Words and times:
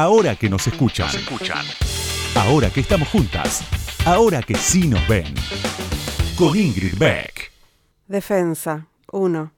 Ahora 0.00 0.36
que 0.36 0.48
nos 0.48 0.64
escuchan. 0.64 1.08
Ahora 2.36 2.70
que 2.70 2.78
estamos 2.78 3.08
juntas. 3.08 3.64
Ahora 4.06 4.40
que 4.42 4.54
sí 4.54 4.86
nos 4.86 5.04
ven. 5.08 5.34
Con 6.36 6.56
Ingrid 6.56 6.96
Beck. 6.96 7.50
Defensa 8.06 8.86
1. 9.10 9.52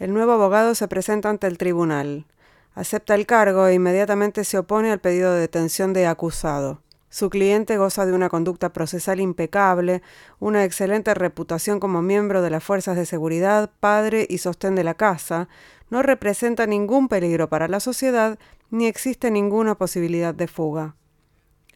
El 0.00 0.12
nuevo 0.12 0.32
abogado 0.32 0.74
se 0.74 0.88
presenta 0.88 1.30
ante 1.30 1.46
el 1.46 1.58
tribunal. 1.58 2.26
Acepta 2.74 3.14
el 3.14 3.24
cargo 3.24 3.68
e 3.68 3.74
inmediatamente 3.74 4.42
se 4.42 4.58
opone 4.58 4.90
al 4.90 4.98
pedido 4.98 5.32
de 5.32 5.42
detención 5.42 5.92
de 5.92 6.08
acusado. 6.08 6.82
Su 7.14 7.30
cliente 7.30 7.76
goza 7.76 8.06
de 8.06 8.12
una 8.12 8.28
conducta 8.28 8.72
procesal 8.72 9.20
impecable, 9.20 10.02
una 10.40 10.64
excelente 10.64 11.14
reputación 11.14 11.78
como 11.78 12.02
miembro 12.02 12.42
de 12.42 12.50
las 12.50 12.64
fuerzas 12.64 12.96
de 12.96 13.06
seguridad, 13.06 13.70
padre 13.78 14.26
y 14.28 14.38
sostén 14.38 14.74
de 14.74 14.82
la 14.82 14.94
casa, 14.94 15.48
no 15.90 16.02
representa 16.02 16.66
ningún 16.66 17.06
peligro 17.06 17.48
para 17.48 17.68
la 17.68 17.78
sociedad 17.78 18.36
ni 18.70 18.88
existe 18.88 19.30
ninguna 19.30 19.76
posibilidad 19.76 20.34
de 20.34 20.48
fuga. 20.48 20.96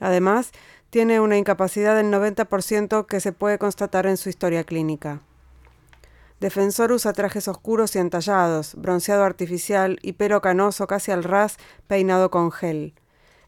Además, 0.00 0.50
tiene 0.90 1.20
una 1.20 1.36
incapacidad 1.36 1.94
del 1.94 2.10
90% 2.10 3.06
que 3.06 3.20
se 3.20 3.30
puede 3.30 3.60
constatar 3.60 4.08
en 4.08 4.16
su 4.16 4.30
historia 4.30 4.64
clínica. 4.64 5.20
Defensor 6.40 6.90
usa 6.90 7.12
trajes 7.12 7.46
oscuros 7.46 7.94
y 7.94 8.00
entallados, 8.00 8.74
bronceado 8.74 9.22
artificial 9.22 10.00
y 10.02 10.14
pelo 10.14 10.40
canoso 10.40 10.88
casi 10.88 11.12
al 11.12 11.22
ras, 11.22 11.58
peinado 11.86 12.32
con 12.32 12.50
gel. 12.50 12.92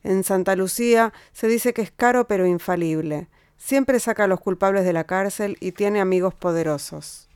En 0.02 0.24
Santa 0.24 0.56
Lucía 0.56 1.12
se 1.32 1.48
dice 1.48 1.72
que 1.74 1.82
es 1.82 1.90
caro 1.90 2.26
pero 2.26 2.46
infalible. 2.46 3.28
Siempre 3.56 4.00
saca 4.00 4.24
a 4.24 4.26
los 4.26 4.40
culpables 4.40 4.84
de 4.84 4.92
la 4.92 5.04
cárcel 5.04 5.56
y 5.60 5.72
tiene 5.72 6.00
amigos 6.00 6.34
poderosos. 6.34 7.28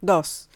2. 0.00 0.48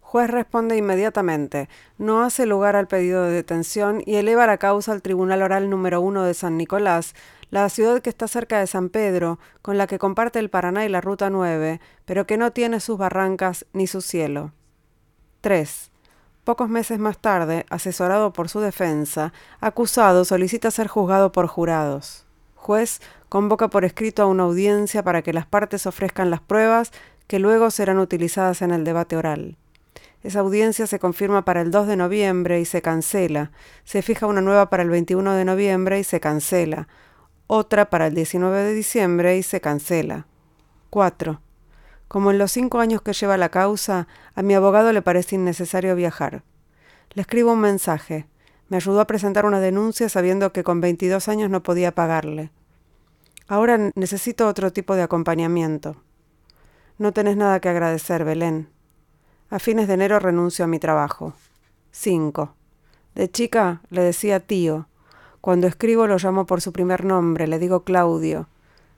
Juez 0.00 0.30
responde 0.30 0.76
inmediatamente, 0.76 1.68
no 1.98 2.22
hace 2.22 2.46
lugar 2.46 2.76
al 2.76 2.86
pedido 2.86 3.24
de 3.24 3.32
detención 3.32 4.02
y 4.06 4.14
eleva 4.14 4.46
la 4.46 4.56
causa 4.56 4.92
al 4.92 5.02
Tribunal 5.02 5.42
Oral 5.42 5.68
número 5.68 6.00
1 6.00 6.22
de 6.22 6.32
San 6.32 6.56
Nicolás, 6.56 7.14
la 7.50 7.68
ciudad 7.68 8.00
que 8.00 8.10
está 8.10 8.28
cerca 8.28 8.60
de 8.60 8.68
San 8.68 8.88
Pedro, 8.88 9.40
con 9.62 9.78
la 9.78 9.88
que 9.88 9.98
comparte 9.98 10.38
el 10.38 10.48
Paraná 10.48 10.84
y 10.84 10.88
la 10.88 11.00
Ruta 11.00 11.28
9, 11.28 11.80
pero 12.04 12.24
que 12.24 12.36
no 12.36 12.52
tiene 12.52 12.78
sus 12.78 12.98
barrancas 12.98 13.66
ni 13.72 13.88
su 13.88 14.00
cielo. 14.00 14.52
3. 15.40 15.90
Pocos 16.46 16.68
meses 16.68 17.00
más 17.00 17.18
tarde, 17.18 17.66
asesorado 17.70 18.32
por 18.32 18.48
su 18.48 18.60
defensa, 18.60 19.32
acusado 19.60 20.24
solicita 20.24 20.70
ser 20.70 20.86
juzgado 20.86 21.32
por 21.32 21.48
jurados. 21.48 22.24
Juez 22.54 23.00
convoca 23.28 23.66
por 23.66 23.84
escrito 23.84 24.22
a 24.22 24.26
una 24.26 24.44
audiencia 24.44 25.02
para 25.02 25.22
que 25.22 25.32
las 25.32 25.44
partes 25.44 25.88
ofrezcan 25.88 26.30
las 26.30 26.40
pruebas 26.40 26.92
que 27.26 27.40
luego 27.40 27.72
serán 27.72 27.98
utilizadas 27.98 28.62
en 28.62 28.70
el 28.70 28.84
debate 28.84 29.16
oral. 29.16 29.56
Esa 30.22 30.38
audiencia 30.38 30.86
se 30.86 31.00
confirma 31.00 31.44
para 31.44 31.62
el 31.62 31.72
2 31.72 31.88
de 31.88 31.96
noviembre 31.96 32.60
y 32.60 32.64
se 32.64 32.80
cancela. 32.80 33.50
Se 33.82 34.00
fija 34.02 34.28
una 34.28 34.40
nueva 34.40 34.70
para 34.70 34.84
el 34.84 34.90
21 34.90 35.32
de 35.32 35.44
noviembre 35.44 35.98
y 35.98 36.04
se 36.04 36.20
cancela. 36.20 36.86
Otra 37.48 37.90
para 37.90 38.06
el 38.06 38.14
19 38.14 38.62
de 38.62 38.72
diciembre 38.72 39.36
y 39.36 39.42
se 39.42 39.60
cancela. 39.60 40.28
4. 40.90 41.40
Como 42.08 42.30
en 42.30 42.38
los 42.38 42.52
cinco 42.52 42.78
años 42.78 43.02
que 43.02 43.12
lleva 43.12 43.36
la 43.36 43.48
causa, 43.48 44.06
a 44.34 44.42
mi 44.42 44.54
abogado 44.54 44.92
le 44.92 45.02
parece 45.02 45.36
innecesario 45.36 45.96
viajar. 45.96 46.42
Le 47.14 47.22
escribo 47.22 47.52
un 47.52 47.60
mensaje. 47.60 48.26
Me 48.68 48.76
ayudó 48.76 49.00
a 49.00 49.06
presentar 49.06 49.46
una 49.46 49.60
denuncia 49.60 50.08
sabiendo 50.08 50.52
que 50.52 50.64
con 50.64 50.80
22 50.80 51.28
años 51.28 51.50
no 51.50 51.62
podía 51.62 51.94
pagarle. 51.94 52.50
Ahora 53.48 53.90
necesito 53.94 54.48
otro 54.48 54.72
tipo 54.72 54.96
de 54.96 55.02
acompañamiento. 55.02 55.96
No 56.98 57.12
tenés 57.12 57.36
nada 57.36 57.60
que 57.60 57.68
agradecer, 57.68 58.24
Belén. 58.24 58.68
A 59.50 59.58
fines 59.58 59.86
de 59.86 59.94
enero 59.94 60.18
renuncio 60.18 60.64
a 60.64 60.68
mi 60.68 60.78
trabajo. 60.78 61.34
5. 61.92 62.54
De 63.14 63.30
chica 63.30 63.82
le 63.90 64.02
decía 64.02 64.40
tío. 64.40 64.88
Cuando 65.40 65.68
escribo 65.68 66.06
lo 66.06 66.18
llamo 66.18 66.44
por 66.46 66.60
su 66.60 66.72
primer 66.72 67.04
nombre, 67.04 67.46
le 67.46 67.58
digo 67.58 67.84
Claudio. 67.84 68.48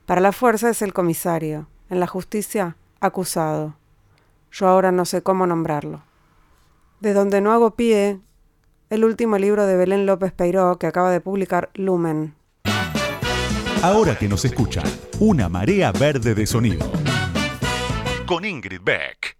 Para 0.05 0.21
la 0.21 0.31
fuerza 0.31 0.69
es 0.69 0.81
el 0.81 0.93
comisario. 0.93 1.67
En 1.89 1.99
la 1.99 2.07
justicia, 2.07 2.75
acusado. 2.99 3.75
Yo 4.51 4.67
ahora 4.67 4.91
no 4.91 5.05
sé 5.05 5.21
cómo 5.21 5.47
nombrarlo. 5.47 6.01
De 6.99 7.13
donde 7.13 7.41
no 7.41 7.51
hago 7.51 7.75
pie, 7.75 8.19
el 8.89 9.05
último 9.05 9.37
libro 9.37 9.65
de 9.65 9.77
Belén 9.77 10.05
López 10.05 10.31
Peiró 10.31 10.77
que 10.77 10.87
acaba 10.87 11.11
de 11.11 11.21
publicar 11.21 11.69
Lumen. 11.73 12.35
Ahora 13.81 14.17
que 14.17 14.27
nos 14.27 14.43
escuchan, 14.43 14.83
una 15.19 15.47
marea 15.47 15.91
verde 15.91 16.35
de 16.35 16.45
sonido. 16.45 16.91
Con 18.25 18.43
Ingrid 18.43 18.81
Beck. 18.83 19.38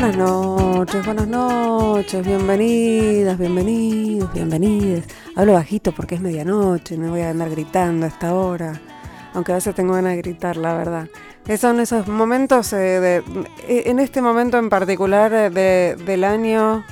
Buenas 0.00 0.16
noches, 0.16 1.04
buenas 1.04 1.28
noches, 1.28 2.26
bienvenidas, 2.26 3.38
bienvenidos, 3.38 4.32
bienvenidas. 4.32 5.04
Hablo 5.36 5.52
bajito 5.52 5.92
porque 5.92 6.14
es 6.14 6.22
medianoche, 6.22 6.96
no 6.96 7.10
voy 7.10 7.20
a 7.20 7.28
andar 7.28 7.50
gritando 7.50 8.06
a 8.06 8.08
esta 8.08 8.32
hora, 8.32 8.80
aunque 9.34 9.52
a 9.52 9.56
veces 9.56 9.74
tengo 9.74 9.92
ganas 9.92 10.12
de 10.12 10.22
gritar, 10.22 10.56
la 10.56 10.72
verdad. 10.72 11.08
Son 11.58 11.80
esos 11.80 12.08
momentos, 12.08 12.72
eh, 12.72 13.18
eh, 13.18 13.22
en 13.68 13.98
este 13.98 14.22
momento 14.22 14.56
en 14.56 14.70
particular 14.70 15.34
eh, 15.34 15.96
del 16.02 16.24
año, 16.24 16.82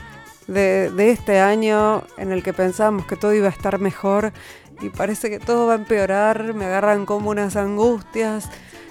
de, 0.46 0.90
de 0.90 1.10
este 1.10 1.40
año, 1.40 2.02
en 2.18 2.30
el 2.30 2.42
que 2.42 2.52
pensábamos 2.52 3.06
que 3.06 3.16
todo 3.16 3.32
iba 3.32 3.46
a 3.46 3.52
estar 3.52 3.80
mejor 3.80 4.34
y 4.82 4.90
parece 4.90 5.30
que 5.30 5.38
todo 5.38 5.66
va 5.66 5.72
a 5.72 5.76
empeorar, 5.76 6.52
me 6.52 6.66
agarran 6.66 7.06
como 7.06 7.30
unas 7.30 7.56
angustias 7.56 8.50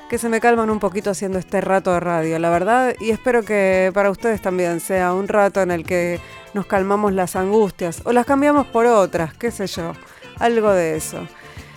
que 0.10 0.18
se 0.18 0.30
me 0.30 0.40
calman 0.40 0.70
un 0.70 0.80
poquito 0.80 1.10
haciendo 1.10 1.38
este 1.38 1.60
rato 1.62 1.94
de 1.94 2.00
radio, 2.00 2.40
la 2.40 2.50
verdad, 2.50 2.96
y 3.00 3.12
espero 3.12 3.44
que 3.44 3.92
para 3.94 4.10
ustedes 4.10 4.42
también 4.42 4.80
sea 4.80 5.14
un 5.14 5.28
rato 5.28 5.62
en 5.62 5.72
el 5.72 5.84
que 5.84 6.20
nos 6.54 6.66
calmamos 6.66 7.14
las 7.14 7.36
angustias 7.36 8.02
o 8.06 8.14
las 8.14 8.26
cambiamos 8.26 8.68
por 8.68 8.86
otras, 8.86 9.34
qué 9.34 9.52
sé 9.52 9.68
yo, 9.68 9.94
algo 10.40 10.72
de 10.72 10.96
eso. 10.96 11.28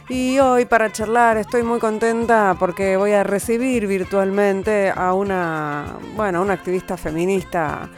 Y 0.08 0.38
hoy 0.38 0.64
para 0.64 0.90
charlar 0.90 1.36
estoy 1.36 1.62
muy 1.62 1.78
contenta 1.78 2.56
porque 2.58 2.96
voy 2.96 3.12
a 3.12 3.22
recibir 3.22 3.86
virtualmente 3.86 4.92
a 4.94 5.12
una, 5.14 5.98
bueno, 6.16 6.42
una 6.42 6.54
activista 6.54 6.96
feminista 6.96 7.88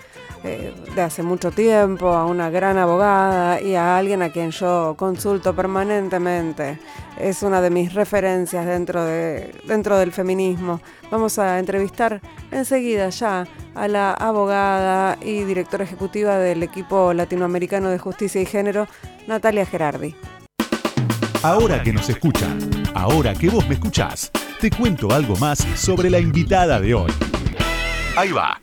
eh, 0.44 0.74
de 0.94 1.00
hace 1.00 1.22
mucho 1.22 1.50
tiempo, 1.50 2.08
a 2.08 2.26
una 2.26 2.50
gran 2.50 2.76
abogada 2.76 3.60
y 3.60 3.74
a 3.74 3.96
alguien 3.96 4.22
a 4.22 4.30
quien 4.30 4.50
yo 4.50 4.94
consulto 4.96 5.54
permanentemente. 5.54 6.78
Es 7.18 7.42
una 7.42 7.60
de 7.60 7.70
mis 7.70 7.94
referencias 7.94 8.66
dentro, 8.66 9.04
de, 9.04 9.54
dentro 9.66 9.98
del 9.98 10.12
feminismo. 10.12 10.80
Vamos 11.10 11.38
a 11.38 11.58
entrevistar 11.58 12.20
enseguida 12.50 13.08
ya 13.10 13.46
a 13.74 13.88
la 13.88 14.12
abogada 14.12 15.18
y 15.20 15.44
directora 15.44 15.84
ejecutiva 15.84 16.38
del 16.38 16.62
equipo 16.62 17.12
latinoamericano 17.12 17.90
de 17.90 17.98
justicia 17.98 18.40
y 18.40 18.46
género, 18.46 18.88
Natalia 19.26 19.66
Gerardi. 19.66 20.14
Ahora 21.42 21.82
que 21.82 21.92
nos 21.92 22.08
escuchan, 22.08 22.58
ahora 22.94 23.34
que 23.34 23.50
vos 23.50 23.66
me 23.68 23.74
escuchás, 23.74 24.30
te 24.60 24.70
cuento 24.70 25.12
algo 25.12 25.36
más 25.36 25.58
sobre 25.74 26.08
la 26.08 26.20
invitada 26.20 26.78
de 26.78 26.94
hoy. 26.94 27.10
Ahí 28.16 28.30
va. 28.30 28.61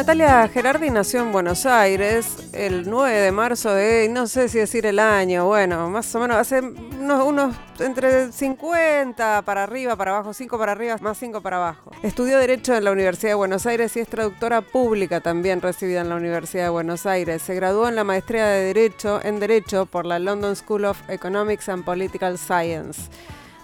Natalia 0.00 0.48
Gerardi 0.48 0.88
nació 0.88 1.20
en 1.20 1.30
Buenos 1.30 1.66
Aires 1.66 2.48
el 2.54 2.88
9 2.88 3.18
de 3.18 3.32
marzo 3.32 3.74
de, 3.74 4.08
no 4.08 4.26
sé 4.26 4.48
si 4.48 4.56
decir 4.56 4.86
el 4.86 4.98
año, 4.98 5.44
bueno, 5.44 5.90
más 5.90 6.14
o 6.14 6.20
menos 6.20 6.38
hace 6.38 6.62
unos, 6.62 7.54
entre 7.78 8.32
50 8.32 9.42
para 9.42 9.64
arriba, 9.64 9.96
para 9.96 10.12
abajo, 10.12 10.32
5 10.32 10.58
para 10.58 10.72
arriba, 10.72 10.96
más 11.02 11.18
5 11.18 11.42
para 11.42 11.58
abajo. 11.58 11.90
Estudió 12.02 12.38
Derecho 12.38 12.74
en 12.74 12.84
la 12.84 12.92
Universidad 12.92 13.32
de 13.32 13.34
Buenos 13.34 13.66
Aires 13.66 13.94
y 13.94 14.00
es 14.00 14.08
traductora 14.08 14.62
pública 14.62 15.20
también 15.20 15.60
recibida 15.60 16.00
en 16.00 16.08
la 16.08 16.16
Universidad 16.16 16.64
de 16.64 16.70
Buenos 16.70 17.04
Aires. 17.04 17.42
Se 17.42 17.54
graduó 17.54 17.86
en 17.86 17.96
la 17.96 18.04
maestría 18.04 18.46
de 18.46 18.72
Derecho 18.72 19.20
en 19.22 19.38
Derecho 19.38 19.84
por 19.84 20.06
la 20.06 20.18
London 20.18 20.56
School 20.56 20.86
of 20.86 20.98
Economics 21.10 21.68
and 21.68 21.84
Political 21.84 22.38
Science. 22.38 23.02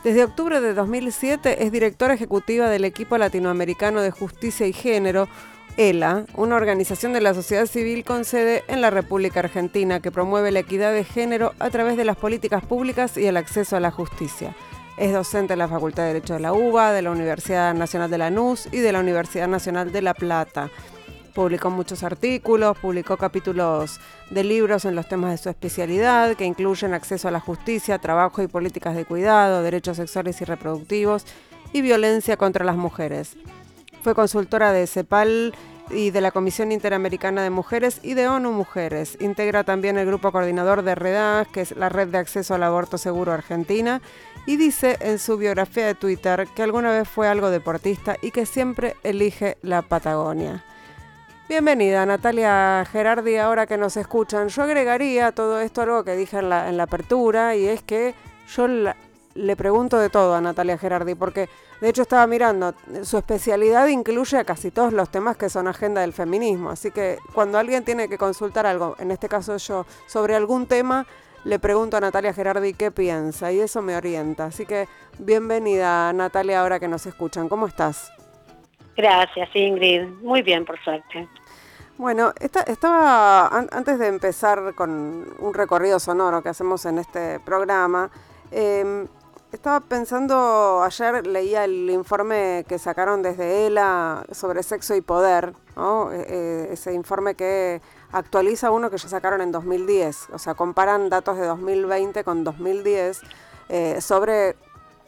Desde 0.05 0.23
octubre 0.23 0.61
de 0.61 0.75
2007 0.75 1.65
es 1.65 1.73
directora 1.73 2.15
ejecutiva 2.15 2.69
del 2.69 2.85
equipo 2.85 3.17
latinoamericano 3.19 4.03
de 4.03 4.12
justicia 4.12 4.67
y 4.67 4.73
género, 4.73 5.29
ELA, 5.76 6.25
una 6.34 6.56
organización 6.56 7.12
de 7.12 7.20
la 7.20 7.34
sociedad 7.34 7.67
civil 7.67 8.05
con 8.05 8.25
sede 8.25 8.64
en 8.67 8.81
la 8.81 8.90
República 8.90 9.40
Argentina 9.40 10.00
que 10.00 10.11
promueve 10.11 10.50
la 10.50 10.61
equidad 10.61 10.93
de 10.93 11.05
género 11.05 11.52
a 11.58 11.69
través 11.69 11.96
de 11.96 12.05
las 12.05 12.17
políticas 12.17 12.64
públicas 12.64 13.17
y 13.17 13.26
el 13.26 13.37
acceso 13.37 13.76
a 13.76 13.81
la 13.81 13.90
justicia. 13.90 14.56
Es 14.96 15.12
docente 15.12 15.52
en 15.52 15.58
la 15.58 15.69
Facultad 15.69 16.05
de 16.05 16.14
Derecho 16.14 16.34
de 16.34 16.40
la 16.40 16.55
UBA, 16.55 16.93
de 16.93 17.02
la 17.02 17.11
Universidad 17.11 17.75
Nacional 17.75 18.11
de 18.11 18.17
Lanús 18.17 18.67
y 18.73 18.78
de 18.78 18.93
la 18.93 19.00
Universidad 19.00 19.49
Nacional 19.49 19.93
de 19.93 20.00
La 20.00 20.14
Plata. 20.14 20.70
Publicó 21.34 21.69
muchos 21.69 22.02
artículos, 22.02 22.78
publicó 22.78 23.19
capítulos 23.19 24.00
de 24.31 24.43
libros 24.43 24.87
en 24.87 24.94
los 24.94 25.06
temas 25.06 25.32
de 25.32 25.37
su 25.37 25.50
especialidad, 25.50 26.34
que 26.34 26.46
incluyen 26.46 26.94
acceso 26.94 27.28
a 27.28 27.31
la 27.31 27.40
justicia, 27.40 27.99
trabajo 27.99 28.40
y 28.40 28.46
políticas 28.46 28.96
de 28.96 29.05
cuidado, 29.05 29.62
derechos 29.62 29.99
sexuales 29.99 30.40
y 30.40 30.46
reproductivos 30.46 31.26
y 31.75 31.82
violencia 31.82 32.38
contra 32.38 32.64
las 32.64 32.76
mujeres. 32.76 33.37
Fue 34.06 34.14
consultora 34.14 34.73
de 34.73 34.87
CEPAL 34.87 35.53
y 35.91 36.12
de 36.12 36.20
la 36.20 36.31
Comisión 36.31 36.70
Interamericana 36.70 37.43
de 37.43 37.50
Mujeres 37.50 37.99
y 38.05 38.14
de 38.14 38.29
ONU 38.29 38.53
Mujeres. 38.53 39.19
Integra 39.19 39.64
también 39.64 39.99
el 39.99 40.06
grupo 40.06 40.31
coordinador 40.31 40.82
de 40.82 40.94
REDAS, 40.94 41.49
que 41.49 41.62
es 41.62 41.76
la 41.76 41.88
Red 41.88 42.11
de 42.11 42.19
Acceso 42.19 42.55
al 42.55 42.62
Aborto 42.62 42.99
Seguro 42.99 43.32
Argentina, 43.32 44.00
y 44.47 44.58
dice 44.58 44.97
en 45.00 45.19
su 45.19 45.37
biografía 45.37 45.87
de 45.87 45.97
Twitter 45.97 46.47
que 46.55 46.62
alguna 46.62 46.93
vez 46.93 47.08
fue 47.08 47.26
algo 47.26 47.50
deportista 47.50 48.17
y 48.23 48.31
que 48.31 48.47
siempre 48.47 48.94
elige 49.03 49.58
la 49.62 49.82
Patagonia. 49.82 50.64
Bienvenida 51.49 52.06
Natalia 52.06 52.87
Gerardi, 52.88 53.38
ahora 53.38 53.67
que 53.67 53.76
nos 53.76 53.97
escuchan. 53.97 54.50
Yo 54.50 54.62
agregaría 54.62 55.32
todo 55.32 55.61
esto 55.61 55.82
algo 55.82 56.05
que 56.05 56.14
dije 56.14 56.38
en 56.38 56.49
la, 56.50 56.81
apertura 56.81 57.56
y 57.56 57.67
es 57.67 57.82
que 57.82 58.14
yo 58.55 58.69
le 59.37 59.56
pregunto 59.56 59.99
de 59.99 60.11
todo 60.11 60.35
a 60.35 60.41
Natalia 60.41 60.79
Gerardi 60.79 61.15
porque 61.15 61.49
de 61.81 61.88
hecho 61.88 62.03
estaba 62.03 62.27
mirando, 62.27 62.75
su 63.03 63.19
especialidad 63.19 63.87
incluye 63.88 64.38
a 64.38 64.44
casi 64.44 64.71
todos 64.71 64.93
los 64.93 65.11
temas 65.11 65.37
que 65.37 65.49
son 65.49 65.69
agenda 65.69 66.00
del 66.00 66.12
feminismo, 66.12 66.71
así 66.71 66.91
que 66.91 67.19
cuando 67.35 67.59
alguien 67.59 67.85
tiene 67.85 68.09
que 68.09 68.19
consultar 68.19 68.67
algo, 68.67 68.97
en 68.99 69.11
este 69.11 69.29
caso 69.29 69.56
yo, 69.59 69.87
sobre 70.06 70.35
algún 70.35 70.67
tema, 70.67 71.06
le 71.44 71.61
pregunto 71.61 71.97
a 71.97 72.00
Natalia 72.00 72.33
Gerardi 72.33 72.75
qué 72.75 72.91
piensa 72.91 73.53
y 73.53 73.61
eso 73.61 73.81
me 73.81 73.97
orienta. 73.97 74.47
Así 74.47 74.67
que 74.67 74.88
bienvenida 75.19 76.12
Natalia 76.12 76.61
ahora 76.61 76.81
que 76.81 76.88
nos 76.88 77.06
escuchan. 77.06 77.49
¿Cómo 77.49 77.69
estás? 77.69 78.12
Gracias 78.97 79.49
Ingrid, 79.55 80.09
muy 80.23 80.43
bien 80.43 80.65
por 80.65 80.83
suerte. 80.83 81.29
Bueno, 81.99 82.33
estaba 82.41 83.47
antes 83.47 83.99
de 83.99 84.09
empezar 84.09 84.75
con 84.75 85.35
un 85.38 85.55
recorrido 85.55 86.00
sonoro 86.00 86.43
que 86.43 86.49
hacemos 86.49 86.85
en 86.85 86.99
este 86.99 87.41
programa, 87.41 88.11
eh, 88.50 89.06
estaba 89.56 89.81
pensando, 89.81 90.82
ayer 90.82 91.26
leía 91.26 91.64
el 91.64 91.88
informe 91.91 92.64
que 92.69 92.79
sacaron 92.79 93.23
desde 93.23 93.67
ELA 93.67 94.25
sobre 94.31 94.62
sexo 94.62 94.94
y 94.94 95.00
poder, 95.00 95.55
eh, 95.76 96.26
eh, 96.29 96.69
ese 96.73 96.93
informe 96.93 97.35
que 97.35 97.81
actualiza 98.12 98.70
uno 98.70 98.91
que 98.91 98.99
ya 98.99 99.08
sacaron 99.08 99.41
en 99.41 99.53
2010, 99.53 100.29
o 100.32 100.38
sea, 100.38 100.55
comparan 100.55 101.08
datos 101.08 101.38
de 101.38 101.47
2020 101.47 102.23
con 102.23 102.44
2010 102.44 103.23
eh, 103.70 104.00
sobre, 104.03 104.56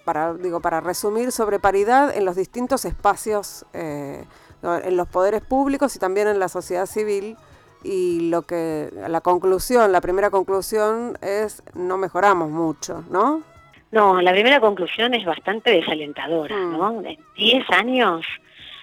para, 0.04 0.32
digo, 0.32 0.60
para 0.60 0.80
resumir, 0.80 1.30
sobre 1.30 1.60
paridad 1.60 2.16
en 2.16 2.24
los 2.24 2.34
distintos 2.34 2.86
espacios, 2.86 3.66
en 3.74 4.96
los 4.96 5.08
poderes 5.08 5.42
públicos 5.42 5.94
y 5.94 5.98
también 5.98 6.26
en 6.26 6.38
la 6.38 6.48
sociedad 6.48 6.86
civil. 6.86 7.36
Y 7.84 8.28
lo 8.30 8.42
que 8.42 8.92
la 9.06 9.20
conclusión, 9.20 9.92
la 9.92 10.00
primera 10.00 10.30
conclusión 10.30 11.16
es 11.20 11.62
no 11.74 11.96
mejoramos 11.96 12.50
mucho, 12.50 13.04
¿no? 13.08 13.44
No, 13.90 14.20
la 14.20 14.32
primera 14.32 14.61
conclusión 14.61 15.14
es 15.14 15.25
bastante 15.25 15.70
desalentadora, 15.70 16.56
mm. 16.56 16.73
¿no? 16.73 17.02
En 17.02 17.19
10 17.37 17.70
años 17.70 18.26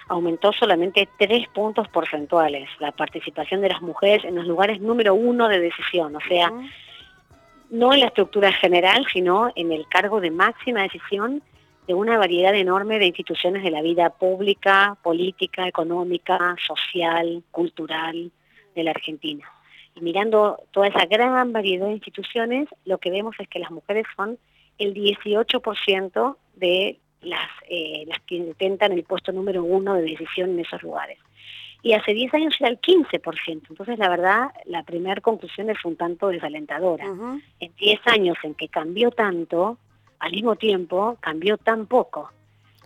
aumentó 0.08 0.52
solamente 0.52 1.08
3 1.18 1.48
puntos 1.48 1.88
porcentuales 1.88 2.68
la 2.78 2.92
participación 2.92 3.60
de 3.60 3.70
las 3.70 3.82
mujeres 3.82 4.24
en 4.24 4.36
los 4.36 4.46
lugares 4.46 4.80
número 4.80 5.14
uno 5.14 5.48
de 5.48 5.60
decisión, 5.60 6.14
o 6.14 6.20
sea, 6.20 6.52
no 7.70 7.92
en 7.92 8.00
la 8.00 8.06
estructura 8.06 8.52
general, 8.52 9.06
sino 9.12 9.50
en 9.56 9.72
el 9.72 9.86
cargo 9.88 10.20
de 10.20 10.30
máxima 10.30 10.82
decisión 10.82 11.42
de 11.86 11.94
una 11.94 12.18
variedad 12.18 12.54
enorme 12.54 12.98
de 12.98 13.06
instituciones 13.06 13.62
de 13.62 13.70
la 13.70 13.82
vida 13.82 14.10
pública, 14.10 14.96
política, 15.02 15.68
económica, 15.68 16.56
social, 16.64 17.42
cultural 17.50 18.30
de 18.74 18.82
la 18.82 18.90
Argentina. 18.90 19.48
Y 19.94 20.00
mirando 20.00 20.58
toda 20.72 20.88
esa 20.88 21.06
gran 21.06 21.52
variedad 21.52 21.86
de 21.86 21.92
instituciones, 21.92 22.68
lo 22.84 22.98
que 22.98 23.10
vemos 23.10 23.36
es 23.38 23.48
que 23.48 23.60
las 23.60 23.70
mujeres 23.70 24.04
son 24.16 24.38
el 24.78 24.94
18% 24.94 26.36
de 26.54 26.98
las, 27.22 27.48
eh, 27.68 28.04
las 28.06 28.20
que 28.20 28.36
intentan 28.36 28.92
el 28.92 29.04
puesto 29.04 29.32
número 29.32 29.64
uno 29.64 29.94
de 29.94 30.02
decisión 30.02 30.50
en 30.50 30.60
esos 30.60 30.82
lugares. 30.82 31.18
Y 31.82 31.92
hace 31.92 32.14
10 32.14 32.34
años 32.34 32.54
era 32.58 32.68
el 32.68 32.80
15%. 32.80 33.70
Entonces, 33.70 33.98
la 33.98 34.08
verdad, 34.08 34.50
la 34.64 34.82
primera 34.82 35.20
conclusión 35.20 35.70
es 35.70 35.84
un 35.84 35.96
tanto 35.96 36.28
desalentadora. 36.28 37.06
En 37.60 37.72
10 37.76 38.00
años 38.06 38.36
en 38.42 38.54
que 38.54 38.68
cambió 38.68 39.10
tanto, 39.10 39.78
al 40.18 40.32
mismo 40.32 40.56
tiempo 40.56 41.16
cambió 41.20 41.58
tan 41.58 41.86
poco. 41.86 42.32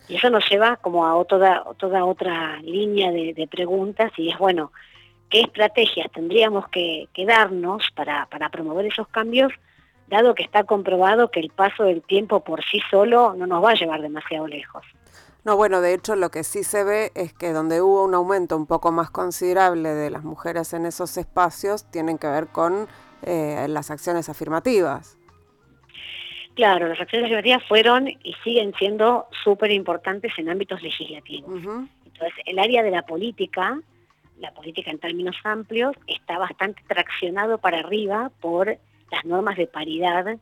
Y 0.09 0.17
eso 0.17 0.29
nos 0.29 0.49
lleva 0.51 0.77
como 0.77 1.07
a 1.07 1.25
toda, 1.25 1.65
toda 1.79 2.05
otra 2.05 2.61
línea 2.63 3.13
de, 3.13 3.49
preguntas 3.49 4.13
y 4.17 4.29
es, 4.29 4.39
bueno, 4.39 4.73
¿qué 5.29 5.43
estrategias 5.43 6.11
tendríamos 6.11 6.69
que, 6.69 7.09
que 7.15 7.25
darnos 7.25 7.89
para, 7.95 8.27
para 8.27 8.49
promover 8.49 8.87
esos 8.87 9.07
cambios 9.09 9.53
dado 10.11 10.35
que 10.35 10.43
está 10.43 10.65
comprobado 10.65 11.31
que 11.31 11.41
el 11.41 11.49
paso 11.49 11.85
del 11.85 12.03
tiempo 12.03 12.41
por 12.41 12.62
sí 12.65 12.81
solo 12.91 13.35
no 13.35 13.47
nos 13.47 13.65
va 13.65 13.71
a 13.71 13.75
llevar 13.75 14.03
demasiado 14.03 14.47
lejos. 14.47 14.85
No, 15.45 15.57
bueno, 15.57 15.81
de 15.81 15.95
hecho 15.95 16.17
lo 16.17 16.31
que 16.31 16.45
sí 16.45 16.65
se 16.65 16.85
ve 16.85 17.12
es 17.15 17.33
que 17.33 17.53
donde 17.53 17.81
hubo 17.81 18.05
un 18.05 18.15
aumento 18.15 18.57
un 18.57 18.67
poco 18.67 18.93
más 18.93 19.11
considerable 19.11 19.89
de 19.95 20.11
las 20.11 20.23
mujeres 20.23 20.75
en 20.75 20.85
esos 20.85 21.17
espacios 21.17 21.91
tienen 21.91 22.19
que 22.19 22.27
ver 22.27 22.49
con 22.49 22.89
eh, 23.23 23.65
las 23.69 23.91
acciones 23.91 24.29
afirmativas. 24.29 25.17
Claro, 26.55 26.89
las 26.89 27.01
acciones 27.01 27.27
afirmativas 27.27 27.62
fueron 27.67 28.09
y 28.09 28.35
siguen 28.45 28.75
siendo 28.79 29.29
súper 29.43 29.71
importantes 29.71 30.33
en 30.37 30.51
ámbitos 30.51 30.83
legislativos. 30.83 31.51
Entonces, 32.05 32.35
el 32.45 32.59
área 32.59 32.83
de 32.83 32.91
la 32.91 33.03
política, 33.03 33.81
la 34.39 34.53
política 34.53 34.91
en 34.91 34.99
términos 34.99 35.37
amplios, 35.45 35.97
está 36.07 36.39
bastante 36.39 36.83
traccionado 36.87 37.57
para 37.59 37.79
arriba 37.79 38.31
por 38.41 38.77
las 39.11 39.25
normas 39.25 39.57
de 39.57 39.67
paridad 39.67 40.37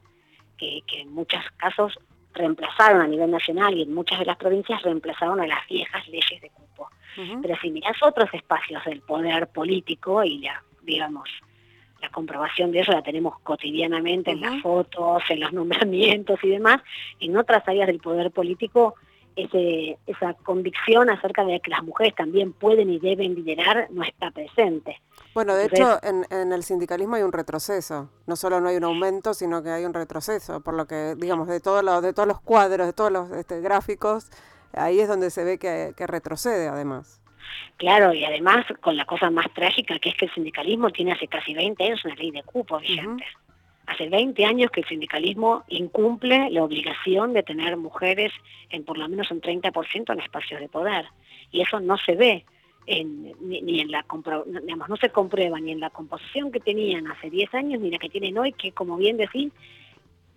que, 0.57 0.83
en 0.95 1.13
muchos 1.13 1.43
casos 1.57 1.99
reemplazaron 2.35 3.01
a 3.01 3.07
nivel 3.07 3.31
nacional 3.31 3.75
y 3.75 3.83
en 3.83 3.95
muchas 3.95 4.19
de 4.19 4.27
las 4.27 4.37
provincias 4.37 4.83
reemplazaron 4.83 5.41
a 5.41 5.47
las 5.47 5.67
viejas 5.67 6.07
leyes 6.09 6.41
de 6.41 6.51
cupo. 6.51 6.91
Pero 7.43 7.57
si 7.61 7.71
miras 7.71 7.97
otros 8.01 8.33
espacios 8.33 8.85
del 8.85 9.01
poder 9.01 9.49
político 9.49 10.23
y 10.23 10.39
la, 10.39 10.63
digamos, 10.83 11.29
la 12.01 12.11
comprobación 12.11 12.71
de 12.71 12.81
eso 12.81 12.93
la 12.93 13.03
tenemos 13.03 13.41
cotidianamente 13.41 14.31
en 14.31 14.41
las 14.41 14.63
fotos, 14.63 15.23
en 15.29 15.41
los 15.41 15.53
nombramientos 15.59 16.39
y 16.45 16.51
demás, 16.51 16.81
en 17.19 17.37
otras 17.37 17.67
áreas 17.67 17.89
del 17.89 17.99
poder 17.99 18.31
político 18.31 18.95
ese, 19.39 19.99
esa 20.07 20.35
convicción 20.35 21.09
acerca 21.11 21.45
de 21.45 21.61
que 21.61 21.71
las 21.71 21.83
mujeres 21.83 22.15
también 22.15 22.53
pueden 22.53 22.91
y 22.91 22.99
deben 22.99 23.35
liderar 23.35 23.89
no 23.91 24.03
está 24.03 24.31
presente. 24.31 25.01
Bueno, 25.35 25.55
de 25.55 25.67
hecho, 25.67 25.99
en, 26.03 26.25
en, 26.31 26.53
el 26.53 26.63
sindicalismo 26.63 27.17
hay 27.17 27.23
un 27.23 27.33
retroceso. 27.33 28.11
No 28.27 28.37
solo 28.37 28.61
no 28.61 28.69
hay 28.69 28.77
un 28.77 28.85
aumento, 28.85 29.35
sino 29.35 29.63
que 29.63 29.71
hay 29.71 29.85
un 29.85 29.95
retroceso. 29.95 30.61
Por 30.61 30.75
lo 30.75 30.87
que, 30.87 31.15
digamos, 31.17 31.49
de, 31.49 31.61
todo 31.61 31.83
lo, 31.83 32.01
de 32.01 32.13
todos 32.13 32.27
los 32.27 32.41
cuadros, 32.41 32.87
de 32.87 32.93
todos 32.93 33.13
los 33.13 33.31
este, 33.31 33.61
gráficos, 33.61 34.31
ahí 34.73 35.01
es 35.01 35.09
donde 35.09 35.31
se 35.31 35.45
ve 35.45 35.59
que, 35.59 35.93
que 35.97 36.07
retrocede, 36.07 36.69
además. 36.69 37.21
Claro, 37.77 38.13
y 38.13 38.25
además 38.25 38.67
con 38.81 38.97
la 38.97 39.05
cosa 39.05 39.31
más 39.31 39.47
trágica, 39.55 39.99
que 39.99 40.11
es 40.11 40.17
que 40.17 40.25
el 40.27 40.35
sindicalismo 40.35 40.91
tiene 40.91 41.13
hace 41.13 41.29
casi 41.29 41.55
20 41.55 41.85
años 41.85 42.05
una 42.05 42.15
ley 42.17 42.31
de 42.33 42.43
cupo 42.43 42.79
vigente. 42.79 43.25
Hace 43.89 44.11
20 44.11 44.45
años 44.45 44.71
que 44.71 44.83
el 44.83 44.87
sindicalismo 44.87 45.65
incumple 45.69 46.51
la 46.51 46.63
obligación 46.63 47.33
de 47.33 47.43
tener 47.43 47.75
mujeres 47.79 48.33
en 48.69 48.85
por 48.85 48.99
lo 48.99 49.09
menos 49.09 49.31
un 49.31 49.41
30% 49.41 50.13
en 50.13 50.21
espacios 50.21 50.61
de 50.61 50.69
poder. 50.69 51.07
Y 51.51 51.63
eso 51.63 51.81
no 51.81 51.97
se 51.97 52.15
ve 52.15 52.45
ni, 52.87 53.81
en 53.81 53.91
la 53.91 54.05
digamos, 54.63 54.89
no 54.91 54.97
se 54.97 55.09
comprueba 55.09 55.59
ni 55.59 55.73
en 55.73 55.81
la 55.81 55.89
composición 55.89 56.53
que 56.53 56.61
tenían 56.61 57.07
hace 57.07 57.31
10 57.31 57.55
años 57.55 57.81
ni 57.81 57.91
la 57.91 57.99
que 57.99 58.11
tienen 58.11 58.37
hoy, 58.37 58.53
que 58.53 58.73
como 58.73 58.99
bien 58.99 59.17
decís, 59.17 59.53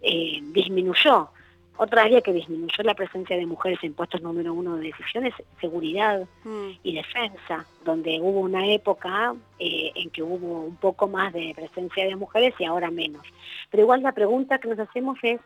eh, 0.02 0.40
disminuyó. 0.54 1.30
Otra 1.78 2.04
área 2.04 2.22
que 2.22 2.34
disminuyó 2.34 2.84
la 2.84 2.94
presencia 2.94 3.38
de 3.38 3.46
mujeres 3.46 3.80
en 3.82 3.94
puestos 3.94 4.22
número 4.22 4.54
uno 4.54 4.76
de 4.76 4.88
decisiones, 4.88 5.34
seguridad 5.60 6.28
mm. 6.44 6.70
y 6.84 6.96
defensa, 6.96 7.66
donde 7.84 8.20
hubo 8.22 8.42
una 8.42 8.68
época 8.68 9.34
eh, 9.58 9.92
en 9.96 10.10
que 10.12 10.22
hubo 10.22 10.62
un 10.62 10.76
poco 10.76 11.08
más 11.08 11.34
de 11.34 11.54
presencia 11.56 12.06
de 12.06 12.16
mujeres 12.16 12.54
y 12.60 12.66
ahora 12.66 12.92
menos. 12.92 13.26
Pero 13.70 13.84
igual 13.84 14.04
la 14.04 14.12
pregunta 14.12 14.60
que 14.60 14.68
nos 14.68 14.80
hacemos 14.80 15.18
es, 15.24 15.40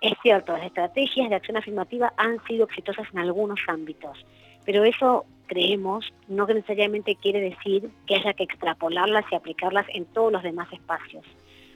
es 0.00 0.14
cierto, 0.22 0.52
las 0.52 0.64
estrategias 0.64 1.28
de 1.28 1.36
acción 1.36 1.56
afirmativa 1.56 2.12
han 2.16 2.42
sido 2.46 2.64
exitosas 2.64 3.06
en 3.12 3.18
algunos 3.18 3.60
ámbitos, 3.66 4.24
pero 4.64 4.84
eso 4.84 5.26
creemos 5.46 6.12
no 6.28 6.46
necesariamente 6.46 7.16
quiere 7.16 7.40
decir 7.40 7.90
que 8.06 8.14
haya 8.14 8.32
que 8.32 8.44
extrapolarlas 8.44 9.24
y 9.30 9.34
aplicarlas 9.34 9.86
en 9.92 10.06
todos 10.06 10.32
los 10.32 10.42
demás 10.42 10.72
espacios. 10.72 11.24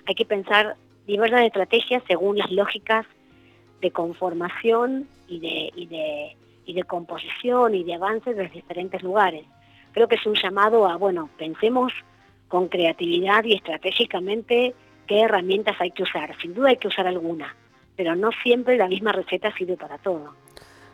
Hay 0.06 0.14
que 0.14 0.24
pensar 0.24 0.76
diversas 1.06 1.42
estrategias 1.42 2.02
según 2.06 2.38
las 2.38 2.50
lógicas 2.50 3.06
de 3.80 3.90
conformación 3.90 5.08
y 5.28 5.40
de, 5.40 5.72
y 5.74 5.86
de, 5.86 6.36
y 6.66 6.74
de 6.74 6.84
composición 6.84 7.74
y 7.74 7.84
de 7.84 7.94
avance 7.94 8.34
de 8.34 8.44
los 8.44 8.52
diferentes 8.52 9.02
lugares. 9.02 9.44
Creo 9.92 10.08
que 10.08 10.16
es 10.16 10.26
un 10.26 10.34
llamado 10.34 10.86
a, 10.86 10.96
bueno, 10.96 11.30
pensemos 11.38 11.92
con 12.48 12.68
creatividad 12.68 13.44
y 13.44 13.54
estratégicamente 13.54 14.74
qué 15.06 15.20
herramientas 15.20 15.76
hay 15.80 15.90
que 15.90 16.02
usar. 16.02 16.36
Sin 16.40 16.54
duda 16.54 16.70
hay 16.70 16.76
que 16.76 16.88
usar 16.88 17.06
alguna, 17.06 17.54
pero 17.96 18.14
no 18.14 18.30
siempre 18.42 18.76
la 18.76 18.88
misma 18.88 19.12
receta 19.12 19.52
sirve 19.56 19.76
para 19.76 19.98
todo. 19.98 20.34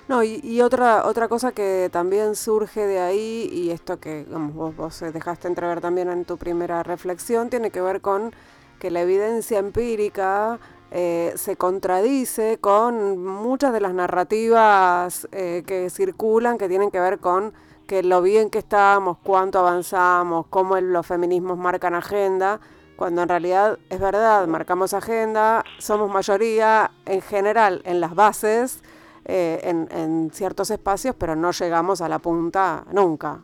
No, 0.06 0.22
y, 0.22 0.60
otra 0.60 1.06
otra 1.06 1.28
cosa 1.28 1.52
que 1.52 1.88
también 1.90 2.36
surge 2.36 2.86
de 2.86 3.00
ahí, 3.00 3.48
y 3.50 3.70
esto 3.70 3.98
que 4.00 4.26
vos, 4.28 4.76
vos 4.76 5.00
dejaste 5.00 5.48
entrever 5.48 5.80
también 5.80 6.10
en 6.10 6.26
tu 6.26 6.36
primera 6.36 6.82
reflexión, 6.82 7.48
tiene 7.48 7.70
que 7.70 7.80
ver 7.80 8.02
con 8.02 8.34
que 8.78 8.90
la 8.90 9.00
evidencia 9.00 9.58
empírica 9.58 10.58
eh, 10.96 11.32
se 11.34 11.56
contradice 11.56 12.58
con 12.60 13.18
muchas 13.18 13.72
de 13.72 13.80
las 13.80 13.92
narrativas 13.94 15.26
eh, 15.32 15.64
que 15.66 15.90
circulan 15.90 16.56
que 16.56 16.68
tienen 16.68 16.92
que 16.92 17.00
ver 17.00 17.18
con 17.18 17.52
que 17.88 18.04
lo 18.04 18.22
bien 18.22 18.48
que 18.48 18.60
estamos, 18.60 19.18
cuánto 19.24 19.58
avanzamos, 19.58 20.46
cómo 20.50 20.80
los 20.80 21.04
feminismos 21.04 21.58
marcan 21.58 21.96
agenda, 21.96 22.60
cuando 22.94 23.22
en 23.22 23.28
realidad 23.28 23.80
es 23.90 23.98
verdad, 23.98 24.46
marcamos 24.46 24.94
agenda, 24.94 25.64
somos 25.78 26.08
mayoría 26.08 26.92
en 27.06 27.22
general 27.22 27.82
en 27.84 28.00
las 28.00 28.14
bases, 28.14 28.84
eh, 29.24 29.60
en, 29.64 30.30
ciertos 30.32 30.70
espacios, 30.70 31.16
pero 31.18 31.34
no 31.34 31.50
llegamos 31.50 32.02
a 32.02 32.08
la 32.08 32.20
punta 32.20 32.84
nunca. 32.92 33.40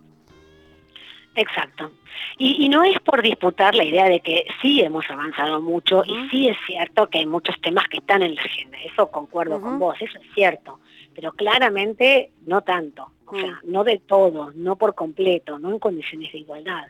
Exacto. 1.35 1.93
Y, 2.39 2.69
no 2.69 2.83
es 2.83 2.99
por 3.01 3.23
disputar 3.23 3.75
la 3.75 3.85
idea 3.85 4.07
de 4.07 4.21
que 4.21 4.47
sí 4.61 4.81
hemos 4.81 5.09
avanzado 5.11 5.61
mucho 5.61 6.03
y 6.05 6.29
sí 6.29 6.49
es 6.49 6.57
cierto 6.67 7.09
que 7.09 7.19
hay 7.19 7.27
muchos 7.27 7.61
temas 7.61 7.87
que 7.89 7.99
están 7.99 8.23
en 8.23 8.35
la 8.35 8.43
agenda, 8.43 8.79
eso 8.85 9.11
concuerdo 9.11 9.61
con 9.61 9.79
vos, 9.79 9.97
eso 10.01 10.19
es 10.19 10.27
cierto, 10.35 10.81
pero 11.15 11.33
claramente 11.33 12.33
no 12.47 12.63
tanto, 12.63 13.13
o 13.27 13.39
sea, 13.39 13.61
no 13.65 13.85
de 13.85 13.99
todo, 13.99 14.53
no 14.55 14.77
por 14.77 14.95
completo, 14.95 15.59
no 15.59 15.71
en 15.71 15.79
condiciones 15.79 16.33
de 16.33 16.39
igualdad, 16.39 16.87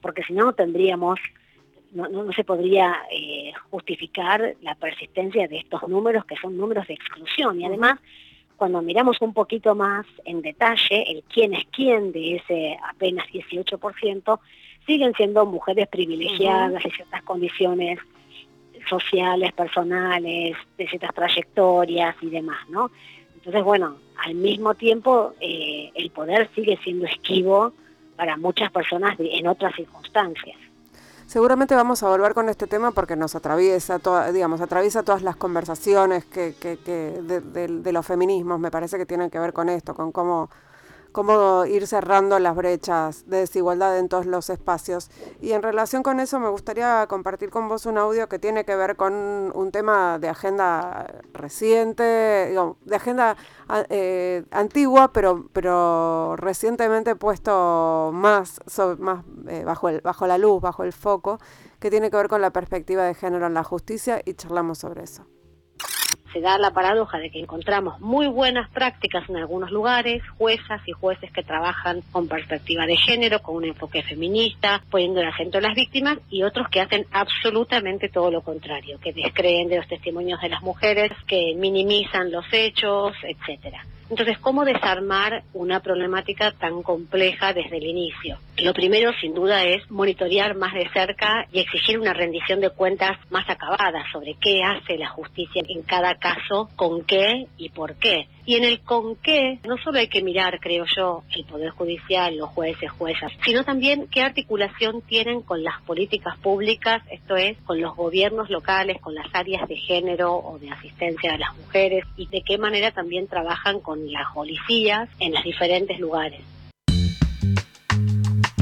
porque 0.00 0.24
si 0.24 0.32
no 0.32 0.52
tendríamos 0.54 1.20
no, 1.94 2.32
se 2.32 2.44
podría 2.44 3.02
eh, 3.10 3.52
justificar 3.70 4.56
la 4.62 4.74
persistencia 4.74 5.46
de 5.46 5.58
estos 5.58 5.88
números 5.88 6.24
que 6.24 6.36
son 6.36 6.56
números 6.56 6.86
de 6.88 6.94
exclusión. 6.94 7.60
Y 7.60 7.64
además, 7.64 8.00
cuando 8.56 8.82
miramos 8.82 9.20
un 9.20 9.32
poquito 9.32 9.74
más 9.74 10.06
en 10.24 10.42
detalle 10.42 11.10
el 11.10 11.22
quién 11.24 11.54
es 11.54 11.64
quién 11.72 12.12
de 12.12 12.36
ese 12.36 12.78
apenas 12.88 13.26
18%, 13.28 14.38
siguen 14.86 15.14
siendo 15.14 15.46
mujeres 15.46 15.88
privilegiadas 15.88 16.82
de 16.82 16.90
ciertas 16.90 17.22
condiciones 17.22 17.98
sociales, 18.88 19.52
personales, 19.52 20.56
de 20.76 20.88
ciertas 20.88 21.14
trayectorias 21.14 22.14
y 22.20 22.28
demás, 22.28 22.58
¿no? 22.68 22.90
Entonces, 23.34 23.62
bueno, 23.64 23.96
al 24.24 24.34
mismo 24.34 24.74
tiempo 24.74 25.34
eh, 25.40 25.90
el 25.94 26.10
poder 26.10 26.50
sigue 26.54 26.78
siendo 26.82 27.06
esquivo 27.06 27.72
para 28.16 28.36
muchas 28.36 28.70
personas 28.70 29.16
en 29.18 29.46
otras 29.46 29.74
circunstancias. 29.74 30.56
Seguramente 31.26 31.74
vamos 31.74 32.02
a 32.02 32.08
volver 32.08 32.34
con 32.34 32.48
este 32.48 32.66
tema 32.66 32.90
porque 32.90 33.16
nos 33.16 33.34
atraviesa, 33.34 33.98
digamos, 34.32 34.60
atraviesa 34.60 35.02
todas 35.02 35.22
las 35.22 35.36
conversaciones 35.36 36.24
que, 36.24 36.54
que, 36.60 36.76
de, 36.86 37.40
de, 37.68 37.92
los 37.92 38.06
feminismos, 38.06 38.60
me 38.60 38.70
parece 38.70 38.98
que 38.98 39.06
tienen 39.06 39.30
que 39.30 39.38
ver 39.38 39.52
con 39.52 39.68
esto, 39.68 39.94
con 39.94 40.12
cómo 40.12 40.50
cómo 41.14 41.64
ir 41.64 41.86
cerrando 41.86 42.40
las 42.40 42.56
brechas 42.56 43.24
de 43.28 43.36
desigualdad 43.36 43.96
en 44.00 44.08
todos 44.08 44.26
los 44.26 44.50
espacios. 44.50 45.12
Y 45.40 45.52
en 45.52 45.62
relación 45.62 46.02
con 46.02 46.18
eso 46.18 46.40
me 46.40 46.48
gustaría 46.48 47.06
compartir 47.06 47.50
con 47.50 47.68
vos 47.68 47.86
un 47.86 47.98
audio 47.98 48.28
que 48.28 48.40
tiene 48.40 48.64
que 48.64 48.74
ver 48.74 48.96
con 48.96 49.14
un 49.54 49.70
tema 49.70 50.18
de 50.18 50.28
agenda 50.28 51.06
reciente, 51.32 52.02
de 52.02 52.96
agenda 52.96 53.36
eh, 53.90 54.44
antigua, 54.50 55.12
pero, 55.12 55.46
pero 55.52 56.34
recientemente 56.36 57.14
puesto 57.14 58.10
más, 58.12 58.60
más 58.98 59.24
eh, 59.46 59.62
bajo, 59.64 59.90
el, 59.90 60.00
bajo 60.00 60.26
la 60.26 60.36
luz, 60.36 60.60
bajo 60.60 60.82
el 60.82 60.92
foco, 60.92 61.38
que 61.78 61.90
tiene 61.90 62.10
que 62.10 62.16
ver 62.16 62.26
con 62.26 62.42
la 62.42 62.50
perspectiva 62.50 63.04
de 63.04 63.14
género 63.14 63.46
en 63.46 63.54
la 63.54 63.62
justicia 63.62 64.20
y 64.24 64.34
charlamos 64.34 64.78
sobre 64.78 65.04
eso 65.04 65.24
se 66.34 66.40
da 66.40 66.58
la 66.58 66.72
paradoja 66.72 67.18
de 67.18 67.30
que 67.30 67.38
encontramos 67.38 68.00
muy 68.00 68.26
buenas 68.26 68.68
prácticas 68.70 69.22
en 69.28 69.36
algunos 69.36 69.70
lugares, 69.70 70.20
juezas 70.36 70.82
y 70.84 70.90
jueces 70.90 71.30
que 71.30 71.44
trabajan 71.44 72.02
con 72.10 72.26
perspectiva 72.26 72.86
de 72.86 72.96
género, 72.96 73.40
con 73.40 73.54
un 73.54 73.64
enfoque 73.66 74.02
feminista, 74.02 74.82
poniendo 74.90 75.20
el 75.20 75.28
acento 75.28 75.58
en 75.58 75.64
las 75.64 75.76
víctimas, 75.76 76.18
y 76.28 76.42
otros 76.42 76.68
que 76.68 76.80
hacen 76.80 77.06
absolutamente 77.12 78.08
todo 78.08 78.32
lo 78.32 78.42
contrario, 78.42 78.98
que 79.00 79.12
descreen 79.12 79.68
de 79.68 79.76
los 79.76 79.86
testimonios 79.86 80.40
de 80.40 80.48
las 80.48 80.62
mujeres, 80.62 81.12
que 81.28 81.54
minimizan 81.56 82.32
los 82.32 82.44
hechos, 82.52 83.14
etcétera. 83.22 83.84
Entonces, 84.10 84.38
¿cómo 84.38 84.64
desarmar 84.64 85.42
una 85.54 85.80
problemática 85.80 86.52
tan 86.52 86.82
compleja 86.82 87.52
desde 87.52 87.78
el 87.78 87.84
inicio? 87.84 88.38
Lo 88.58 88.74
primero, 88.74 89.12
sin 89.20 89.34
duda, 89.34 89.64
es 89.64 89.90
monitorear 89.90 90.54
más 90.54 90.74
de 90.74 90.88
cerca 90.92 91.46
y 91.52 91.60
exigir 91.60 91.98
una 91.98 92.12
rendición 92.12 92.60
de 92.60 92.70
cuentas 92.70 93.18
más 93.30 93.48
acabada 93.48 94.04
sobre 94.12 94.34
qué 94.40 94.62
hace 94.62 94.98
la 94.98 95.08
justicia 95.08 95.62
en 95.68 95.82
cada 95.82 96.16
caso, 96.16 96.68
con 96.76 97.04
qué 97.04 97.46
y 97.56 97.70
por 97.70 97.96
qué. 97.96 98.28
Y 98.46 98.56
en 98.56 98.64
el 98.64 98.80
con 98.80 99.16
qué, 99.16 99.58
no 99.66 99.78
solo 99.78 99.98
hay 99.98 100.08
que 100.08 100.22
mirar, 100.22 100.60
creo 100.60 100.84
yo, 100.94 101.22
el 101.34 101.44
Poder 101.44 101.70
Judicial, 101.70 102.36
los 102.36 102.50
jueces, 102.50 102.90
juezas, 102.92 103.32
sino 103.44 103.64
también 103.64 104.06
qué 104.08 104.20
articulación 104.22 105.00
tienen 105.00 105.40
con 105.40 105.64
las 105.64 105.80
políticas 105.82 106.36
públicas, 106.38 107.02
esto 107.10 107.36
es, 107.36 107.56
con 107.62 107.80
los 107.80 107.96
gobiernos 107.96 108.50
locales, 108.50 109.00
con 109.00 109.14
las 109.14 109.26
áreas 109.34 109.66
de 109.68 109.76
género 109.76 110.36
o 110.36 110.58
de 110.58 110.70
asistencia 110.70 111.34
a 111.34 111.38
las 111.38 111.56
mujeres, 111.56 112.04
y 112.16 112.26
de 112.26 112.42
qué 112.42 112.58
manera 112.58 112.90
también 112.90 113.28
trabajan 113.28 113.80
con 113.80 114.12
las 114.12 114.32
policías 114.34 115.08
en 115.20 115.32
los 115.32 115.42
diferentes 115.42 115.98
lugares. 115.98 116.40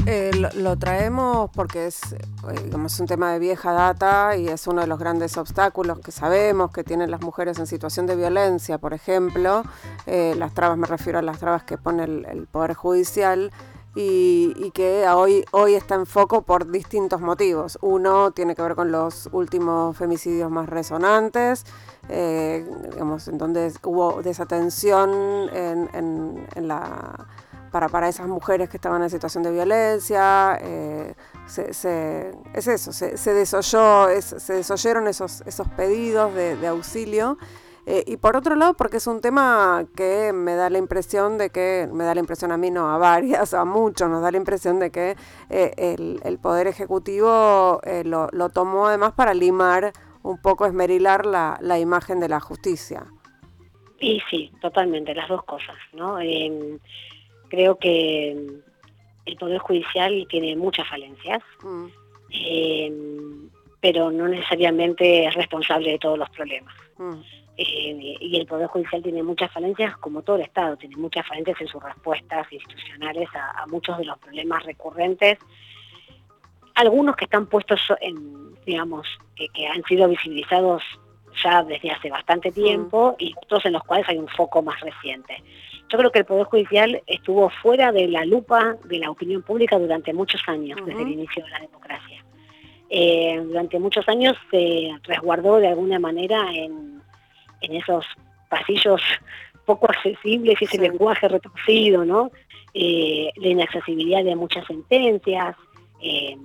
Eh, 0.05 0.31
lo, 0.55 0.77
traemos 0.77 1.49
porque 1.51 1.87
es 1.87 2.01
eh, 2.11 2.17
digamos, 2.65 2.99
un 2.99 3.07
tema 3.07 3.31
de 3.31 3.39
vieja 3.39 3.71
data 3.71 4.35
y 4.35 4.49
es 4.49 4.67
uno 4.67 4.81
de 4.81 4.87
los 4.87 4.99
grandes 4.99 5.37
obstáculos 5.37 5.99
que 5.99 6.11
sabemos 6.11 6.71
que 6.71 6.83
tienen 6.83 7.09
las 7.09 7.21
mujeres 7.21 7.57
en 7.59 7.67
situación 7.67 8.05
de 8.05 8.15
violencia, 8.17 8.77
por 8.79 8.93
ejemplo. 8.93 9.63
Eh, 10.05 10.35
las 10.37 10.53
trabas, 10.53 10.77
me 10.77 10.87
refiero 10.87 11.19
a 11.19 11.21
las 11.21 11.39
trabas 11.39 11.63
que 11.63 11.77
pone 11.77 12.03
el, 12.03 12.47
Poder 12.51 12.73
Judicial. 12.73 13.51
Y, 13.95 14.71
que 14.73 15.07
hoy, 15.07 15.45
hoy 15.51 15.75
está 15.75 15.93
en 15.93 16.07
foco 16.07 16.41
por 16.41 16.71
distintos 16.71 17.21
motivos. 17.21 17.77
Uno 17.79 18.31
tiene 18.31 18.55
que 18.55 18.63
ver 18.63 18.73
con 18.73 18.91
los 18.91 19.29
últimos 19.31 19.95
femicidios 19.95 20.49
más 20.49 20.67
resonantes, 20.67 21.63
digamos, 22.09 23.27
en 23.27 23.37
donde 23.37 23.71
hubo 23.83 24.23
desatención 24.23 25.11
en 25.53 26.67
la 26.67 27.27
para, 27.73 27.89
para 27.89 28.07
esas 28.07 28.27
mujeres 28.27 28.69
que 28.69 28.77
estaban 28.77 29.01
en 29.01 29.09
situación 29.09 29.43
de 29.43 29.51
violencia. 29.51 30.59
Eh, 30.61 31.15
se, 31.47 31.71
es 32.53 32.67
eso, 32.67 32.93
se, 32.93 33.17
se 33.17 33.33
desoyó, 33.33 34.07
se 34.21 34.53
desoyeron 34.53 35.07
esos, 35.07 35.41
esos 35.41 35.67
pedidos 35.69 36.33
de, 36.35 36.67
auxilio. 36.67 37.37
Eh, 37.85 38.03
y 38.07 38.15
por 38.15 38.37
otro 38.37 38.55
lado, 38.55 38.75
porque 38.75 38.97
es 38.97 39.07
un 39.07 39.19
tema 39.21 39.85
que 39.95 40.31
me 40.33 40.53
da 40.53 40.69
la 40.69 40.77
impresión 40.77 41.37
de 41.39 41.49
que, 41.49 41.89
me 41.91 42.03
da 42.05 42.13
la 42.13 42.21
impresión 42.21 42.51
a 42.51 42.57
mí, 42.57 42.69
no 42.69 42.89
a 42.89 42.97
varias, 42.97 43.53
a 43.55 43.65
muchos, 43.65 44.07
nos 44.07 44.21
da 44.21 44.29
la 44.29 44.37
impresión 44.37 44.79
de 44.79 44.91
que 44.91 45.17
eh, 45.49 45.95
el, 46.23 46.37
Poder 46.37 46.67
Ejecutivo 46.67 47.81
lo, 48.05 48.29
lo, 48.31 48.49
tomó 48.49 48.87
además 48.87 49.13
para 49.13 49.33
limar 49.33 49.93
un 50.21 50.39
poco, 50.41 50.65
esmerilar 50.67 51.25
la, 51.25 51.57
la 51.59 51.79
imagen 51.79 52.19
de 52.19 52.29
la 52.29 52.39
justicia. 52.39 53.07
Y 53.99 54.21
sí, 54.29 54.51
totalmente, 54.61 55.15
las 55.15 55.29
dos 55.29 55.43
cosas, 55.43 55.77
¿no? 55.93 56.21
Creo 57.53 57.77
que 57.77 58.35
mm, 58.35 59.29
el 59.29 59.35
Poder 59.37 59.59
Judicial 59.59 60.25
tiene 60.27 60.55
muchas 60.55 60.87
falencias, 60.89 61.39
mm. 61.61 61.85
em, 62.31 63.49
pero 63.79 64.11
no 64.11 64.27
necesariamente 64.27 65.27
es 65.27 65.35
responsable 65.35 65.91
de 65.91 65.99
todos 65.99 66.17
los 66.17 66.29
problemas. 66.31 66.73
Mm. 66.97 67.21
Eh, 67.55 68.17
y 68.19 68.37
el 68.37 68.47
Poder 68.47 68.65
Judicial 68.65 69.03
tiene 69.03 69.21
muchas 69.21 69.51
falencias, 69.51 69.95
como 69.97 70.23
todo 70.23 70.37
el 70.37 70.41
Estado, 70.41 70.75
tiene 70.77 70.95
muchas 70.95 71.27
falencias 71.27 71.61
en 71.61 71.67
sus 71.67 71.83
respuestas 71.83 72.51
institucionales 72.51 73.29
a, 73.35 73.67
muchos 73.67 73.99
de 73.99 74.05
los 74.05 74.17
problemas 74.17 74.63
recurrentes, 74.63 75.37
algunos 76.73 77.15
que 77.15 77.25
están 77.25 77.45
puestos 77.45 77.81
en, 78.01 78.55
digamos, 78.65 79.07
que 79.35 79.67
han 79.67 79.83
sido 79.83 80.09
visibilizados 80.09 80.81
ya 81.43 81.61
desde 81.61 81.91
hace 81.91 82.09
bastante 82.09 82.51
tiempo 82.51 83.15
y 83.19 83.35
otros 83.43 83.63
en 83.65 83.73
los 83.73 83.83
cuales 83.83 84.09
hay 84.09 84.17
un 84.17 84.27
foco 84.27 84.63
más 84.63 84.79
reciente. 84.79 85.43
Yo 85.93 85.99
creo 85.99 86.11
que 86.11 86.19
el 86.19 86.25
Poder 86.25 86.45
Judicial 86.45 87.03
estuvo 87.05 87.51
fuera 87.61 87.91
de 87.91 88.07
la 88.07 88.25
lupa 88.25 88.77
de 88.85 88.97
la 88.97 89.11
opinión 89.11 89.43
pública 89.43 89.77
durante 89.77 90.11
muchos 90.11 90.41
años, 90.47 90.79
desde 90.83 91.03
el 91.03 91.09
inicio 91.09 91.43
de 91.43 91.51
la 91.51 91.59
democracia. 91.59 92.25
Eh, 92.89 93.39
durante 93.45 93.77
muchos 93.77 94.09
años 94.09 94.35
se 94.49 94.89
resguardó 95.03 95.57
de 95.57 95.67
alguna 95.67 95.99
manera 95.99 96.51
en, 96.51 96.99
esos 97.61 98.07
pasillos 98.49 99.03
poco 99.65 99.85
accesibles 99.87 100.59
y 100.59 100.65
ese 100.65 100.79
lenguaje 100.79 101.27
retorcido, 101.27 102.03
¿no? 102.03 102.31
Eh, 102.73 103.29
la 103.35 103.49
inaccesibilidad 103.49 104.23
de 104.23 104.35
muchas 104.35 104.65
sentencias, 104.65 105.55
eh, 106.01 106.35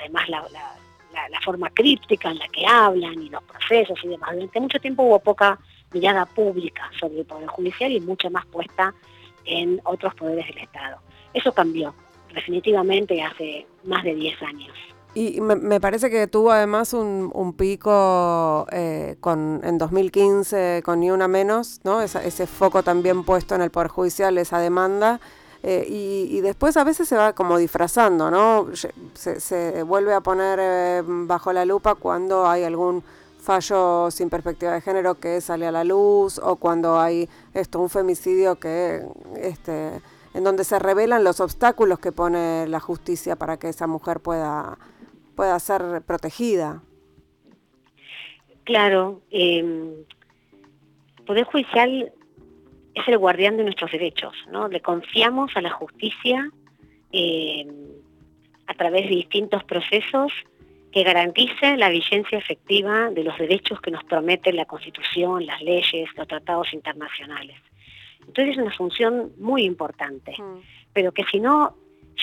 además 0.00 0.28
la, 0.28 0.44
la, 0.50 1.40
forma 1.44 1.70
críptica 1.70 2.32
en 2.32 2.38
la 2.38 2.48
que 2.48 2.66
hablan 2.66 3.22
y 3.22 3.28
los 3.28 3.44
procesos 3.44 3.96
y 4.02 4.08
demás. 4.08 4.32
Durante 4.32 4.60
mucho 4.60 4.80
tiempo 4.80 5.04
hubo 5.04 5.20
poca 5.20 5.56
mirada 5.92 6.26
pública 6.26 6.90
sobre 6.98 7.20
el 7.20 7.26
Poder 7.26 7.48
Judicial 7.48 7.92
y 7.92 8.00
mucha 8.00 8.30
más 8.30 8.46
puesta 8.46 8.94
en 9.44 9.80
otros 9.84 10.14
poderes 10.14 10.46
del 10.46 10.58
Estado. 10.58 10.98
Eso 11.34 11.52
cambió 11.52 11.94
definitivamente 12.34 13.22
hace 13.22 13.66
más 13.84 14.04
de 14.04 14.14
10 14.14 14.42
años. 14.42 14.76
Y 15.14 15.40
me, 15.40 15.80
parece 15.80 16.10
que 16.10 16.26
tuvo 16.26 16.52
además 16.52 16.92
un, 16.92 17.54
pico 17.56 18.66
eh, 18.70 19.16
con, 19.20 19.60
en 19.64 19.78
2015 19.78 20.82
con 20.84 21.00
Ni 21.00 21.10
Una 21.10 21.26
Menos, 21.26 21.80
¿no? 21.82 22.02
ese 22.02 22.46
foco 22.46 22.82
también 22.82 23.24
puesto 23.24 23.54
en 23.54 23.62
el 23.62 23.70
Poder 23.70 23.88
Judicial, 23.88 24.36
esa 24.38 24.60
demanda. 24.60 25.20
Eh, 25.62 25.84
y, 25.88 26.40
después 26.40 26.76
a 26.76 26.84
veces 26.84 27.08
se 27.08 27.16
va 27.16 27.32
como 27.32 27.58
disfrazando, 27.58 28.30
¿no? 28.30 28.68
Se, 29.14 29.82
vuelve 29.82 30.14
a 30.14 30.20
poner 30.20 30.58
eh, 30.62 31.02
bajo 31.04 31.52
la 31.52 31.64
lupa 31.64 31.96
cuando 31.96 32.46
hay 32.46 32.62
algún 32.62 33.02
fallo 33.48 34.10
sin 34.10 34.28
perspectiva 34.28 34.74
de 34.74 34.82
género 34.82 35.14
que 35.14 35.40
sale 35.40 35.66
a 35.66 35.72
la 35.72 35.82
luz 35.82 36.38
o 36.38 36.56
cuando 36.56 37.00
hay 37.00 37.30
esto 37.54 37.80
un 37.80 37.88
femicidio 37.88 38.56
que 38.60 39.00
este 39.40 40.02
en 40.34 40.44
donde 40.44 40.64
se 40.64 40.78
revelan 40.78 41.24
los 41.24 41.40
obstáculos 41.40 41.98
que 41.98 42.12
pone 42.12 42.66
la 42.68 42.78
justicia 42.78 43.36
para 43.36 43.56
que 43.58 43.70
esa 43.70 43.86
mujer 43.86 44.20
pueda, 44.20 44.76
pueda 45.34 45.58
ser 45.60 46.02
protegida. 46.02 46.82
Claro, 48.64 49.22
eh, 49.30 50.04
Poder 51.26 51.44
Judicial 51.44 52.12
es 52.94 53.08
el 53.08 53.16
guardián 53.16 53.56
de 53.56 53.64
nuestros 53.64 53.90
derechos, 53.90 54.34
¿no? 54.52 54.68
Le 54.68 54.82
confiamos 54.82 55.50
a 55.56 55.62
la 55.62 55.70
justicia 55.70 56.50
eh, 57.12 57.66
a 58.66 58.74
través 58.74 59.04
de 59.04 59.16
distintos 59.16 59.64
procesos 59.64 60.30
que 60.92 61.02
garanticen 61.02 61.78
la 61.78 61.90
vigencia 61.90 62.38
efectiva 62.38 63.10
de 63.10 63.24
los 63.24 63.36
derechos 63.38 63.80
que 63.80 63.90
nos 63.90 64.04
promete 64.04 64.52
la 64.52 64.64
Constitución, 64.64 65.44
las 65.44 65.60
leyes, 65.62 66.08
los 66.16 66.26
tratados 66.26 66.72
internacionales. 66.72 67.56
Entonces 68.20 68.56
es 68.56 68.62
una 68.62 68.72
función 68.72 69.32
muy 69.38 69.64
importante, 69.64 70.32
mm. 70.38 70.60
pero 70.92 71.12
que 71.12 71.24
si 71.24 71.40
no 71.40 71.74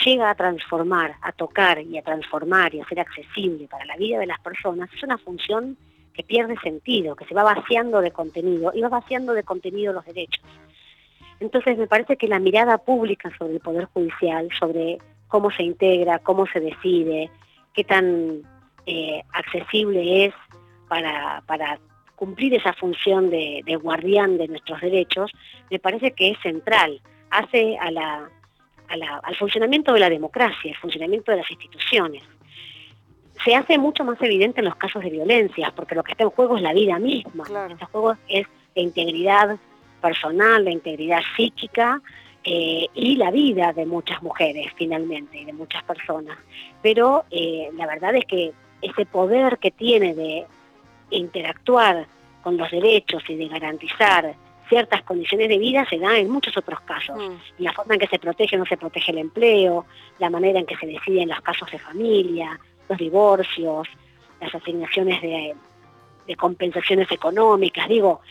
llega 0.03 0.29
a 0.29 0.35
transformar, 0.35 1.15
a 1.21 1.31
tocar 1.31 1.81
y 1.81 1.97
a 1.97 2.01
transformar 2.01 2.73
y 2.75 2.81
a 2.81 2.87
ser 2.87 2.99
accesible 2.99 3.67
para 3.67 3.85
la 3.85 3.95
vida 3.95 4.19
de 4.19 4.25
las 4.25 4.39
personas, 4.39 4.89
es 4.93 5.03
una 5.03 5.17
función 5.17 5.77
que 6.13 6.23
pierde 6.23 6.57
sentido, 6.61 7.15
que 7.15 7.25
se 7.25 7.33
va 7.33 7.43
vaciando 7.43 8.01
de 8.01 8.11
contenido 8.11 8.71
y 8.73 8.81
va 8.81 8.89
vaciando 8.89 9.33
de 9.33 9.43
contenido 9.43 9.93
los 9.93 10.05
derechos. 10.05 10.43
Entonces 11.39 11.77
me 11.77 11.87
parece 11.87 12.17
que 12.17 12.27
la 12.27 12.39
mirada 12.39 12.77
pública 12.77 13.31
sobre 13.37 13.55
el 13.55 13.59
Poder 13.59 13.85
Judicial, 13.85 14.49
sobre 14.57 14.97
cómo 15.27 15.51
se 15.51 15.63
integra, 15.63 16.19
cómo 16.19 16.45
se 16.47 16.61
decide, 16.61 17.29
qué 17.73 17.83
tan 17.83 18.43
eh, 18.85 19.23
accesible 19.33 20.25
es 20.25 20.33
para, 20.87 21.79
cumplir 22.15 22.53
esa 22.53 22.71
función 22.73 23.29
de, 23.29 23.77
guardián 23.81 24.37
de 24.37 24.47
nuestros 24.47 24.79
derechos, 24.79 25.31
me 25.69 25.79
parece 25.79 26.11
que 26.11 26.31
es 26.31 26.39
central, 26.39 27.01
hace 27.29 27.77
al 27.77 29.35
funcionamiento 29.37 29.91
de 29.93 29.99
la 29.99 30.09
democracia, 30.09 30.71
el 30.71 30.77
funcionamiento 30.77 31.31
de 31.31 31.37
las 31.39 31.51
instituciones. 31.51 32.23
Se 33.43 33.53
hace 33.53 33.77
mucho 33.77 34.05
más 34.05 34.21
evidente 34.21 34.61
en 34.61 34.65
los 34.65 34.77
casos 34.77 35.03
de 35.03 35.09
violencia, 35.09 35.73
porque 35.75 35.93
lo 35.93 36.03
que 36.03 36.13
está 36.13 36.23
en 36.23 36.29
juego 36.29 36.55
es 36.55 36.61
la 36.61 36.73
vida 36.73 36.97
misma. 36.99 37.43
Lo 37.49 37.67
que 37.67 37.73
está 37.73 37.85
en 37.85 37.91
juego 37.91 38.15
es 38.29 38.47
la 38.75 38.81
integridad 38.81 39.57
personal, 40.01 40.63
la 40.63 40.71
integridad 40.71 41.19
psíquica 41.35 42.01
eh, 42.43 42.87
y 42.93 43.15
la 43.15 43.31
vida 43.31 43.73
de 43.73 43.85
muchas 43.85 44.21
mujeres 44.21 44.67
finalmente 44.75 45.39
y 45.39 45.45
de 45.45 45.53
muchas 45.53 45.83
personas. 45.83 46.37
Pero 46.81 47.25
eh, 47.31 47.69
la 47.73 47.87
verdad 47.87 48.15
es 48.15 48.23
que 48.25 48.53
ese 48.85 49.05
poder 49.05 49.57
que 49.57 49.71
tiene 49.71 50.13
de 50.13 50.45
interactuar 51.09 52.07
con 52.41 52.57
los 52.57 52.69
derechos 52.71 53.23
y 53.27 53.35
de 53.35 53.47
garantizar 53.47 54.35
ciertas 54.69 55.03
condiciones 55.03 55.49
de 55.49 55.57
vida 55.57 55.85
se 55.89 55.99
da 55.99 56.17
en 56.17 56.29
muchos 56.29 56.55
otros 56.57 56.79
casos. 56.81 57.17
Mm. 57.17 57.63
La 57.63 57.73
forma 57.73 57.95
en 57.95 57.99
que 57.99 58.07
se 58.07 58.19
protege 58.19 58.55
o 58.55 58.59
no 58.59 58.65
se 58.65 58.77
protege 58.77 59.11
el 59.11 59.19
empleo, 59.19 59.85
la 60.19 60.29
manera 60.29 60.59
en 60.59 60.65
que 60.65 60.75
se 60.75 60.87
deciden 60.87 61.29
los 61.29 61.41
casos 61.41 61.71
de 61.71 61.79
familia, 61.79 62.59
los 62.89 62.97
divorcios, 62.97 63.87
las 64.41 64.53
asignaciones 64.53 65.21
de, 65.21 65.55
de 66.27 66.35
compensaciones 66.35 67.11
económicas. 67.11 67.87
Digo, 67.87 68.21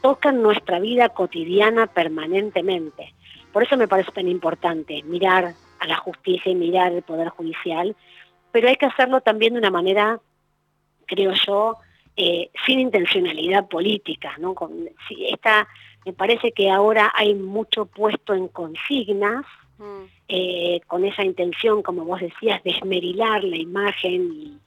tocan 0.00 0.42
nuestra 0.42 0.78
vida 0.78 1.08
cotidiana 1.10 1.86
permanentemente. 1.86 3.14
Por 3.52 3.62
eso 3.62 3.76
me 3.76 3.88
parece 3.88 4.12
tan 4.12 4.28
importante 4.28 5.02
mirar 5.02 5.54
a 5.78 5.86
la 5.86 5.96
justicia 5.96 6.50
y 6.50 6.54
mirar 6.54 6.92
el 6.92 7.02
Poder 7.02 7.28
Judicial, 7.28 7.94
pero 8.52 8.68
hay 8.68 8.76
que 8.76 8.86
hacerlo 8.86 9.20
también 9.20 9.54
de 9.54 9.60
una 9.60 9.70
manera, 9.70 10.20
creo 11.06 11.32
yo, 11.32 11.76
eh, 12.16 12.50
sin 12.66 12.78
intencionalidad 12.78 13.66
política. 13.68 14.34
¿no? 14.38 14.54
esta, 15.28 15.66
me 16.04 16.12
parece 16.12 16.52
que 16.52 16.70
ahora 16.70 17.10
hay 17.14 17.34
mucho 17.34 17.86
puesto 17.86 18.34
en 18.34 18.48
consignas, 18.48 19.44
mm. 19.78 20.02
eh, 20.28 20.80
con 20.86 21.04
esa 21.04 21.24
intención, 21.24 21.82
como 21.82 22.04
vos 22.04 22.20
decías, 22.20 22.62
de 22.62 22.70
esmerilar 22.70 23.42
la 23.42 23.56
imagen 23.56 24.32
y, 24.32 24.58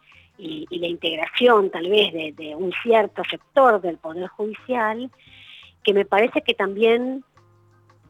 la 0.69 0.87
integración 0.87 1.69
tal 1.69 1.89
vez 1.89 2.11
de 2.11 2.55
un 2.57 2.73
cierto 2.83 3.23
sector 3.23 3.79
del 3.79 3.97
Poder 3.97 4.27
Judicial, 4.27 5.09
que 5.81 5.93
me 5.93 6.03
parece 6.03 6.41
que 6.41 6.53
también 6.53 7.23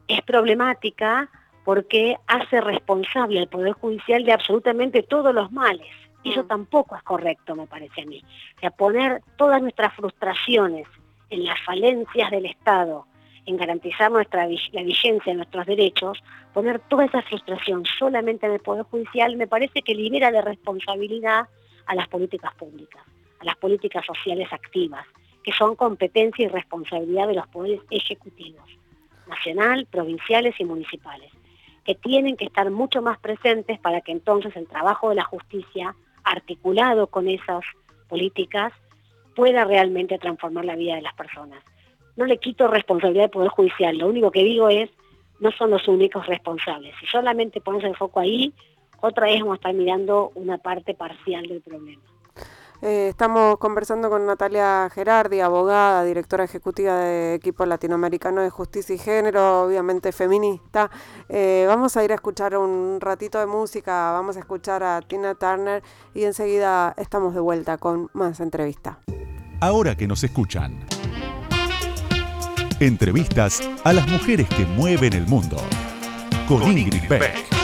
es 0.08 0.22
problemática 0.22 1.30
porque 1.66 2.16
hace 2.28 2.60
responsable 2.60 3.40
al 3.40 3.48
Poder 3.48 3.72
Judicial 3.72 4.24
de 4.24 4.32
absolutamente 4.32 5.02
todos 5.02 5.34
los 5.34 5.50
males. 5.50 5.88
Y 6.22 6.30
eso 6.30 6.44
mm. 6.44 6.46
tampoco 6.46 6.94
es 6.94 7.02
correcto, 7.02 7.56
me 7.56 7.66
parece 7.66 8.02
a 8.02 8.06
mí. 8.06 8.22
O 8.56 8.60
sea, 8.60 8.70
poner 8.70 9.20
todas 9.36 9.60
nuestras 9.60 9.92
frustraciones 9.94 10.86
en 11.28 11.44
las 11.44 11.60
falencias 11.64 12.30
del 12.30 12.46
Estado, 12.46 13.04
en 13.46 13.56
garantizar 13.56 14.12
nuestra, 14.12 14.46
la 14.46 14.82
vigencia 14.84 15.32
de 15.32 15.38
nuestros 15.38 15.66
derechos, 15.66 16.22
poner 16.54 16.78
toda 16.88 17.04
esa 17.04 17.20
frustración 17.22 17.84
solamente 17.98 18.46
en 18.46 18.52
el 18.52 18.60
Poder 18.60 18.84
Judicial, 18.84 19.36
me 19.36 19.48
parece 19.48 19.82
que 19.82 19.92
libera 19.92 20.30
de 20.30 20.42
responsabilidad 20.42 21.48
a 21.86 21.94
las 21.96 22.06
políticas 22.06 22.54
públicas, 22.54 23.02
a 23.40 23.44
las 23.44 23.56
políticas 23.56 24.06
sociales 24.06 24.52
activas, 24.52 25.04
que 25.42 25.50
son 25.50 25.74
competencia 25.74 26.44
y 26.44 26.48
responsabilidad 26.48 27.26
de 27.26 27.34
los 27.34 27.48
poderes 27.48 27.80
ejecutivos, 27.90 28.70
nacional, 29.26 29.88
provinciales 29.90 30.54
y 30.60 30.64
municipales, 30.64 31.32
que 31.86 31.94
tienen 31.94 32.36
que 32.36 32.46
estar 32.46 32.68
mucho 32.72 33.00
más 33.00 33.16
presentes 33.20 33.78
para 33.78 34.00
que 34.00 34.10
entonces 34.10 34.54
el 34.56 34.66
trabajo 34.66 35.10
de 35.10 35.14
la 35.14 35.24
justicia, 35.24 35.94
articulado 36.24 37.06
con 37.06 37.28
esas 37.28 37.64
políticas, 38.08 38.72
pueda 39.36 39.64
realmente 39.64 40.18
transformar 40.18 40.64
la 40.64 40.74
vida 40.74 40.96
de 40.96 41.02
las 41.02 41.14
personas. 41.14 41.62
No 42.16 42.26
le 42.26 42.38
quito 42.38 42.66
responsabilidad 42.66 43.26
al 43.26 43.30
Poder 43.30 43.50
Judicial, 43.50 43.98
lo 43.98 44.08
único 44.08 44.32
que 44.32 44.42
digo 44.42 44.68
es, 44.68 44.90
no 45.38 45.52
son 45.52 45.70
los 45.70 45.86
únicos 45.86 46.26
responsables. 46.26 46.92
Si 46.98 47.06
solamente 47.06 47.60
pones 47.60 47.84
el 47.84 47.94
foco 47.94 48.18
ahí, 48.18 48.52
otra 49.00 49.26
vez 49.26 49.38
vamos 49.40 49.52
a 49.52 49.56
estar 49.56 49.74
mirando 49.74 50.32
una 50.34 50.58
parte 50.58 50.94
parcial 50.94 51.46
del 51.46 51.60
problema. 51.60 52.02
Eh, 52.86 53.08
estamos 53.08 53.58
conversando 53.58 54.08
con 54.08 54.24
Natalia 54.26 54.88
Gerardi, 54.94 55.40
abogada, 55.40 56.04
directora 56.04 56.44
ejecutiva 56.44 56.94
de 56.94 57.34
Equipo 57.34 57.66
Latinoamericano 57.66 58.42
de 58.42 58.50
Justicia 58.50 58.94
y 58.94 58.98
Género, 58.98 59.62
obviamente 59.62 60.12
feminista. 60.12 60.88
Eh, 61.28 61.64
vamos 61.66 61.96
a 61.96 62.04
ir 62.04 62.12
a 62.12 62.14
escuchar 62.14 62.56
un 62.56 63.00
ratito 63.00 63.40
de 63.40 63.46
música, 63.46 64.12
vamos 64.12 64.36
a 64.36 64.38
escuchar 64.38 64.84
a 64.84 65.00
Tina 65.02 65.34
Turner 65.34 65.82
y 66.14 66.22
enseguida 66.22 66.94
estamos 66.96 67.34
de 67.34 67.40
vuelta 67.40 67.76
con 67.76 68.08
más 68.12 68.38
entrevista. 68.38 69.00
Ahora 69.60 69.96
que 69.96 70.06
nos 70.06 70.22
escuchan. 70.22 70.78
Entrevistas 72.78 73.68
a 73.82 73.92
las 73.92 74.06
mujeres 74.06 74.48
que 74.50 74.64
mueven 74.64 75.12
el 75.14 75.26
mundo. 75.26 75.56
Con, 76.46 76.62
Ingrid 76.78 77.08
Beck. 77.08 77.55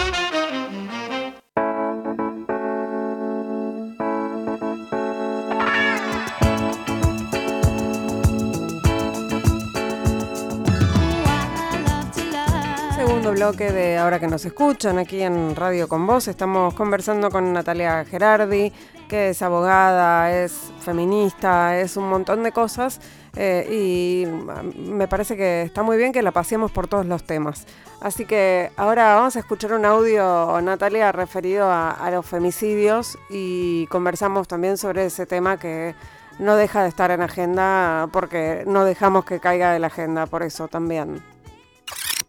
Bloque 13.42 13.98
Ahora 13.98 14.20
que 14.20 14.28
nos 14.28 14.44
escuchan 14.44 14.98
aquí 14.98 15.20
en 15.20 15.56
Radio 15.56 15.88
con 15.88 16.06
Vos. 16.06 16.28
Estamos 16.28 16.74
conversando 16.74 17.28
con 17.28 17.52
Natalia 17.52 18.04
Gerardi, 18.04 18.72
que 19.08 19.30
es 19.30 19.42
abogada, 19.42 20.32
es 20.32 20.70
feminista, 20.80 21.76
es 21.76 21.96
un 21.96 22.08
montón 22.08 22.44
de 22.44 22.52
cosas. 22.52 23.00
Eh, 23.34 23.66
y 23.68 24.78
me 24.78 25.08
parece 25.08 25.36
que 25.36 25.62
está 25.62 25.82
muy 25.82 25.96
bien 25.96 26.12
que 26.12 26.22
la 26.22 26.30
pasemos 26.30 26.70
por 26.70 26.86
todos 26.86 27.04
los 27.04 27.24
temas. 27.24 27.66
Así 28.00 28.26
que 28.26 28.70
ahora 28.76 29.16
vamos 29.16 29.34
a 29.34 29.40
escuchar 29.40 29.72
un 29.72 29.86
audio, 29.86 30.60
Natalia, 30.60 31.10
referido 31.10 31.68
a 31.68 32.08
los 32.12 32.24
femicidios 32.24 33.18
y 33.28 33.88
conversamos 33.88 34.46
también 34.46 34.76
sobre 34.76 35.06
ese 35.06 35.26
tema 35.26 35.58
que 35.58 35.96
no 36.38 36.54
deja 36.54 36.84
de 36.84 36.90
estar 36.90 37.10
en 37.10 37.22
agenda 37.22 38.08
porque 38.12 38.62
no 38.68 38.84
dejamos 38.84 39.24
que 39.24 39.40
caiga 39.40 39.72
de 39.72 39.80
la 39.80 39.88
agenda, 39.88 40.26
por 40.26 40.44
eso 40.44 40.68
también. 40.68 41.31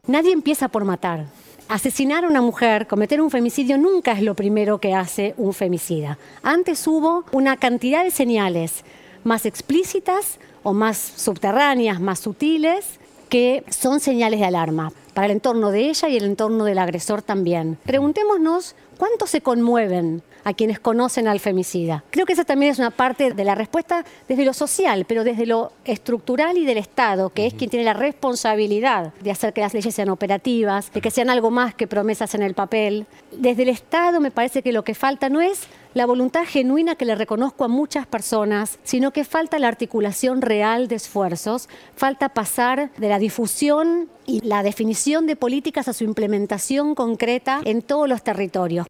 Nadie 0.06 0.34
empieza 0.34 0.68
por 0.68 0.84
matar. 0.84 1.28
Asesinar 1.70 2.26
a 2.26 2.28
una 2.28 2.42
mujer, 2.42 2.88
cometer 2.88 3.22
un 3.22 3.32
femicidio, 3.32 3.78
nunca 3.78 4.12
es 4.12 4.22
lo 4.22 4.36
primero 4.36 4.80
que 4.80 4.94
hace 4.94 5.34
un 5.38 5.54
femicida. 5.54 6.18
Antes 6.42 6.86
hubo 6.88 7.24
una 7.32 7.56
cantidad 7.56 8.04
de 8.04 8.12
señales 8.12 8.84
más 9.24 9.46
explícitas 9.46 10.40
o 10.62 10.74
más 10.74 10.98
subterráneas, 10.98 12.02
más 12.02 12.20
sutiles, 12.20 13.00
que 13.30 13.64
son 13.70 14.02
señales 14.02 14.42
de 14.42 14.46
alarma 14.46 14.92
para 15.14 15.28
el 15.28 15.32
entorno 15.32 15.72
de 15.72 15.90
ella 15.90 16.10
y 16.10 16.18
el 16.18 16.26
entorno 16.26 16.66
del 16.66 16.80
agresor 16.80 17.22
también. 17.22 17.78
Preguntémonos 17.86 18.76
¿Cuánto 18.98 19.26
se 19.26 19.42
conmueven 19.42 20.22
a 20.44 20.54
quienes 20.54 20.80
conocen 20.80 21.28
al 21.28 21.40
femicida? 21.40 22.04
Creo 22.12 22.26
que 22.26 22.34
esa 22.34 22.46
también 22.46 22.72
es 22.72 22.80
una 22.80 22.92
parte 22.92 23.34
de 23.34 23.44
la 23.44 23.56
respuesta 23.56 24.06
desde 24.28 24.46
lo 24.46 24.54
social, 24.54 25.06
pero 25.08 25.24
desde 25.24 25.46
lo 25.46 25.72
estructural 25.86 26.58
y 26.58 26.66
del 26.66 26.78
Estado, 26.78 27.30
que 27.30 27.48
es 27.48 27.54
quien 27.54 27.70
tiene 27.70 27.86
la 27.86 27.94
responsabilidad 27.94 29.14
de 29.22 29.32
hacer 29.32 29.54
que 29.54 29.62
las 29.62 29.74
leyes 29.74 29.94
sean 29.94 30.10
operativas, 30.10 30.92
de 30.92 31.02
que 31.02 31.12
sean 31.12 31.30
algo 31.30 31.52
más 31.52 31.76
que 31.76 31.88
promesas 31.88 32.36
en 32.36 32.44
el 32.44 32.54
papel. 32.54 33.06
Desde 33.32 33.64
el 33.64 33.70
Estado 33.70 34.20
me 34.20 34.32
parece 34.32 34.62
que 34.62 34.72
lo 34.72 34.84
que 34.84 34.96
falta 34.96 35.30
no 35.30 35.42
es 35.42 35.68
la 35.94 36.06
voluntad 36.06 36.46
genuina 36.46 36.96
que 36.96 37.06
le 37.06 37.16
reconozco 37.16 37.64
a 37.64 37.68
muchas 37.68 38.08
personas, 38.08 38.80
sino 38.84 39.12
que 39.12 39.24
falta 39.24 39.60
la 39.60 39.68
articulación 39.68 40.42
real 40.42 40.88
de 40.88 40.96
esfuerzos, 40.96 41.70
falta 41.96 42.30
pasar 42.30 42.92
de 42.98 43.10
la 43.10 43.20
difusión 43.20 44.10
y 44.26 44.42
la 44.42 44.64
definición 44.64 45.28
de 45.28 45.36
políticas 45.36 45.88
a 45.88 45.94
su 45.94 46.04
implementación 46.04 46.96
concreta 46.96 47.62
en 47.66 47.82
todos 47.82 48.10
los 48.10 48.24
territorios. 48.24 48.88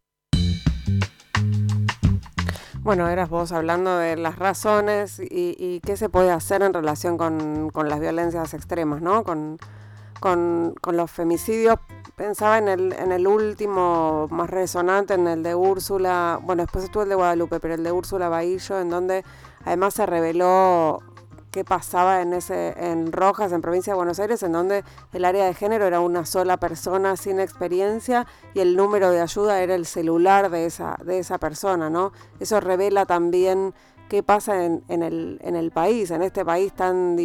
Bueno, 2.83 3.07
eras 3.07 3.29
vos 3.29 3.53
hablando 3.53 3.97
de 3.97 4.17
las 4.17 4.37
razones 4.37 5.21
y, 5.23 5.79
qué 5.85 5.95
se 5.95 6.09
puede 6.09 6.31
hacer 6.31 6.61
en 6.63 6.73
relación 6.73 7.17
con, 7.17 7.71
las 7.73 7.99
violencias 8.01 8.53
extremas, 8.53 9.01
¿no? 9.01 9.23
Con, 9.23 9.57
con, 10.19 10.75
los 10.91 11.09
femicidios. 11.09 11.79
Pensaba 12.17 12.57
en 12.57 12.67
el, 12.67 12.91
en 12.91 13.13
el 13.13 13.25
último 13.25 14.27
más 14.29 14.49
resonante, 14.49 15.13
en 15.13 15.27
el 15.27 15.43
de 15.43 15.55
Úrsula, 15.55 16.39
bueno, 16.43 16.63
después 16.63 16.83
estuvo 16.83 17.03
el 17.03 17.09
de 17.09 17.15
Guadalupe, 17.15 17.61
pero 17.61 17.73
el 17.73 17.83
de 17.83 17.93
Úrsula 17.93 18.27
Bahillo, 18.27 18.77
en 18.77 18.89
donde 18.89 19.23
además 19.63 19.93
se 19.93 20.05
reveló 20.05 20.99
qué 21.53 21.63
pasaba 21.63 22.21
en 22.21 22.33
ese 22.33 22.73
en 22.77 23.11
Rojas, 23.11 23.51
en 23.51 23.61
provincia 23.61 23.93
de 23.93 23.97
Buenos 23.97 24.19
Aires, 24.19 24.41
en 24.41 24.51
donde 24.51 24.83
el 25.13 25.23
área 25.23 25.45
de 25.45 25.53
género 25.53 25.85
era 25.85 25.99
una 25.99 26.25
sola 26.25 26.57
persona 26.57 27.15
sin 27.15 27.39
experiencia 27.39 28.25
y 28.55 28.59
el 28.59 28.75
número 28.75 29.11
de 29.11 29.21
ayuda 29.21 29.61
era 29.61 29.75
el 29.75 29.85
celular 29.85 30.49
de 30.49 30.65
esa, 30.65 30.97
de 31.05 31.19
esa 31.19 31.37
persona, 31.37 31.91
¿no? 31.91 32.11
Eso 32.39 32.59
revela 32.59 33.05
también 33.05 33.75
qué 34.09 34.23
pasa 34.23 34.65
en, 34.65 34.83
en, 34.89 35.03
el, 35.03 35.39
en 35.43 35.55
el 35.55 35.69
país, 35.69 36.09
en 36.09 36.23
este 36.23 36.43
país 36.43 36.73
tan, 36.73 37.15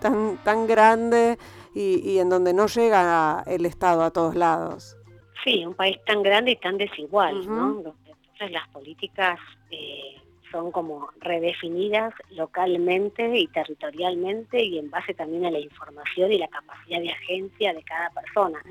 tan, 0.00 0.38
tan 0.42 0.66
grande 0.66 1.38
y, 1.74 2.18
en 2.18 2.30
donde 2.30 2.54
no 2.54 2.66
llega 2.66 3.44
el 3.46 3.66
Estado 3.66 4.02
a 4.02 4.10
todos 4.10 4.34
lados. 4.34 4.96
Sí, 5.44 5.66
un 5.66 5.74
país 5.74 5.98
tan 6.06 6.22
grande 6.22 6.52
y 6.52 6.56
tan 6.56 6.78
desigual, 6.78 7.46
¿no? 7.46 7.76
Entonces 7.76 8.50
las 8.50 8.66
políticas... 8.68 9.38
Eh, 9.70 10.16
son 10.52 10.70
como 10.70 11.08
redefinidas 11.20 12.14
localmente 12.30 13.36
y 13.36 13.48
territorialmente 13.48 14.62
y 14.62 14.78
en 14.78 14.90
base 14.90 15.14
también 15.14 15.46
a 15.46 15.50
la 15.50 15.58
información 15.58 16.30
y 16.30 16.38
la 16.38 16.48
capacidad 16.48 17.00
de 17.00 17.10
agencia 17.10 17.72
de 17.72 17.82
cada 17.82 18.10
persona. 18.10 18.62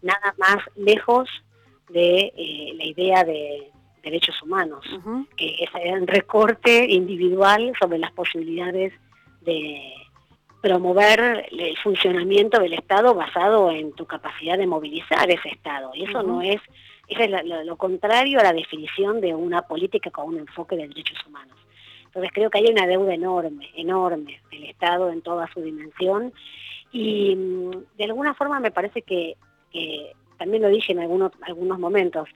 Nada 0.00 0.34
más 0.38 0.58
lejos 0.76 1.28
de 1.90 2.32
eh, 2.36 2.72
la 2.76 2.84
idea 2.84 3.24
de 3.24 3.70
derechos 4.02 4.40
humanos, 4.42 4.84
que 5.36 5.56
es 5.60 5.70
un 6.00 6.06
recorte 6.06 6.86
individual 6.90 7.72
sobre 7.80 7.98
las 7.98 8.12
posibilidades 8.12 8.92
de 9.40 9.92
promover 10.60 11.46
el 11.50 11.76
funcionamiento 11.82 12.58
del 12.58 12.74
Estado 12.74 13.14
basado 13.14 13.70
en 13.70 13.92
tu 13.92 14.06
capacidad 14.06 14.56
de 14.56 14.66
movilizar 14.66 15.30
ese 15.30 15.50
Estado. 15.50 15.90
Y 15.94 16.04
eso 16.04 16.22
no 16.22 16.40
es 16.40 16.60
es 17.08 17.30
lo, 17.66 17.76
contrario 17.76 18.40
a 18.40 18.44
la 18.44 18.52
definición 18.52 19.20
de 19.20 19.34
una 19.34 19.62
política 19.62 20.10
con 20.10 20.28
un 20.28 20.38
enfoque 20.38 20.76
de 20.76 20.88
derechos 20.88 21.18
humanos. 21.26 21.56
Entonces 22.06 22.30
creo 22.32 22.50
que 22.50 22.58
hay 22.58 22.66
una 22.66 22.86
deuda 22.86 23.14
enorme, 23.14 23.70
enorme 23.76 24.40
del 24.50 24.64
Estado 24.64 25.10
en 25.10 25.20
toda 25.20 25.48
su 25.52 25.60
dimensión 25.60 26.32
y 26.92 27.34
mm, 27.34 27.70
de 27.96 28.04
alguna 28.04 28.34
forma 28.34 28.60
me 28.60 28.70
parece 28.70 29.02
que, 29.02 29.36
también 30.38 30.62
lo 30.62 30.68
dije 30.68 30.92
en 30.92 31.00
algunos, 31.00 31.32
algunos 31.42 31.78
momentos, 31.78 32.28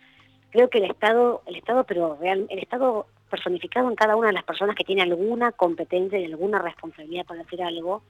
creo 0.50 0.68
que 0.68 0.78
el 0.78 0.84
Estado, 0.84 1.42
el 1.46 1.56
Estado, 1.56 1.84
pero 1.84 2.16
real, 2.20 2.46
el 2.50 2.58
Estado 2.58 3.06
personificado 3.30 3.88
en 3.88 3.94
cada 3.94 4.16
una 4.16 4.28
de 4.28 4.32
las 4.32 4.44
personas 4.44 4.74
que 4.74 4.84
tiene 4.84 5.02
alguna 5.02 5.52
competencia 5.52 6.18
y 6.18 6.24
alguna 6.24 6.58
responsabilidad 6.58 7.26
para 7.26 7.42
hacer 7.42 7.62
algo, 7.62 8.02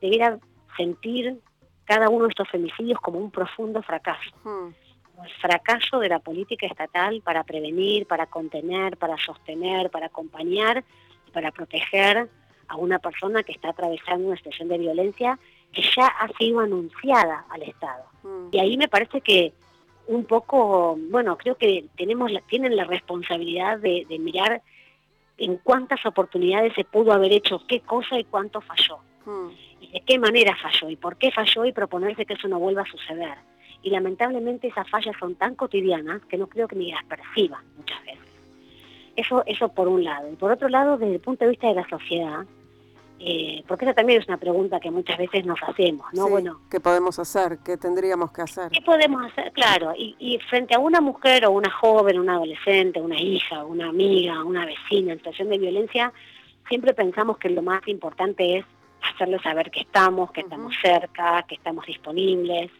debiera 0.00 0.38
sentir 0.76 1.40
cada 1.84 2.08
uno 2.08 2.24
de 2.24 2.30
estos 2.30 2.48
femicidios 2.48 3.00
como 3.00 3.18
un 3.18 3.30
profundo 3.30 3.82
fracaso. 3.82 4.30
Hmm 4.44 4.68
fracaso 5.40 5.98
de 5.98 6.08
la 6.08 6.18
política 6.18 6.66
estatal 6.66 7.20
para 7.22 7.44
prevenir, 7.44 8.06
para 8.06 8.26
contener, 8.26 8.96
para 8.96 9.16
sostener, 9.18 9.90
para 9.90 10.06
acompañar 10.06 10.84
y 11.26 11.30
para 11.30 11.50
proteger 11.50 12.28
a 12.68 12.76
una 12.76 12.98
persona 12.98 13.42
que 13.42 13.52
está 13.52 13.70
atravesando 13.70 14.28
una 14.28 14.36
situación 14.36 14.68
de 14.68 14.78
violencia 14.78 15.38
que 15.72 15.82
ya 15.82 16.06
ha 16.06 16.28
sido 16.38 16.60
anunciada 16.60 17.44
al 17.50 17.62
Estado. 17.62 18.04
Mm. 18.22 18.48
Y 18.52 18.58
ahí 18.58 18.76
me 18.76 18.88
parece 18.88 19.20
que 19.20 19.52
un 20.06 20.24
poco, 20.24 20.96
bueno, 21.10 21.36
creo 21.36 21.56
que 21.56 21.86
tenemos 21.96 22.32
tienen 22.48 22.76
la 22.76 22.84
responsabilidad 22.84 23.78
de, 23.78 24.06
mirar 24.18 24.62
en 25.36 25.56
cuántas 25.58 26.04
oportunidades 26.06 26.72
se 26.74 26.84
pudo 26.84 27.12
haber 27.12 27.32
hecho 27.32 27.62
qué 27.66 27.80
cosa 27.80 28.18
y 28.18 28.24
cuánto 28.24 28.60
falló. 28.60 28.98
Mm. 29.26 29.48
Y 29.80 29.92
de 29.92 30.00
qué 30.00 30.18
manera 30.18 30.56
falló 30.56 30.90
y 30.90 30.96
por 30.96 31.16
qué 31.16 31.30
falló 31.30 31.64
y 31.64 31.72
proponerse 31.72 32.26
que 32.26 32.34
eso 32.34 32.48
no 32.48 32.58
vuelva 32.58 32.82
a 32.82 32.90
suceder 32.90 33.38
y 33.82 33.90
lamentablemente 33.90 34.68
esas 34.68 34.88
fallas 34.90 35.16
son 35.18 35.34
tan 35.34 35.54
cotidianas 35.54 36.22
que 36.26 36.36
no 36.36 36.46
creo 36.46 36.68
que 36.68 36.76
ni 36.76 36.90
las 36.90 37.04
perciban 37.04 37.64
muchas 37.76 38.02
veces. 38.04 38.18
Eso, 39.16 39.42
eso 39.46 39.68
por 39.68 39.88
un 39.88 40.04
lado. 40.04 40.30
Y 40.30 40.36
por 40.36 40.52
otro 40.52 40.68
lado, 40.68 40.96
desde 40.96 41.14
el 41.14 41.20
punto 41.20 41.44
de 41.44 41.50
vista 41.50 41.68
de 41.68 41.74
la 41.74 41.88
sociedad, 41.88 42.46
eh, 43.20 43.64
porque 43.66 43.84
esa 43.84 43.94
también 43.94 44.20
es 44.20 44.28
una 44.28 44.36
pregunta 44.36 44.78
que 44.78 44.92
muchas 44.92 45.18
veces 45.18 45.44
nos 45.44 45.58
hacemos, 45.60 46.06
¿no? 46.12 46.28
bueno, 46.28 46.60
¿qué 46.70 46.78
podemos 46.78 47.18
hacer? 47.18 47.58
¿Qué 47.64 47.76
tendríamos 47.76 48.30
que 48.30 48.42
hacer? 48.42 48.70
¿Qué 48.70 48.80
podemos 48.80 49.24
hacer? 49.26 49.50
Claro, 49.52 49.92
y, 49.96 50.14
y, 50.20 50.38
frente 50.38 50.76
a 50.76 50.78
una 50.78 51.00
mujer 51.00 51.44
o 51.46 51.50
una 51.50 51.70
joven, 51.70 52.20
una 52.20 52.34
adolescente, 52.34 53.00
una 53.00 53.20
hija, 53.20 53.64
una 53.64 53.88
amiga, 53.88 54.44
una 54.44 54.64
vecina 54.64 55.12
en 55.12 55.18
situación 55.18 55.48
de 55.48 55.58
violencia, 55.58 56.12
siempre 56.68 56.94
pensamos 56.94 57.38
que 57.38 57.50
lo 57.50 57.62
más 57.62 57.86
importante 57.88 58.58
es 58.58 58.64
hacerle 59.02 59.40
saber 59.40 59.72
que 59.72 59.80
estamos, 59.80 60.30
que 60.30 60.42
estamos 60.42 60.74
cerca, 60.80 61.44
que 61.48 61.56
estamos 61.56 61.86
disponibles, 61.86 62.70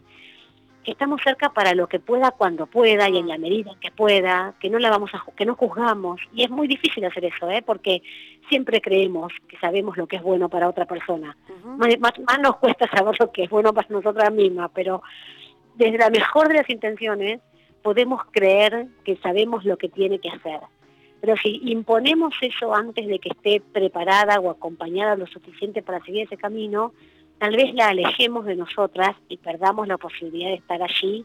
que 0.85 0.93
estamos 0.93 1.21
cerca 1.23 1.51
para 1.53 1.75
lo 1.75 1.87
que 1.88 2.01
pueda 2.01 2.31
cuando 2.31 2.67
pueda 2.67 3.09
y 3.09 3.19
en 3.19 3.29
la 3.29 3.38
medida 3.38 3.73
que 3.81 3.91
pueda, 3.91 4.55
que 4.61 4.71
no 4.71 4.79
la 4.79 4.91
vamos 4.91 5.11
a 5.14 5.23
que 5.37 5.45
no 5.45 5.55
juzgamos 5.55 6.21
y 6.33 6.45
es 6.45 6.51
muy 6.51 6.67
difícil 6.67 7.05
hacer 7.05 7.25
eso, 7.25 7.51
¿eh? 7.51 7.62
porque 7.62 8.03
siempre 8.49 8.81
creemos 8.81 9.33
que 9.49 9.59
sabemos 9.59 9.97
lo 9.97 10.07
que 10.07 10.17
es 10.17 10.23
bueno 10.23 10.49
para 10.49 10.69
otra 10.69 10.87
persona. 10.87 11.37
más, 11.99 12.41
nos 12.41 12.57
cuesta 12.57 12.88
saber 12.88 13.17
lo 13.19 13.31
que 13.33 13.45
es 13.45 13.51
bueno 13.51 13.73
para 13.73 13.88
nosotras 13.91 14.33
mismas, 14.33 14.71
pero 14.75 15.03
desde 15.75 15.99
la 15.99 16.11
mejor 16.11 16.49
de 16.49 16.55
las 16.55 16.71
intenciones 16.71 17.41
podemos 17.83 18.23
creer 18.31 18.87
que 19.05 19.17
sabemos 19.17 19.64
lo 19.64 19.77
que 19.77 19.88
tiene 19.88 20.19
que 20.19 20.31
hacer. 20.31 20.61
Pero 21.21 21.37
si 21.37 21.61
imponemos 21.64 22.35
eso 22.41 22.75
antes 22.75 23.07
de 23.07 23.19
que 23.19 23.31
esté 23.31 23.61
preparada 23.61 24.38
o 24.41 24.51
acompañada 24.51 25.17
lo 25.17 25.27
suficiente 25.27 25.83
para 25.83 26.03
seguir 26.05 26.27
ese 26.27 26.37
camino, 26.37 26.93
tal 27.38 27.57
vez 27.57 27.74
la 27.74 27.88
alejemos 27.88 28.44
de 28.44 28.57
nosotras 28.57 29.16
y 29.29 29.37
perdamos 29.37 29.88
la 29.88 29.98
posibilidad 29.98 30.48
de 30.48 30.57
estar 30.57 30.83
allí 30.83 31.24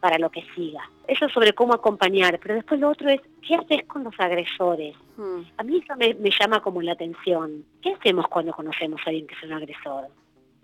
para 0.00 0.18
lo 0.18 0.30
que 0.30 0.44
siga. 0.54 0.90
Eso 1.06 1.28
sobre 1.28 1.52
cómo 1.52 1.74
acompañar, 1.74 2.38
pero 2.40 2.54
después 2.54 2.80
lo 2.80 2.88
otro 2.90 3.10
es, 3.10 3.20
¿qué 3.46 3.54
haces 3.54 3.84
con 3.86 4.02
los 4.02 4.18
agresores? 4.18 4.96
Hmm. 5.16 5.42
A 5.58 5.62
mí 5.62 5.82
eso 5.82 5.94
me, 5.96 6.30
llama 6.30 6.60
como 6.60 6.80
la 6.80 6.92
atención. 6.92 7.64
¿Qué 7.82 7.92
hacemos 7.92 8.26
cuando 8.28 8.52
conocemos 8.52 9.00
a 9.04 9.10
alguien 9.10 9.26
que 9.26 9.34
es 9.34 9.42
un 9.42 9.52
agresor? 9.52 10.08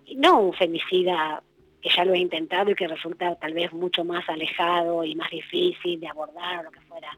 Y 0.07 0.17
no 0.17 0.41
un 0.41 0.53
femicida 0.55 1.43
que 1.83 1.91
ya 1.95 2.05
lo 2.05 2.15
he 2.15 2.19
intentado 2.19 2.71
y 2.71 2.75
que 2.75 2.89
resulta 2.89 3.35
tal 3.37 3.53
vez 3.53 3.73
mucho 3.73 4.05
más 4.05 4.27
alejado 4.29 5.05
y 5.05 5.15
más 5.15 5.31
difícil 5.31 6.01
de 6.01 6.09
abordar 6.09 6.61
o 6.61 6.63
lo 6.65 6.71
que 6.71 6.81
fuera. 6.81 7.11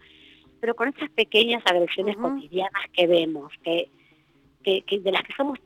Pero 0.60 0.74
con 0.74 0.88
estas 0.88 1.10
pequeñas 1.10 1.62
agresiones 1.64 2.16
cotidianas 2.16 2.82
que 2.92 3.06
vemos, 3.06 3.52
que, 3.62 3.88
que, 4.64 4.82
de 4.98 5.12
las 5.12 5.22
que 5.22 5.34
somos 5.34 5.58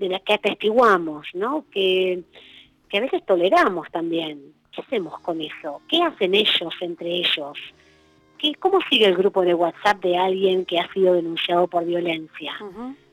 de 0.00 0.08
la 0.08 0.18
que 0.20 0.32
atestiguamos, 0.32 1.28
¿no? 1.34 1.66
Que, 1.70 2.22
que 2.88 2.98
a 2.98 3.02
veces 3.02 3.24
toleramos 3.26 3.86
también. 3.92 4.54
¿Qué 4.72 4.80
hacemos 4.80 5.20
con 5.20 5.40
eso? 5.40 5.82
¿Qué 5.88 6.02
hacen 6.02 6.34
ellos 6.34 6.74
entre 6.80 7.16
ellos? 7.16 7.58
¿Qué, 8.38 8.54
¿Cómo 8.54 8.80
sigue 8.88 9.06
el 9.06 9.16
grupo 9.16 9.42
de 9.42 9.52
WhatsApp 9.52 10.02
de 10.02 10.16
alguien 10.16 10.64
que 10.64 10.78
ha 10.78 10.90
sido 10.92 11.14
denunciado 11.14 11.66
por 11.66 11.84
violencia? 11.84 12.54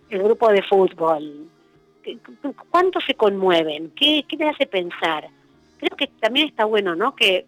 El 0.09 0.23
grupo 0.23 0.49
de 0.49 0.63
fútbol. 0.63 1.49
¿Cuánto 2.71 3.01
se 3.01 3.15
conmueven? 3.15 3.91
¿Qué, 3.91 4.23
¿Qué 4.27 4.37
te 4.37 4.47
hace 4.47 4.65
pensar? 4.65 5.27
Creo 5.79 5.97
que 5.97 6.07
también 6.07 6.47
está 6.47 6.63
bueno, 6.63 6.95
¿no? 6.95 7.13
Que, 7.13 7.45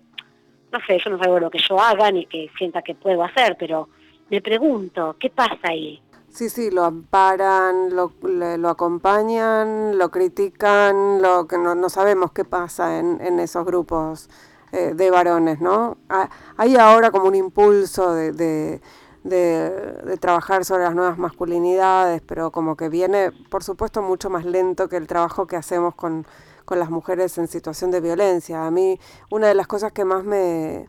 no 0.73 0.79
sé, 0.85 0.97
eso 0.97 1.09
no 1.09 1.21
algo 1.21 1.39
lo 1.39 1.49
que 1.49 1.59
yo 1.59 1.79
haga 1.79 2.11
ni 2.11 2.25
que 2.25 2.49
sienta 2.57 2.81
que 2.81 2.93
puedo 2.93 3.23
hacer, 3.23 3.55
pero 3.57 3.87
me 4.29 4.41
pregunto, 4.41 5.15
¿qué 5.17 5.29
pasa 5.29 5.69
ahí? 5.69 6.01
Sí, 6.31 6.49
sí, 6.49 6.69
lo 6.71 6.85
amparan, 6.85 7.95
lo, 7.95 8.13
lo 8.21 8.69
acompañan, 8.69 9.97
lo 9.97 10.09
critican, 10.11 11.21
lo 11.21 11.47
que 11.47 11.57
no, 11.57 11.75
no 11.75 11.89
sabemos 11.89 12.31
qué 12.31 12.45
pasa 12.45 12.99
en, 12.99 13.19
en 13.19 13.39
esos 13.39 13.65
grupos 13.65 14.29
eh, 14.71 14.93
de 14.95 15.09
varones, 15.09 15.59
¿no? 15.59 15.97
Ah, 16.09 16.29
hay 16.55 16.75
ahora 16.75 17.09
como 17.11 17.27
un 17.27 17.35
impulso 17.35 18.13
de, 18.13 18.31
de, 18.31 18.81
de, 19.23 20.17
trabajar 20.17 20.63
sobre 20.63 20.83
las 20.83 20.93
nuevas 20.95 21.17
masculinidades, 21.17 22.21
pero 22.21 22.51
como 22.51 22.77
que 22.77 22.89
viene, 22.89 23.31
por 23.49 23.63
supuesto, 23.63 24.03
mucho 24.03 24.29
más 24.29 24.45
lento 24.45 24.87
que 24.87 24.97
el 24.97 25.07
trabajo 25.07 25.47
que 25.47 25.55
hacemos 25.55 25.95
con, 25.95 26.27
con 26.65 26.77
las 26.79 26.91
mujeres 26.91 27.37
en 27.39 27.47
situación 27.47 27.89
de 27.89 28.01
violencia. 28.01 28.67
A 28.67 28.71
mí, 28.71 28.99
una 29.31 29.47
de 29.47 29.55
las 29.55 29.65
cosas 29.67 29.91
que 29.91 30.05
más 30.05 30.23
me, 30.23 30.87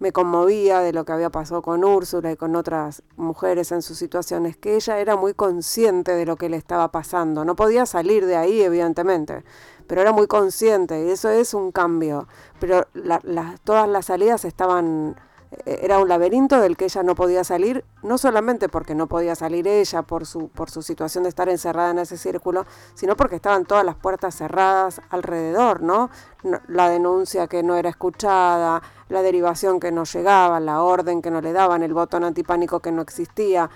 me 0.00 0.12
conmovía 0.12 0.80
de 0.80 0.92
lo 0.92 1.04
que 1.04 1.12
había 1.12 1.30
pasado 1.30 1.62
con 1.62 1.84
Úrsula 1.84 2.32
y 2.32 2.36
con 2.36 2.56
otras 2.56 3.02
mujeres 3.16 3.70
en 3.70 3.82
sus 3.82 3.98
situaciones, 3.98 4.56
que 4.56 4.74
ella 4.74 4.98
era 4.98 5.14
muy 5.14 5.34
consciente 5.34 6.12
de 6.12 6.24
lo 6.26 6.36
que 6.36 6.48
le 6.48 6.56
estaba 6.56 6.90
pasando. 6.90 7.44
No 7.44 7.54
podía 7.54 7.84
salir 7.84 8.24
de 8.24 8.34
ahí, 8.34 8.62
evidentemente, 8.62 9.44
pero 9.86 10.00
era 10.00 10.12
muy 10.12 10.26
consciente 10.26 11.04
y 11.04 11.10
eso 11.10 11.28
es 11.28 11.52
un 11.52 11.70
cambio. 11.70 12.26
Pero 12.58 12.86
todas 13.62 13.88
las 13.88 14.06
salidas 14.06 14.44
estaban 14.46 15.16
era 15.66 15.98
un 15.98 16.08
laberinto 16.08 16.60
del 16.60 16.76
que 16.76 16.84
ella 16.84 17.02
no 17.02 17.14
podía 17.14 17.42
salir, 17.42 17.84
no 18.02 18.18
solamente 18.18 18.68
porque 18.68 18.94
no 18.94 19.08
podía 19.08 19.34
salir 19.34 19.66
ella 19.66 20.02
por 20.02 20.24
su, 20.24 20.48
por 20.48 20.70
su 20.70 20.82
situación 20.82 21.24
de 21.24 21.28
estar 21.28 21.48
encerrada 21.48 21.90
en 21.90 21.98
ese 21.98 22.16
círculo, 22.16 22.66
sino 22.94 23.16
porque 23.16 23.36
estaban 23.36 23.64
todas 23.64 23.84
las 23.84 23.96
puertas 23.96 24.36
cerradas 24.36 25.00
alrededor, 25.10 25.82
¿no? 25.82 26.10
la 26.68 26.88
denuncia 26.88 27.48
que 27.48 27.62
no 27.62 27.74
era 27.74 27.90
escuchada, 27.90 28.80
la 29.08 29.22
derivación 29.22 29.80
que 29.80 29.92
no 29.92 30.04
llegaba, 30.04 30.60
la 30.60 30.82
orden 30.82 31.20
que 31.20 31.30
no 31.30 31.40
le 31.40 31.52
daban, 31.52 31.82
el 31.82 31.92
botón 31.92 32.24
antipánico 32.24 32.80
que 32.80 32.92
no 32.92 33.02
existía, 33.02 33.68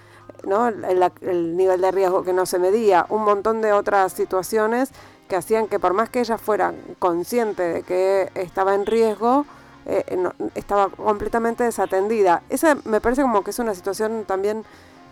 ¿no? 0.45 0.69
El, 0.69 1.13
el 1.21 1.57
nivel 1.57 1.81
de 1.81 1.91
riesgo 1.91 2.23
que 2.23 2.33
no 2.33 2.47
se 2.47 2.59
medía, 2.59 3.05
un 3.11 3.25
montón 3.25 3.61
de 3.61 3.73
otras 3.73 4.13
situaciones 4.13 4.91
que 5.29 5.37
hacían 5.37 5.67
que 5.67 5.79
por 5.79 5.93
más 5.93 6.09
que 6.09 6.21
ella 6.21 6.39
fuera 6.39 6.73
consciente 6.99 7.63
de 7.63 7.83
que 7.83 8.31
estaba 8.35 8.75
en 8.75 8.87
riesgo, 8.87 9.45
eh, 9.87 10.05
estaba 10.55 10.89
completamente 10.89 11.65
desatendida. 11.65 12.43
Esa 12.49 12.77
me 12.85 13.01
parece 13.01 13.23
como 13.23 13.43
que 13.45 13.51
es 13.51 13.59
una 13.59 13.75
situación 13.75 14.25
también 14.27 14.65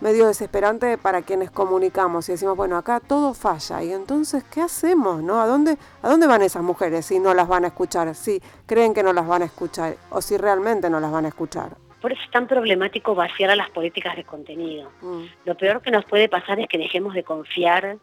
medio 0.03 0.27
desesperante 0.27 0.99
para 0.99 1.23
quienes 1.23 1.51
comunicamos 1.51 2.29
y 2.29 2.33
decimos, 2.33 2.57
bueno, 2.57 2.77
acá 2.77 3.01
todo 3.01 3.35
falla 3.35 3.85
y 3.85 3.93
entonces, 3.93 4.43
¿qué 4.53 4.61
hacemos? 4.61 5.23
¿no? 5.23 5.41
¿A, 5.41 5.47
dónde, 5.47 5.79
¿A 6.03 6.09
dónde 6.09 6.27
van 6.27 6.43
esas 6.43 6.63
mujeres 6.63 7.07
si 7.07 7.21
no 7.21 7.35
las 7.35 7.47
van 7.47 7.65
a 7.65 7.69
escuchar? 7.69 8.13
Si 8.17 8.43
creen 8.67 8.95
que 8.95 9.05
no 9.05 9.13
las 9.13 9.27
van 9.27 9.43
a 9.43 9.45
escuchar 9.45 9.97
o 10.11 10.21
si 10.21 10.37
realmente 10.37 10.91
no 10.91 10.99
las 10.99 11.13
van 11.13 11.25
a 11.25 11.29
escuchar. 11.29 11.77
Por 12.01 12.13
eso 12.13 12.21
es 12.21 12.31
tan 12.33 12.49
problemático 12.49 13.15
vaciar 13.15 13.51
a 13.51 13.57
las 13.57 13.71
políticas 13.71 14.17
de 14.17 14.25
contenido. 14.25 14.91
Mm. 15.03 15.23
Lo 15.45 15.57
peor 15.57 15.81
que 15.81 15.93
nos 15.93 16.05
puede 16.05 16.29
pasar 16.29 16.59
es 16.59 16.67
que 16.67 16.79
dejemos 16.79 17.15
de 17.15 17.23
confiar 17.23 17.97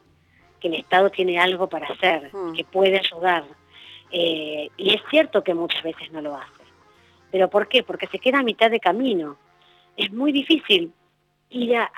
que 0.61 0.69
el 0.69 0.75
Estado 0.75 1.09
tiene 1.09 1.37
algo 1.37 1.67
para 1.67 1.87
hacer, 1.87 2.29
mm. 2.33 2.53
que 2.53 2.63
puede 2.63 2.97
ayudar. 2.97 3.43
Eh, 4.09 4.69
y 4.77 4.95
es 4.95 5.01
cierto 5.09 5.43
que 5.43 5.53
muchas 5.53 5.83
veces 5.83 6.09
no 6.13 6.21
lo 6.21 6.37
hace. 6.37 6.58
¿Pero 7.31 7.49
por 7.49 7.67
qué? 7.67 7.83
Porque 7.83 8.07
se 8.07 8.19
queda 8.19 8.39
a 8.39 8.43
mitad 8.43 8.71
de 8.71 8.79
camino. 8.79 9.37
Es 9.95 10.11
muy 10.11 10.31
difícil 10.31 10.93
ir 11.49 11.75
a, 11.75 11.89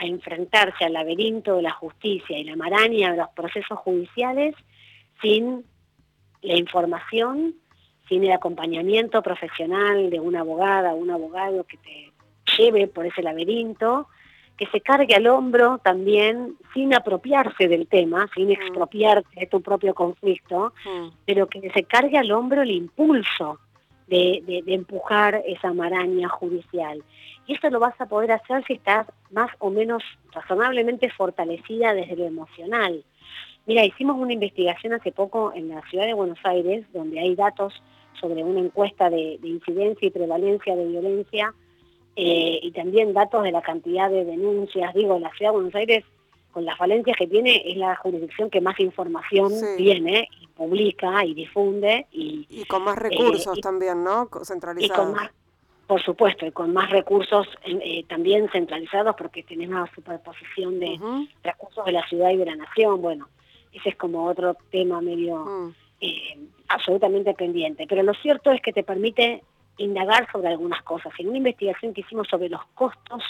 enfrentarse 0.00 0.84
al 0.84 0.92
laberinto 0.92 1.56
de 1.56 1.62
la 1.62 1.72
justicia 1.72 2.38
y 2.38 2.44
la 2.44 2.56
maraña 2.56 3.10
de 3.10 3.18
los 3.18 3.28
procesos 3.30 3.78
judiciales 3.78 4.54
sin 5.20 5.64
la 6.40 6.56
información, 6.56 7.54
sin 8.08 8.24
el 8.24 8.32
acompañamiento 8.32 9.22
profesional 9.22 10.08
de 10.08 10.20
una 10.20 10.40
abogada 10.40 10.94
o 10.94 10.96
un 10.96 11.10
abogado 11.10 11.64
que 11.64 11.76
te 11.78 12.12
lleve 12.56 12.86
por 12.86 13.06
ese 13.06 13.22
laberinto, 13.22 14.08
que 14.56 14.66
se 14.66 14.80
cargue 14.80 15.14
al 15.14 15.26
hombro 15.26 15.78
también 15.78 16.56
sin 16.74 16.94
apropiarse 16.94 17.68
del 17.68 17.86
tema, 17.86 18.28
sin 18.34 18.48
mm. 18.48 18.52
expropiarte 18.52 19.40
de 19.40 19.46
tu 19.46 19.60
propio 19.62 19.94
conflicto, 19.94 20.72
mm. 20.84 21.08
pero 21.26 21.48
que 21.48 21.70
se 21.70 21.84
cargue 21.84 22.18
al 22.18 22.30
hombro 22.30 22.62
el 22.62 22.70
impulso 22.70 23.58
de, 24.08 24.62
empujar 24.66 25.42
esa 25.46 25.72
maraña 25.72 26.28
judicial. 26.28 27.02
Y 27.46 27.54
esto 27.54 27.70
lo 27.70 27.80
vas 27.80 27.98
a 28.00 28.06
poder 28.06 28.32
hacer 28.32 28.64
si 28.66 28.74
estás 28.74 29.06
más 29.30 29.50
o 29.58 29.70
menos 29.70 30.02
razonablemente 30.32 31.10
fortalecida 31.10 31.94
desde 31.94 32.16
lo 32.16 32.26
emocional. 32.26 33.04
Mira, 33.66 33.84
hicimos 33.84 34.16
una 34.18 34.32
investigación 34.32 34.94
hace 34.94 35.12
poco 35.12 35.52
en 35.54 35.68
la 35.68 35.82
ciudad 35.88 36.06
de 36.06 36.14
Buenos 36.14 36.38
Aires, 36.44 36.86
donde 36.92 37.20
hay 37.20 37.34
datos 37.34 37.74
sobre 38.20 38.42
una 38.42 38.60
encuesta 38.60 39.10
de, 39.10 39.38
incidencia 39.42 40.08
y 40.08 40.10
prevalencia 40.10 40.74
de 40.74 40.86
violencia 40.86 41.54
eh, 42.16 42.58
y 42.62 42.70
también 42.72 43.12
datos 43.12 43.44
de 43.44 43.52
la 43.52 43.62
cantidad 43.62 44.10
de 44.10 44.24
denuncias. 44.24 44.92
Digo, 44.94 45.18
la 45.18 45.30
ciudad 45.32 45.52
de 45.52 45.56
Buenos 45.56 45.74
Aires 45.74 46.04
con 46.52 46.64
las 46.64 46.76
falencias 46.76 47.16
que 47.16 47.26
tiene, 47.26 47.62
es 47.66 47.76
la 47.76 47.94
jurisdicción 47.96 48.50
que 48.50 48.60
más 48.60 48.78
información 48.80 49.52
tiene, 49.76 50.28
publica 50.58 51.24
y 51.24 51.34
difunde. 51.34 52.06
Y, 52.10 52.64
con 52.66 52.82
más 52.82 52.98
recursos 52.98 53.56
eh, 53.56 53.60
también, 53.60 54.02
¿no? 54.02 54.28
Centralizados. 54.42 55.16
por 55.86 56.02
supuesto, 56.02 56.44
y 56.44 56.50
con 56.50 56.72
más 56.72 56.90
recursos 56.90 57.46
eh, 57.64 58.04
también 58.08 58.50
centralizados 58.50 59.14
porque 59.16 59.44
tenemos 59.44 59.76
una 59.76 59.94
superposición 59.94 60.80
de 60.80 60.98
recursos 61.44 61.84
de 61.86 61.92
la 61.92 62.06
ciudad 62.08 62.30
y 62.30 62.36
de 62.38 62.46
la 62.46 62.56
nación. 62.56 63.00
Bueno, 63.00 63.28
ese 63.72 63.90
es 63.90 63.96
como 63.96 64.26
otro 64.26 64.56
tema 64.70 65.00
medio 65.00 65.36
mm. 65.36 65.74
eh, 66.00 66.38
absolutamente 66.68 67.32
pendiente. 67.34 67.86
Pero 67.88 68.02
lo 68.02 68.14
cierto 68.14 68.50
es 68.50 68.60
que 68.60 68.72
te 68.72 68.82
permite 68.82 69.44
indagar 69.78 70.28
sobre 70.32 70.48
algunas 70.48 70.82
cosas. 70.82 71.12
En 71.18 71.28
una 71.28 71.38
investigación 71.38 71.94
que 71.94 72.00
hicimos 72.00 72.26
sobre 72.28 72.48
los 72.48 72.64
costos 72.74 73.22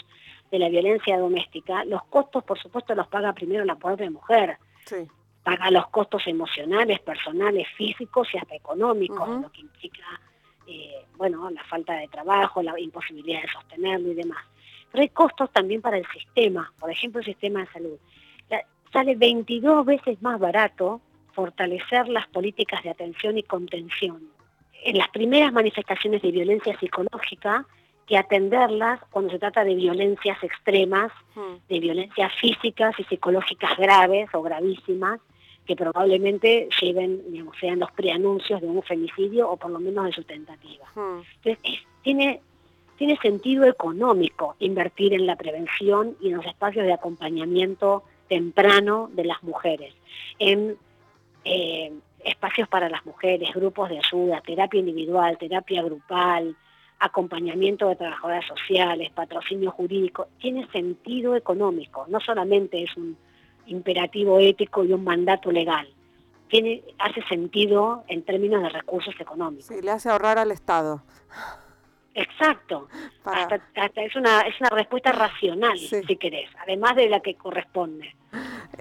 de 0.50 0.58
la 0.58 0.70
violencia 0.70 1.18
doméstica, 1.18 1.84
los 1.84 2.02
costos, 2.04 2.42
por 2.42 2.58
supuesto, 2.58 2.94
los 2.94 3.06
paga 3.08 3.34
primero 3.34 3.66
la 3.66 3.76
pobre 3.76 4.08
mujer. 4.08 4.56
Paga 5.48 5.70
los 5.70 5.88
costos 5.88 6.26
emocionales, 6.26 7.00
personales, 7.00 7.66
físicos 7.74 8.28
y 8.34 8.36
hasta 8.36 8.54
económicos, 8.54 9.40
lo 9.40 9.50
que 9.50 9.62
implica, 9.62 10.20
eh, 10.66 11.06
bueno, 11.16 11.48
la 11.48 11.64
falta 11.64 11.94
de 11.94 12.06
trabajo, 12.08 12.62
la 12.62 12.78
imposibilidad 12.78 13.40
de 13.40 13.48
sostenerlo 13.48 14.10
y 14.10 14.14
demás. 14.14 14.44
Pero 14.92 15.00
hay 15.00 15.08
costos 15.08 15.50
también 15.50 15.80
para 15.80 15.96
el 15.96 16.06
sistema, 16.08 16.70
por 16.78 16.90
ejemplo, 16.90 17.20
el 17.20 17.24
sistema 17.24 17.60
de 17.60 17.66
salud. 17.68 17.98
sale 18.92 19.16
22 19.16 19.86
veces 19.86 20.20
más 20.20 20.38
barato 20.38 21.00
fortalecer 21.32 22.08
las 22.08 22.26
políticas 22.26 22.82
de 22.82 22.90
atención 22.90 23.38
y 23.38 23.42
contención. 23.42 24.28
En 24.84 24.98
las 24.98 25.08
primeras 25.08 25.50
manifestaciones 25.50 26.20
de 26.20 26.30
violencia 26.30 26.78
psicológica, 26.78 27.64
que 28.06 28.18
atenderlas 28.18 29.00
cuando 29.10 29.30
se 29.30 29.38
trata 29.38 29.64
de 29.64 29.74
violencias 29.74 30.42
extremas, 30.42 31.10
de 31.70 31.80
violencias 31.80 32.34
físicas 32.38 32.94
y 32.98 33.04
psicológicas 33.04 33.78
graves 33.78 34.28
o 34.34 34.42
gravísimas, 34.42 35.20
que 35.68 35.76
probablemente 35.76 36.66
lleven, 36.80 37.30
digamos, 37.30 37.54
sean 37.60 37.78
los 37.78 37.92
preanuncios 37.92 38.62
de 38.62 38.66
un 38.66 38.82
femicidio 38.82 39.50
o 39.50 39.58
por 39.58 39.70
lo 39.70 39.78
menos 39.78 40.06
de 40.06 40.12
su 40.12 40.24
tentativa. 40.24 40.86
Hmm. 40.94 41.20
Entonces, 41.44 41.80
tiene, 42.02 42.40
tiene 42.96 43.18
sentido 43.18 43.66
económico 43.66 44.56
invertir 44.60 45.12
en 45.12 45.26
la 45.26 45.36
prevención 45.36 46.16
y 46.22 46.28
en 46.28 46.38
los 46.38 46.46
espacios 46.46 46.86
de 46.86 46.94
acompañamiento 46.94 48.02
temprano 48.28 49.10
de 49.12 49.26
las 49.26 49.42
mujeres, 49.42 49.92
en 50.38 50.78
eh, 51.44 51.92
espacios 52.24 52.66
para 52.66 52.88
las 52.88 53.04
mujeres, 53.04 53.52
grupos 53.54 53.90
de 53.90 53.98
ayuda, 53.98 54.40
terapia 54.40 54.80
individual, 54.80 55.36
terapia 55.36 55.82
grupal, 55.82 56.56
acompañamiento 56.98 57.88
de 57.88 57.96
trabajadoras 57.96 58.46
sociales, 58.46 59.10
patrocinio 59.10 59.70
jurídico, 59.70 60.28
tiene 60.40 60.66
sentido 60.68 61.36
económico, 61.36 62.06
no 62.08 62.20
solamente 62.20 62.82
es 62.82 62.96
un 62.96 63.18
imperativo 63.68 64.38
ético 64.38 64.84
y 64.84 64.92
un 64.92 65.04
mandato 65.04 65.50
legal, 65.52 65.88
tiene, 66.48 66.82
hace 66.98 67.22
sentido 67.28 68.04
en 68.08 68.22
términos 68.22 68.62
de 68.62 68.70
recursos 68.70 69.14
económicos. 69.20 69.66
Sí, 69.66 69.80
le 69.82 69.90
hace 69.90 70.08
ahorrar 70.08 70.38
al 70.38 70.50
Estado. 70.50 71.02
Exacto. 72.14 72.88
es, 73.94 74.16
una, 74.16 74.40
es 74.40 74.60
una 74.60 74.70
respuesta 74.70 75.12
racional, 75.12 75.78
si 75.78 76.16
querés, 76.16 76.50
además 76.62 76.96
de 76.96 77.08
la 77.08 77.20
que 77.20 77.34
corresponde. 77.34 78.14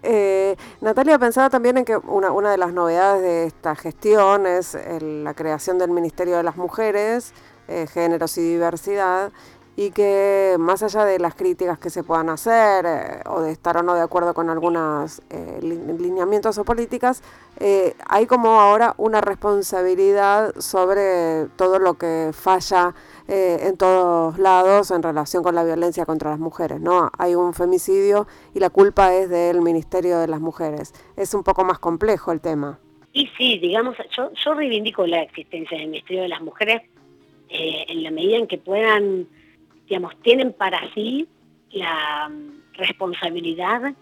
Eh, 0.02 0.56
Natalia 0.82 1.18
pensaba 1.20 1.50
también 1.50 1.78
en 1.78 1.86
que 1.86 1.96
una, 1.96 2.32
una 2.32 2.52
de 2.52 2.58
las 2.58 2.74
novedades 2.74 3.22
de 3.22 3.46
esta 3.46 3.76
gestión 3.76 4.46
es 4.46 4.78
la 5.02 5.34
creación 5.34 5.78
del 5.78 5.92
Ministerio 5.92 6.38
de 6.38 6.44
las 6.44 6.58
Mujeres, 6.58 7.34
eh, 7.68 7.86
géneros 7.88 8.38
y 8.38 8.42
diversidad 8.42 9.32
y 9.78 9.92
que 9.92 10.58
más 10.60 10.84
allá 10.84 11.06
de 11.06 11.20
las 11.20 11.36
críticas 11.36 11.80
que 11.80 11.90
se 11.90 12.04
puedan 12.04 12.28
hacer 12.30 12.86
eh, 12.86 13.22
o 13.28 13.42
de 13.42 13.52
estar 13.52 13.78
o 13.78 13.84
no 13.84 13.96
de 13.96 14.02
acuerdo 14.02 14.34
con 14.34 14.50
algunos 14.50 15.22
eh, 15.30 15.60
lineamientos 15.62 16.58
o 16.58 16.66
políticas, 16.66 17.24
hay 18.08 18.28
como 18.28 18.60
ahora 18.60 18.94
una 18.98 19.20
responsabilidad 19.20 20.54
sobre 20.60 21.48
todo 21.56 21.80
lo 21.80 21.96
que 21.96 22.30
falla 22.32 22.94
en 23.28 23.78
todos 23.78 24.38
lados 24.38 24.92
en 24.92 25.02
relación 25.02 25.42
con 25.42 25.56
la 25.56 25.64
violencia 25.64 26.06
contra 26.06 26.30
las 26.30 26.40
mujeres. 26.40 26.80
¿no? 26.80 27.10
Hay 27.18 27.34
un 27.34 27.56
femicidio 27.56 28.28
y 28.54 28.60
la 28.60 28.70
culpa 28.70 29.16
es 29.16 29.30
del 29.30 29.62
Ministerio 29.62 30.20
de 30.20 30.28
las 30.28 30.40
Mujeres. 30.40 30.94
Es 31.16 31.34
un 31.34 31.44
poco 31.44 31.66
más 31.66 31.80
complejo 31.80 32.32
el 32.32 32.42
tema. 32.42 32.80
Y 33.18 33.28
sí, 33.36 33.58
digamos, 33.58 33.98
yo, 34.16 34.30
yo 34.46 34.54
reivindico 34.54 35.08
la 35.08 35.24
existencia 35.24 35.76
del 35.76 35.88
Ministerio 35.88 36.22
de 36.22 36.28
las 36.28 36.42
Mujeres 36.42 36.84
eh, 37.50 37.86
en 37.88 38.04
la 38.04 38.12
medida 38.12 38.38
en 38.38 38.48
que 38.48 38.58
puedan, 38.58 39.28
digamos, 39.88 40.16
tienen 40.22 40.54
para 40.54 40.80
sí 40.94 41.28
la 41.72 42.30
mm, 42.30 42.74
responsabilidad 42.74 43.94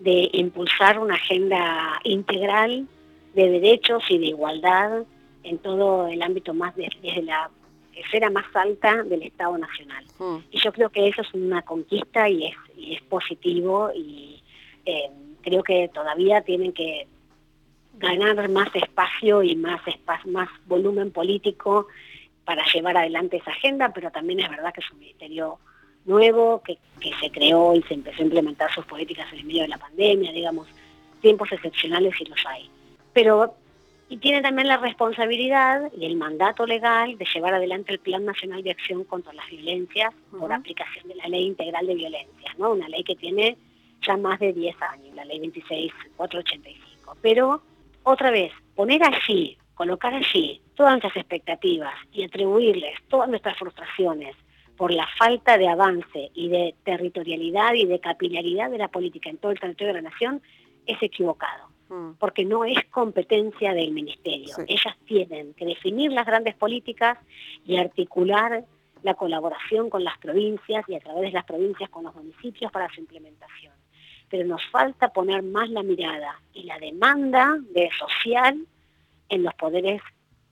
de 0.00 0.30
impulsar 0.32 0.98
una 0.98 1.14
agenda 1.14 2.00
integral 2.04 2.86
de 3.34 3.50
derechos 3.50 4.02
y 4.08 4.18
de 4.18 4.26
igualdad 4.26 5.04
en 5.42 5.58
todo 5.58 6.08
el 6.08 6.22
ámbito 6.22 6.54
más 6.54 6.74
desde 6.76 7.22
la 7.22 7.50
esfera 7.94 8.30
más 8.30 8.44
alta 8.54 9.02
del 9.02 9.22
Estado 9.22 9.58
Nacional. 9.58 10.04
Mm. 10.18 10.36
Y 10.50 10.58
yo 10.58 10.72
creo 10.72 10.90
que 10.90 11.08
eso 11.08 11.22
es 11.22 11.34
una 11.34 11.62
conquista 11.62 12.28
y 12.28 12.46
es, 12.46 12.56
es 12.76 13.02
positivo 13.02 13.90
y 13.94 14.42
eh, 14.84 15.10
creo 15.42 15.62
que 15.62 15.88
todavía 15.92 16.42
tienen 16.42 16.72
que 16.72 17.06
ganar 17.98 18.48
más 18.48 18.68
espacio 18.74 19.42
y 19.42 19.56
más, 19.56 19.80
más 20.26 20.48
volumen 20.66 21.10
político 21.10 21.88
para 22.48 22.64
llevar 22.64 22.96
adelante 22.96 23.36
esa 23.36 23.50
agenda, 23.50 23.92
pero 23.92 24.10
también 24.10 24.40
es 24.40 24.48
verdad 24.48 24.72
que 24.72 24.80
es 24.80 24.90
un 24.90 25.00
ministerio 25.00 25.58
nuevo, 26.06 26.62
que, 26.62 26.78
que 26.98 27.10
se 27.20 27.30
creó 27.30 27.74
y 27.74 27.82
se 27.82 27.92
empezó 27.92 28.22
a 28.22 28.24
implementar 28.24 28.72
sus 28.72 28.86
políticas 28.86 29.30
en 29.34 29.40
el 29.40 29.44
medio 29.44 29.62
de 29.64 29.68
la 29.68 29.76
pandemia, 29.76 30.32
digamos, 30.32 30.66
tiempos 31.20 31.52
excepcionales 31.52 32.18
y 32.18 32.24
los 32.24 32.46
hay. 32.46 32.70
Pero 33.12 33.54
y 34.08 34.16
tiene 34.16 34.40
también 34.40 34.66
la 34.66 34.78
responsabilidad 34.78 35.92
y 35.94 36.06
el 36.06 36.16
mandato 36.16 36.64
legal 36.64 37.18
de 37.18 37.26
llevar 37.26 37.52
adelante 37.52 37.92
el 37.92 37.98
Plan 37.98 38.24
Nacional 38.24 38.62
de 38.62 38.70
Acción 38.70 39.04
contra 39.04 39.34
las 39.34 39.46
Violencias 39.50 40.14
por 40.30 40.50
aplicación 40.50 41.06
de 41.06 41.16
la 41.16 41.28
Ley 41.28 41.48
Integral 41.48 41.86
de 41.86 41.96
Violencias, 41.96 42.58
¿no? 42.58 42.72
Una 42.72 42.88
ley 42.88 43.04
que 43.04 43.14
tiene 43.14 43.58
ya 44.00 44.16
más 44.16 44.38
de 44.38 44.54
10 44.54 44.74
años, 44.80 45.14
la 45.14 45.26
Ley 45.26 45.38
26485. 45.40 47.18
Pero, 47.20 47.60
otra 48.04 48.30
vez, 48.30 48.52
poner 48.74 49.02
allí, 49.04 49.58
colocar 49.74 50.14
allí 50.14 50.62
todas 50.78 50.92
nuestras 50.92 51.16
expectativas 51.16 51.94
y 52.12 52.22
atribuirles 52.22 52.94
todas 53.08 53.28
nuestras 53.28 53.58
frustraciones 53.58 54.36
por 54.76 54.94
la 54.94 55.08
falta 55.18 55.58
de 55.58 55.68
avance 55.68 56.30
y 56.34 56.48
de 56.48 56.76
territorialidad 56.84 57.74
y 57.74 57.84
de 57.84 57.98
capilaridad 57.98 58.70
de 58.70 58.78
la 58.78 58.86
política 58.86 59.28
en 59.28 59.38
todo 59.38 59.50
el 59.50 59.58
territorio 59.58 59.92
de 59.92 60.02
la 60.02 60.08
nación 60.08 60.40
es 60.86 61.02
equivocado. 61.02 61.68
Mm. 61.88 62.18
porque 62.18 62.44
no 62.44 62.66
es 62.66 62.84
competencia 62.90 63.72
del 63.72 63.92
ministerio. 63.92 64.54
Ellas 64.66 64.94
tienen 65.06 65.54
que 65.54 65.64
definir 65.64 66.12
las 66.12 66.26
grandes 66.26 66.54
políticas 66.54 67.16
y 67.64 67.78
articular 67.78 68.62
la 69.02 69.14
colaboración 69.14 69.88
con 69.88 70.04
las 70.04 70.18
provincias 70.18 70.84
y 70.86 70.96
a 70.96 71.00
través 71.00 71.22
de 71.22 71.32
las 71.32 71.46
provincias 71.46 71.88
con 71.88 72.04
los 72.04 72.14
municipios 72.14 72.70
para 72.70 72.92
su 72.92 73.00
implementación. 73.00 73.72
Pero 74.28 74.46
nos 74.46 74.62
falta 74.66 75.08
poner 75.08 75.42
más 75.42 75.70
la 75.70 75.82
mirada 75.82 76.38
y 76.52 76.64
la 76.64 76.78
demanda 76.78 77.56
de 77.70 77.88
social 77.98 78.66
en 79.30 79.42
los 79.42 79.54
poderes 79.54 80.02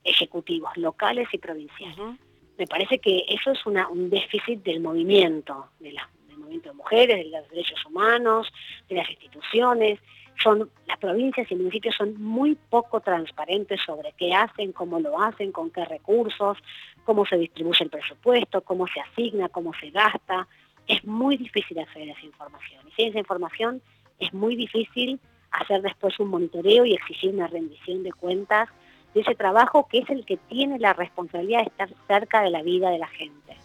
ejecutivos 0.03 0.75
locales 0.77 1.27
y 1.31 1.37
provinciales. 1.37 2.19
Me 2.57 2.67
parece 2.67 2.99
que 2.99 3.23
eso 3.27 3.51
es 3.51 3.65
un 3.65 4.09
déficit 4.09 4.63
del 4.63 4.79
movimiento, 4.79 5.67
de 5.79 5.95
del 6.27 6.37
movimiento 6.37 6.69
de 6.69 6.75
mujeres, 6.75 7.17
de 7.17 7.37
los 7.39 7.49
derechos 7.49 7.85
humanos, 7.85 8.47
de 8.89 8.95
las 8.95 9.09
instituciones, 9.09 9.99
son 10.41 10.69
las 10.87 10.97
provincias 10.99 11.49
y 11.51 11.55
municipios 11.55 11.95
son 11.95 12.21
muy 12.21 12.55
poco 12.69 13.01
transparentes 13.01 13.79
sobre 13.85 14.13
qué 14.13 14.33
hacen, 14.33 14.71
cómo 14.71 14.99
lo 14.99 15.21
hacen, 15.21 15.51
con 15.51 15.71
qué 15.71 15.83
recursos, 15.85 16.57
cómo 17.05 17.25
se 17.25 17.37
distribuye 17.37 17.83
el 17.83 17.89
presupuesto, 17.89 18.61
cómo 18.61 18.87
se 18.87 18.99
asigna, 18.99 19.49
cómo 19.49 19.73
se 19.79 19.89
gasta. 19.89 20.47
Es 20.87 21.03
muy 21.05 21.37
difícil 21.37 21.79
acceder 21.79 22.09
a 22.09 22.13
esa 22.13 22.25
información. 22.25 22.87
Y 22.87 22.91
sin 22.91 23.09
esa 23.09 23.19
información 23.19 23.81
es 24.19 24.33
muy 24.33 24.55
difícil 24.55 25.19
hacer 25.51 25.81
después 25.81 26.19
un 26.19 26.29
monitoreo 26.29 26.85
y 26.85 26.93
exigir 26.93 27.33
una 27.33 27.47
rendición 27.47 28.03
de 28.03 28.11
cuentas 28.11 28.69
de 29.17 29.23
ese 29.23 29.35
trabajo 29.35 29.87
que 29.89 29.99
es 29.99 30.09
el 30.09 30.25
que 30.25 30.37
tiene 30.37 30.77
la 30.77 30.93
responsabilidad 30.93 31.61
de 31.61 31.65
estar 31.65 31.89
cerca 32.07 32.41
de 32.41 32.51
la 32.51 32.61
vida 32.61 32.89
de 32.91 32.99
la 32.99 33.07
gente. 33.07 33.57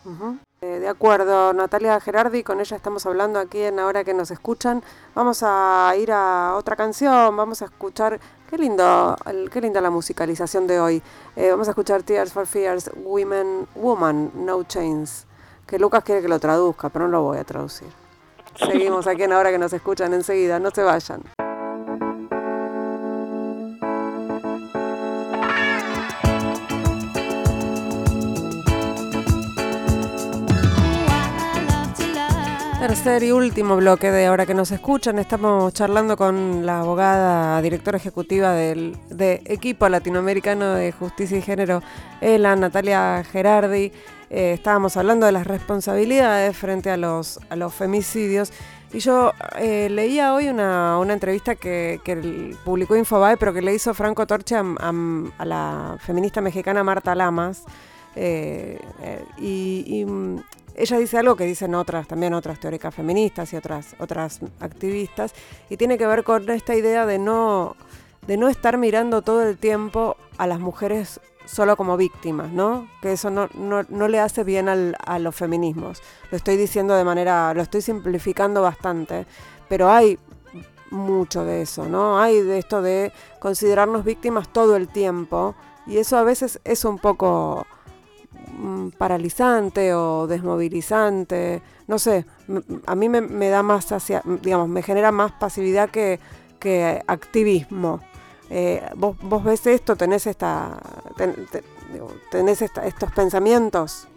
Eh, 0.63 0.67
de 0.67 0.89
acuerdo, 0.89 1.53
Natalia 1.53 2.01
Gerardi, 2.01 2.43
con 2.43 2.61
ella 2.61 2.77
estamos 2.77 3.05
hablando 3.05 3.39
aquí 3.39 3.61
en 3.61 3.79
Ahora 3.79 4.03
que 4.03 4.15
nos 4.15 4.31
escuchan. 4.31 4.83
Vamos 5.15 5.43
a 5.47 5.93
ir 5.99 6.11
a 6.11 6.55
otra 6.57 6.75
canción, 6.75 7.37
vamos 7.37 7.61
a 7.61 7.67
escuchar, 7.67 8.19
qué 8.49 8.57
lindo, 8.57 9.15
qué 9.53 9.61
linda 9.61 9.81
la 9.81 9.91
musicalización 9.91 10.67
de 10.67 10.81
hoy. 10.81 11.03
Eh, 11.37 11.51
vamos 11.51 11.69
a 11.69 11.73
escuchar 11.73 12.03
Tears 12.03 12.33
for 12.33 12.47
Fears, 12.47 12.91
Women, 12.97 13.67
Woman, 13.75 14.31
No 14.35 14.63
Chains, 14.65 15.27
que 15.67 15.79
Lucas 15.79 16.03
quiere 16.03 16.23
que 16.23 16.29
lo 16.29 16.39
traduzca, 16.39 16.89
pero 16.89 17.07
no 17.07 17.13
lo 17.13 17.23
voy 17.25 17.39
a 17.39 17.45
traducir. 17.45 17.89
Seguimos 18.55 19.07
aquí 19.07 19.25
en 19.25 19.33
Ahora 19.33 19.51
que 19.51 19.59
nos 19.59 19.73
escuchan 19.75 20.15
enseguida, 20.15 20.59
no 20.59 20.71
se 20.71 20.83
vayan. 20.83 21.23
Tercer 32.83 33.23
y 33.23 33.31
último 33.31 33.77
bloque 33.77 34.11
de 34.11 34.27
ahora 34.27 34.45
que 34.45 34.55
nos 34.55 34.73
escuchan, 34.73 35.21
estamos 35.21 35.73
charlando 35.73 36.17
con 36.17 36.67
la 36.67 36.81
abogada, 36.81 37.63
directora 37.63 37.97
ejecutiva 37.97 38.55
del 38.55 38.97
de 39.09 39.41
Equipo 39.45 39.89
Latinoamericano 39.89 40.75
de 40.75 40.91
Justicia 40.91 41.39
y 41.39 41.43
Género, 41.43 41.81
ELA, 42.21 42.57
Natalia 42.57 43.23
Gerardi. 43.23 43.93
Eh, 44.31 44.55
estábamos 44.55 44.97
hablando 44.97 45.27
de 45.27 45.33
las 45.33 45.47
responsabilidades 45.47 46.57
frente 46.57 46.91
a 46.91 46.97
los, 46.97 47.39
a 47.51 47.55
los 47.55 47.73
femicidios. 47.73 48.53
Y 48.93 48.99
yo 48.99 49.33
eh, 49.61 49.89
leía 49.89 50.35
hoy 50.35 50.49
una, 50.49 50.99
entrevista 51.09 51.55
que, 51.55 52.01
publicó 52.65 52.97
Infobae, 52.97 53.37
pero 53.37 53.55
que 53.55 53.63
le 53.63 53.75
hizo 53.75 53.95
Franco 53.95 54.27
Torche 54.27 54.57
a, 54.57 55.45
la 55.45 55.99
feminista 56.01 56.41
mexicana 56.41 56.83
Marta 56.83 57.15
Lamas. 57.15 57.63
Eh, 58.17 58.77
y 59.39 60.05
ella 60.75 60.99
dice 60.99 61.19
algo 61.19 61.37
que 61.37 61.45
dicen 61.45 61.75
otras, 61.75 62.09
también 62.09 62.35
otras 62.35 62.59
teóricas 62.61 62.95
feministas 62.95 63.53
y 63.53 63.57
otras, 63.57 63.95
otras 63.99 64.41
activistas, 64.61 65.35
y 65.69 65.77
tiene 65.77 65.99
que 65.99 66.07
ver 66.07 66.25
con 66.25 66.49
esta 66.51 66.75
idea 66.75 67.07
de 67.07 67.19
no, 67.19 67.77
de 68.27 68.37
no 68.37 68.49
estar 68.49 68.79
mirando 68.79 69.23
todo 69.23 69.43
el 69.43 69.59
tiempo 69.59 70.17
a 70.39 70.47
las 70.47 70.61
mujeres 70.61 71.21
solo 71.45 71.77
como 71.77 71.97
víctimas, 71.97 72.53
¿no? 72.53 72.89
Que 73.01 73.13
eso 73.13 73.31
no, 73.31 73.49
no, 73.55 74.09
le 74.09 74.21
hace 74.21 74.45
bien 74.45 74.69
al, 74.69 74.97
a 75.05 75.19
los 75.19 75.35
feminismos. 75.35 76.01
Lo 76.31 76.37
estoy 76.37 76.57
diciendo 76.57 76.95
de 76.95 77.05
manera, 77.05 77.53
lo 77.53 77.63
estoy 77.63 77.83
simplificando 77.83 78.63
bastante, 78.63 79.27
pero 79.69 79.91
hay 79.91 80.19
mucho 80.91 81.45
de 81.45 81.63
eso, 81.63 81.87
¿no? 81.87 82.21
Hay 82.21 82.41
de 82.43 82.59
esto 82.59 82.83
de 82.83 83.13
considerarnos 83.41 84.05
víctimas 84.05 84.53
todo 84.53 84.77
el 84.77 84.89
tiempo, 84.89 85.55
y 85.87 85.99
eso 85.99 86.17
a 86.17 86.23
veces 86.23 86.61
es 86.65 86.85
un 86.85 86.99
poco 86.99 87.67
paralizante 88.99 89.95
o 89.95 90.27
desmovilizante, 90.27 91.63
no 91.87 91.99
sé, 91.99 92.25
a 92.87 92.95
mí 92.95 93.09
me, 93.09 93.49
da 93.49 93.63
más 93.63 93.93
hacia, 93.93 94.23
digamos, 94.25 94.69
me 94.69 94.83
genera 94.83 95.13
más 95.13 95.33
pasividad 95.33 95.91
que, 95.91 96.19
que 96.61 97.03
activismo. 97.07 98.01
Eh, 98.51 98.83
¿vos, 98.97 99.17
¿vos, 99.23 99.45
ves 99.45 99.67
esto? 99.67 99.97
¿Tenés, 99.97 100.27
esta, 100.27 100.79
tenés 102.31 102.63
estos 102.63 103.13
pensamientos? 103.13 104.09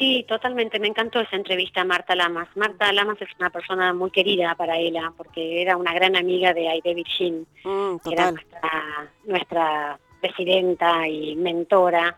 Sí, 0.00 0.24
totalmente. 0.26 0.80
Me 0.80 0.88
encantó 0.88 1.20
esa 1.20 1.36
entrevista 1.36 1.82
a 1.82 1.84
Marta 1.84 2.14
Lamas. 2.14 2.48
Marta 2.56 2.90
Lamas 2.90 3.20
es 3.20 3.28
una 3.38 3.50
persona 3.50 3.92
muy 3.92 4.10
querida 4.10 4.54
para 4.54 4.78
ella, 4.78 5.12
porque 5.14 5.60
era 5.60 5.76
una 5.76 5.92
gran 5.92 6.16
amiga 6.16 6.54
de 6.54 6.68
Aide 6.68 6.94
Virgin, 6.94 7.46
mm, 7.64 7.96
que 7.98 8.12
era 8.14 8.32
nuestra, 8.32 9.10
nuestra 9.24 9.98
presidenta 10.20 11.06
y 11.06 11.36
mentora 11.36 12.16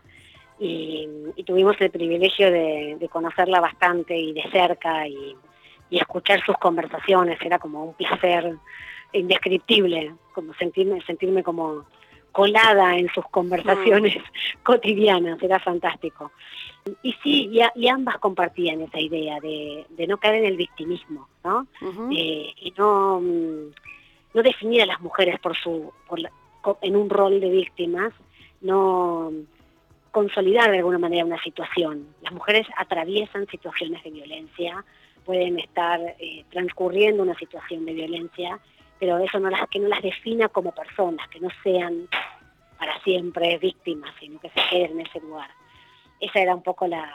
y, 0.63 1.43
tuvimos 1.43 1.75
el 1.79 1.91
privilegio 1.91 2.49
de, 2.51 3.09
conocerla 3.11 3.59
bastante 3.59 4.17
y 4.17 4.33
de 4.33 4.43
cerca 4.51 5.07
y, 5.07 5.35
escuchar 5.91 6.43
sus 6.43 6.57
conversaciones, 6.57 7.37
era 7.43 7.59
como 7.59 7.83
un 7.83 7.93
placer 7.93 8.55
indescriptible, 9.11 10.15
como 10.33 10.51
sentirme, 10.55 10.99
sentirme 11.01 11.43
como 11.43 11.85
colada 12.31 12.97
en 12.97 13.07
sus 13.13 13.23
conversaciones 13.29 14.17
mm. 14.17 14.19
cotidianas, 14.63 15.41
era 15.43 15.59
fantástico. 15.59 16.31
Y 17.03 17.13
sí, 17.21 17.51
y, 17.75 17.87
ambas 17.87 18.17
compartían 18.17 18.81
esa 18.81 18.99
idea 18.99 19.39
de, 19.39 19.85
no 20.07 20.17
caer 20.17 20.35
en 20.35 20.45
el 20.45 20.57
victimismo, 20.57 21.27
¿no? 21.43 21.67
Eh, 22.11 22.51
y 22.59 22.73
no, 22.75 23.19
mm, 23.21 23.71
no 24.33 24.41
definir 24.41 24.81
a 24.81 24.87
las 24.87 24.99
mujeres 24.99 25.39
por 25.39 25.55
su, 25.55 25.93
en 26.81 26.95
un 26.95 27.09
rol 27.09 27.39
de 27.39 27.49
víctimas, 27.49 28.13
no 28.61 29.31
consolidar 30.13 30.69
de 30.69 30.77
alguna 30.77 30.99
manera 30.99 31.25
una 31.25 31.41
situación. 31.41 32.07
Las 32.21 32.31
mujeres 32.31 32.67
atraviesan 32.77 33.47
situaciones 33.47 34.03
de 34.03 34.11
violencia, 34.11 34.85
pueden 35.25 35.59
estar 35.59 35.99
eh, 36.19 36.45
transcurriendo 36.51 37.23
una 37.23 37.35
situación 37.35 37.83
de 37.83 37.93
violencia, 37.93 38.59
pero 38.99 39.17
eso 39.17 39.39
no 39.39 39.49
las, 39.49 39.67
que 39.69 39.79
no 39.79 39.87
las 39.87 40.03
defina 40.03 40.49
como 40.49 40.71
personas, 40.71 41.27
que 41.29 41.39
no 41.39 41.49
sean 41.63 42.07
para 42.77 43.01
siempre 43.01 43.57
víctimas, 43.57 44.13
sino 44.19 44.39
que 44.39 44.49
se 44.49 44.61
queden 44.69 44.99
en 44.99 45.07
ese 45.07 45.19
lugar. 45.19 45.49
Esa 46.19 46.41
era 46.41 46.53
un 46.53 46.61
poco 46.61 46.85
la, 46.85 47.11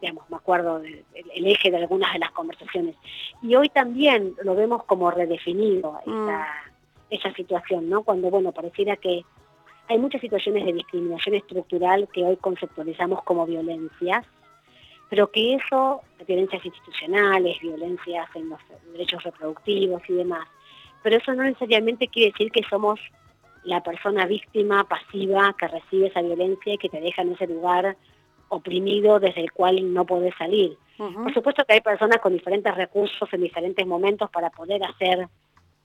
digamos, 0.00 0.30
me 0.30 0.36
acuerdo 0.36 0.78
del 0.78 1.04
el 1.34 1.46
eje 1.48 1.72
de 1.72 1.78
algunas 1.78 2.12
de 2.12 2.20
las 2.20 2.30
conversaciones. 2.30 2.94
Y 3.42 3.56
hoy 3.56 3.70
también 3.70 4.34
lo 4.44 4.54
vemos 4.54 4.84
como 4.84 5.10
redefinido 5.10 5.98
esa, 6.02 6.12
mm. 6.12 7.10
esa 7.10 7.32
situación, 7.34 7.90
¿no? 7.90 8.04
Cuando, 8.04 8.30
bueno, 8.30 8.52
pareciera 8.52 8.94
que 8.94 9.24
hay 9.90 9.98
muchas 9.98 10.20
situaciones 10.20 10.64
de 10.64 10.72
discriminación 10.72 11.34
estructural 11.34 12.08
que 12.12 12.22
hoy 12.22 12.36
conceptualizamos 12.36 13.24
como 13.24 13.44
violencias, 13.44 14.24
pero 15.08 15.32
que 15.32 15.54
eso, 15.54 16.02
violencias 16.28 16.64
institucionales, 16.64 17.58
violencias 17.60 18.28
en 18.36 18.50
los 18.50 18.60
derechos 18.92 19.24
reproductivos 19.24 20.00
y 20.08 20.12
demás, 20.12 20.46
pero 21.02 21.16
eso 21.16 21.34
no 21.34 21.42
necesariamente 21.42 22.06
quiere 22.06 22.30
decir 22.30 22.52
que 22.52 22.62
somos 22.70 23.00
la 23.64 23.82
persona 23.82 24.26
víctima, 24.26 24.84
pasiva, 24.84 25.56
que 25.58 25.66
recibe 25.66 26.06
esa 26.06 26.22
violencia 26.22 26.74
y 26.74 26.78
que 26.78 26.88
te 26.88 27.00
deja 27.00 27.22
en 27.22 27.32
ese 27.32 27.48
lugar 27.48 27.96
oprimido 28.48 29.18
desde 29.18 29.40
el 29.40 29.50
cual 29.50 29.92
no 29.92 30.06
podés 30.06 30.34
salir. 30.38 30.78
Por 30.98 31.34
supuesto 31.34 31.64
que 31.64 31.74
hay 31.74 31.80
personas 31.80 32.18
con 32.18 32.32
diferentes 32.32 32.72
recursos 32.76 33.28
en 33.32 33.42
diferentes 33.42 33.84
momentos 33.84 34.30
para 34.30 34.50
poder 34.50 34.84
hacer, 34.84 35.26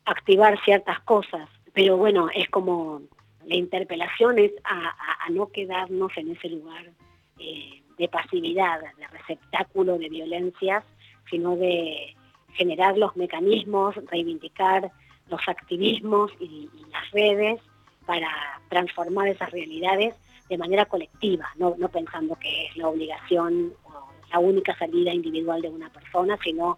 activar 0.06 0.62
ciertas 0.64 1.00
cosas, 1.00 1.50
pero 1.74 1.98
bueno, 1.98 2.28
es 2.36 2.50
como 2.50 3.02
la 3.48 3.56
interpelación 3.56 4.40
es 4.40 4.52
a, 4.64 5.30
no 5.30 5.48
quedarnos 5.48 6.12
en 6.18 6.32
ese 6.32 6.50
lugar 6.50 6.92
eh, 7.40 7.82
de 7.98 8.08
pasividad, 8.08 8.80
de 8.98 9.08
receptáculo 9.08 9.98
de 9.98 10.10
violencias, 10.10 10.84
sino 11.30 11.56
de 11.56 12.16
generar 12.54 12.98
los 12.98 13.16
mecanismos, 13.16 13.96
reivindicar 14.12 14.92
los 15.30 15.42
activismos 15.48 16.32
y, 16.40 16.70
las 16.92 17.12
redes 17.12 17.60
para 18.06 18.30
transformar 18.70 19.28
esas 19.28 19.52
realidades 19.52 20.16
de 20.50 20.58
manera 20.58 20.86
colectiva, 20.86 21.50
no, 21.56 21.76
no 21.78 21.90
pensando 21.90 22.36
que 22.36 22.68
es 22.68 22.78
la 22.78 22.88
obligación 22.88 23.74
o 23.86 24.10
la 24.32 24.40
única 24.40 24.78
salida 24.78 25.12
individual 25.12 25.62
de 25.62 25.70
una 25.70 25.90
persona, 25.90 26.38
sino 26.44 26.78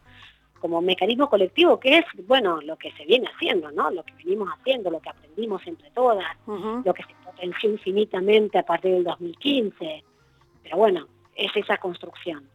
como 0.57 0.81
mecanismo 0.81 1.29
colectivo, 1.29 1.79
que 1.79 1.99
es, 1.99 2.05
bueno, 2.27 2.61
lo 2.61 2.77
que 2.77 2.91
se 2.93 3.05
viene 3.05 3.27
haciendo, 3.33 3.71
¿no? 3.71 3.91
Lo 3.91 4.03
que 4.03 4.13
venimos 4.13 4.49
haciendo, 4.49 4.89
lo 4.89 4.99
que 4.99 5.09
aprendimos 5.09 5.65
entre 5.65 5.89
todas, 5.91 6.25
lo 6.47 6.93
que 6.93 7.03
se 7.03 7.13
potenció 7.23 7.69
infinitamente 7.69 8.57
a 8.57 8.63
partir 8.63 8.93
del 8.93 9.03
2015. 9.03 10.03
Pero 10.63 10.77
bueno, 10.77 11.07
es 11.35 11.51
esa 11.55 11.77
construcción. 11.77 12.47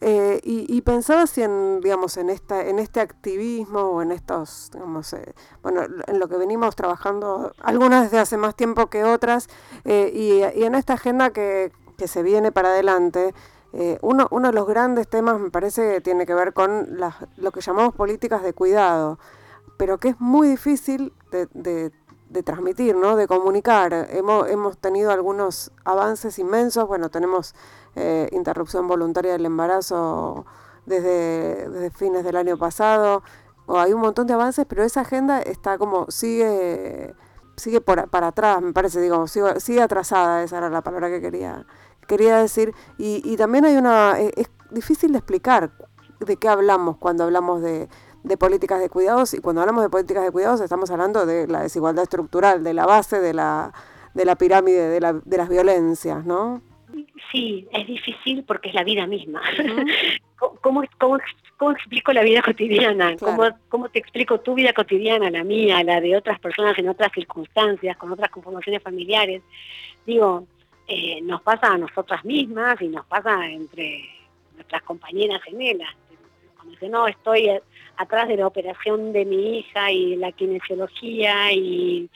Eh, 0.00 0.40
y, 0.44 0.80
pensaba 0.82 1.26
si 1.26 1.42
en, 1.42 1.80
digamos, 1.80 2.18
en, 2.18 2.28
esta, 2.28 2.66
en 2.66 2.78
este 2.78 3.00
activismo 3.00 3.80
o 3.80 4.02
en 4.02 4.12
estos, 4.12 4.70
digamos, 4.72 5.12
eh, 5.14 5.34
bueno, 5.62 5.82
en 6.06 6.18
lo 6.18 6.28
que 6.28 6.36
venimos 6.36 6.76
trabajando, 6.76 7.52
algunas 7.62 8.04
desde 8.04 8.18
hace 8.18 8.36
más 8.36 8.54
tiempo 8.54 8.88
que 8.88 9.04
otras, 9.04 9.48
eh, 9.84 10.10
y, 10.14 10.42
en 10.62 10.74
esta 10.74 10.94
agenda 10.94 11.30
que, 11.30 11.72
que 11.96 12.08
se 12.08 12.22
viene 12.22 12.52
para 12.52 12.68
adelante, 12.68 13.32
eh, 13.78 13.98
uno, 14.00 14.26
uno 14.30 14.48
de 14.48 14.54
los 14.54 14.66
grandes 14.66 15.06
temas 15.06 15.38
me 15.38 15.50
parece 15.50 15.92
que 15.92 16.00
tiene 16.00 16.24
que 16.24 16.32
ver 16.32 16.54
con 16.54 16.98
lo 17.36 17.52
que 17.52 17.60
llamamos 17.60 17.94
políticas 17.94 18.42
de 18.42 18.54
cuidado, 18.54 19.18
pero 19.76 19.98
que 19.98 20.08
es 20.08 20.18
muy 20.18 20.48
difícil 20.48 21.12
de, 21.30 21.92
transmitir, 22.42 22.96
¿no? 22.96 23.16
de 23.16 23.26
comunicar. 23.28 24.08
Hemos, 24.10 24.48
hemos 24.48 24.78
tenido 24.78 25.10
algunos 25.10 25.72
avances 25.84 26.38
inmensos, 26.38 26.88
bueno, 26.88 27.10
tenemos 27.10 27.54
eh, 27.96 28.30
interrupción 28.32 28.88
voluntaria 28.88 29.32
del 29.32 29.44
embarazo 29.44 30.46
desde, 30.86 31.90
fines 31.90 32.24
del 32.24 32.36
año 32.36 32.56
pasado, 32.56 33.22
o 33.66 33.78
hay 33.78 33.92
un 33.92 34.00
montón 34.00 34.26
de 34.26 34.32
avances, 34.32 34.64
pero 34.66 34.84
esa 34.84 35.02
agenda 35.02 35.42
está 35.42 35.76
como, 35.76 36.10
sigue 36.10 37.14
sigue 37.56 37.80
para 37.82 38.26
atrás, 38.26 38.62
me 38.62 38.72
parece, 38.72 39.00
digo, 39.02 39.26
sigue, 39.26 39.60
sigue 39.60 39.82
atrasada, 39.82 40.42
esa 40.42 40.58
era 40.58 40.70
la 40.70 40.82
palabra 40.82 41.08
que 41.08 41.20
quería 41.20 41.66
quería 42.06 42.38
decir, 42.38 42.72
y, 42.98 43.36
también 43.36 43.64
hay 43.64 43.76
una, 43.76 44.20
eh, 44.20 44.32
es, 44.36 44.50
difícil 44.70 45.12
de 45.12 45.18
explicar 45.18 45.70
de 46.20 46.36
qué 46.36 46.48
hablamos 46.48 46.96
cuando 46.96 47.24
hablamos 47.24 47.62
de, 47.62 47.88
políticas 48.38 48.80
de 48.80 48.88
cuidados 48.88 49.34
y 49.34 49.38
cuando 49.38 49.60
hablamos 49.60 49.84
de 49.84 49.90
políticas 49.90 50.24
de 50.24 50.32
cuidados 50.32 50.60
estamos 50.60 50.90
hablando 50.90 51.26
de 51.26 51.46
la 51.46 51.62
desigualdad 51.62 52.02
estructural, 52.02 52.64
de 52.64 52.74
la 52.74 52.84
base 52.84 53.20
de 53.20 53.32
la, 53.32 53.72
de 54.14 54.24
la 54.24 54.34
pirámide 54.34 54.88
de, 54.88 55.00
la, 55.00 55.12
de 55.12 55.36
las 55.36 55.48
violencias, 55.48 56.24
¿no? 56.24 56.60
Sí, 57.30 57.66
es 57.72 57.86
difícil 57.86 58.44
porque 58.44 58.70
es 58.70 58.74
la 58.74 58.84
vida 58.84 59.06
misma. 59.06 59.40
¿Cómo, 60.38 60.82
cómo, 60.98 61.18
cómo, 61.56 61.70
explico 61.72 62.12
la 62.12 62.22
vida 62.22 62.42
cotidiana? 62.42 63.16
¿Cómo, 63.16 63.44
¿Cómo 63.68 63.88
te 63.88 63.98
explico 63.98 64.40
tu 64.40 64.54
vida 64.54 64.72
cotidiana, 64.72 65.30
la 65.30 65.44
mía, 65.44 65.82
la 65.82 66.00
de 66.00 66.16
otras 66.16 66.38
personas 66.38 66.78
en 66.78 66.88
otras 66.88 67.12
circunstancias, 67.12 67.96
con 67.96 68.12
otras 68.12 68.30
conformaciones 68.30 68.82
familiares? 68.82 69.42
Digo, 70.06 70.46
eh, 70.88 71.20
nos 71.22 71.42
pasa 71.42 71.72
a 71.72 71.78
nosotras 71.78 72.24
mismas 72.24 72.80
y 72.80 72.88
nos 72.88 73.06
pasa 73.06 73.46
entre 73.46 74.04
nuestras 74.54 74.82
compañeras 74.82 75.42
gemelas. 75.42 75.90
Cuando 76.54 76.72
dice, 76.72 76.88
no, 76.88 77.06
estoy 77.08 77.50
atrás 77.96 78.28
de 78.28 78.36
la 78.36 78.46
operación 78.46 79.12
de 79.12 79.24
mi 79.24 79.58
hija 79.58 79.90
y 79.90 80.16
la 80.16 80.32
kinesiología 80.32 81.52
y, 81.52 82.08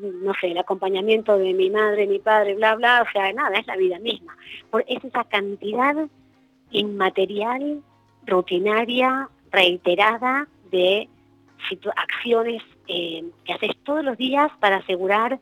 no 0.00 0.32
sé, 0.40 0.48
el 0.48 0.58
acompañamiento 0.58 1.38
de 1.38 1.54
mi 1.54 1.70
madre, 1.70 2.06
mi 2.06 2.18
padre, 2.18 2.54
bla, 2.54 2.74
bla, 2.74 3.04
o 3.08 3.12
sea, 3.12 3.32
nada, 3.32 3.58
es 3.58 3.66
la 3.66 3.76
vida 3.76 3.98
misma. 3.98 4.36
Es 4.86 5.04
esa 5.04 5.24
cantidad 5.24 5.96
inmaterial, 6.70 7.82
rutinaria, 8.26 9.28
reiterada 9.50 10.46
de 10.70 11.08
acciones 11.96 12.62
eh, 12.86 13.24
que 13.44 13.52
haces 13.52 13.76
todos 13.84 14.04
los 14.04 14.16
días 14.16 14.50
para 14.60 14.76
asegurar 14.76 15.38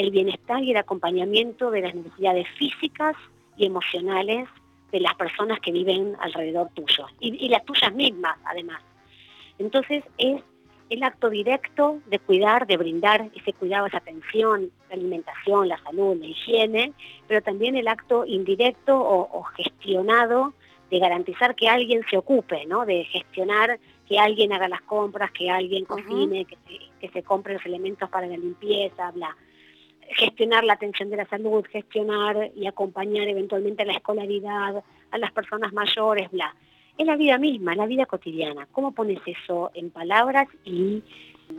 el 0.00 0.10
bienestar 0.10 0.62
y 0.64 0.70
el 0.70 0.78
acompañamiento 0.78 1.70
de 1.70 1.82
las 1.82 1.94
necesidades 1.94 2.48
físicas 2.56 3.14
y 3.58 3.66
emocionales 3.66 4.48
de 4.90 5.00
las 5.00 5.14
personas 5.14 5.60
que 5.60 5.72
viven 5.72 6.16
alrededor 6.20 6.70
tuyo 6.74 7.06
y, 7.20 7.48
las 7.48 7.64
tuyas 7.66 7.94
mismas 7.94 8.38
además. 8.46 8.80
Entonces 9.58 10.02
es 10.16 10.42
el 10.88 11.02
acto 11.02 11.28
directo 11.28 12.00
de 12.06 12.18
cuidar, 12.18 12.66
de 12.66 12.78
brindar 12.78 13.28
ese 13.36 13.52
cuidado, 13.52 13.86
esa 13.86 13.98
atención, 13.98 14.72
la 14.88 14.94
alimentación, 14.96 15.68
la 15.68 15.78
salud, 15.82 16.16
la 16.16 16.26
higiene, 16.26 16.92
pero 17.28 17.42
también 17.42 17.76
el 17.76 17.86
acto 17.86 18.24
indirecto 18.24 18.98
o, 18.98 19.42
gestionado 19.54 20.54
de 20.90 20.98
garantizar 20.98 21.54
que 21.54 21.68
alguien 21.68 22.02
se 22.10 22.16
ocupe, 22.16 22.64
¿no? 22.66 22.86
de 22.86 23.04
gestionar 23.04 23.78
que 24.08 24.18
alguien 24.18 24.52
haga 24.52 24.66
las 24.66 24.80
compras, 24.80 25.30
que 25.30 25.50
alguien 25.50 25.84
cocine, 25.84 26.46
que, 26.46 26.56
se, 26.66 26.78
que 27.00 27.08
se 27.10 27.22
compre 27.22 27.54
los 27.54 27.66
elementos 27.66 28.08
para 28.08 28.26
la 28.26 28.36
limpieza, 28.38 29.10
bla 29.12 29.36
gestionar 30.16 30.64
la 30.64 30.74
atención 30.74 31.10
de 31.10 31.16
la 31.16 31.28
salud, 31.28 31.64
gestionar 31.70 32.50
y 32.54 32.66
acompañar 32.66 33.28
eventualmente 33.28 33.84
la 33.84 33.94
escolaridad, 33.94 34.82
a 35.10 35.18
las 35.18 35.32
personas 35.32 35.72
mayores, 35.72 36.30
bla. 36.30 36.54
Es 36.98 37.06
la 37.06 37.16
vida 37.16 37.38
misma, 37.38 37.74
la 37.74 37.86
vida 37.86 38.06
cotidiana. 38.06 38.68
¿Cómo 38.72 38.92
pones 38.92 39.20
eso 39.24 39.70
en 39.74 39.90
palabras 39.90 40.48
y 40.64 41.02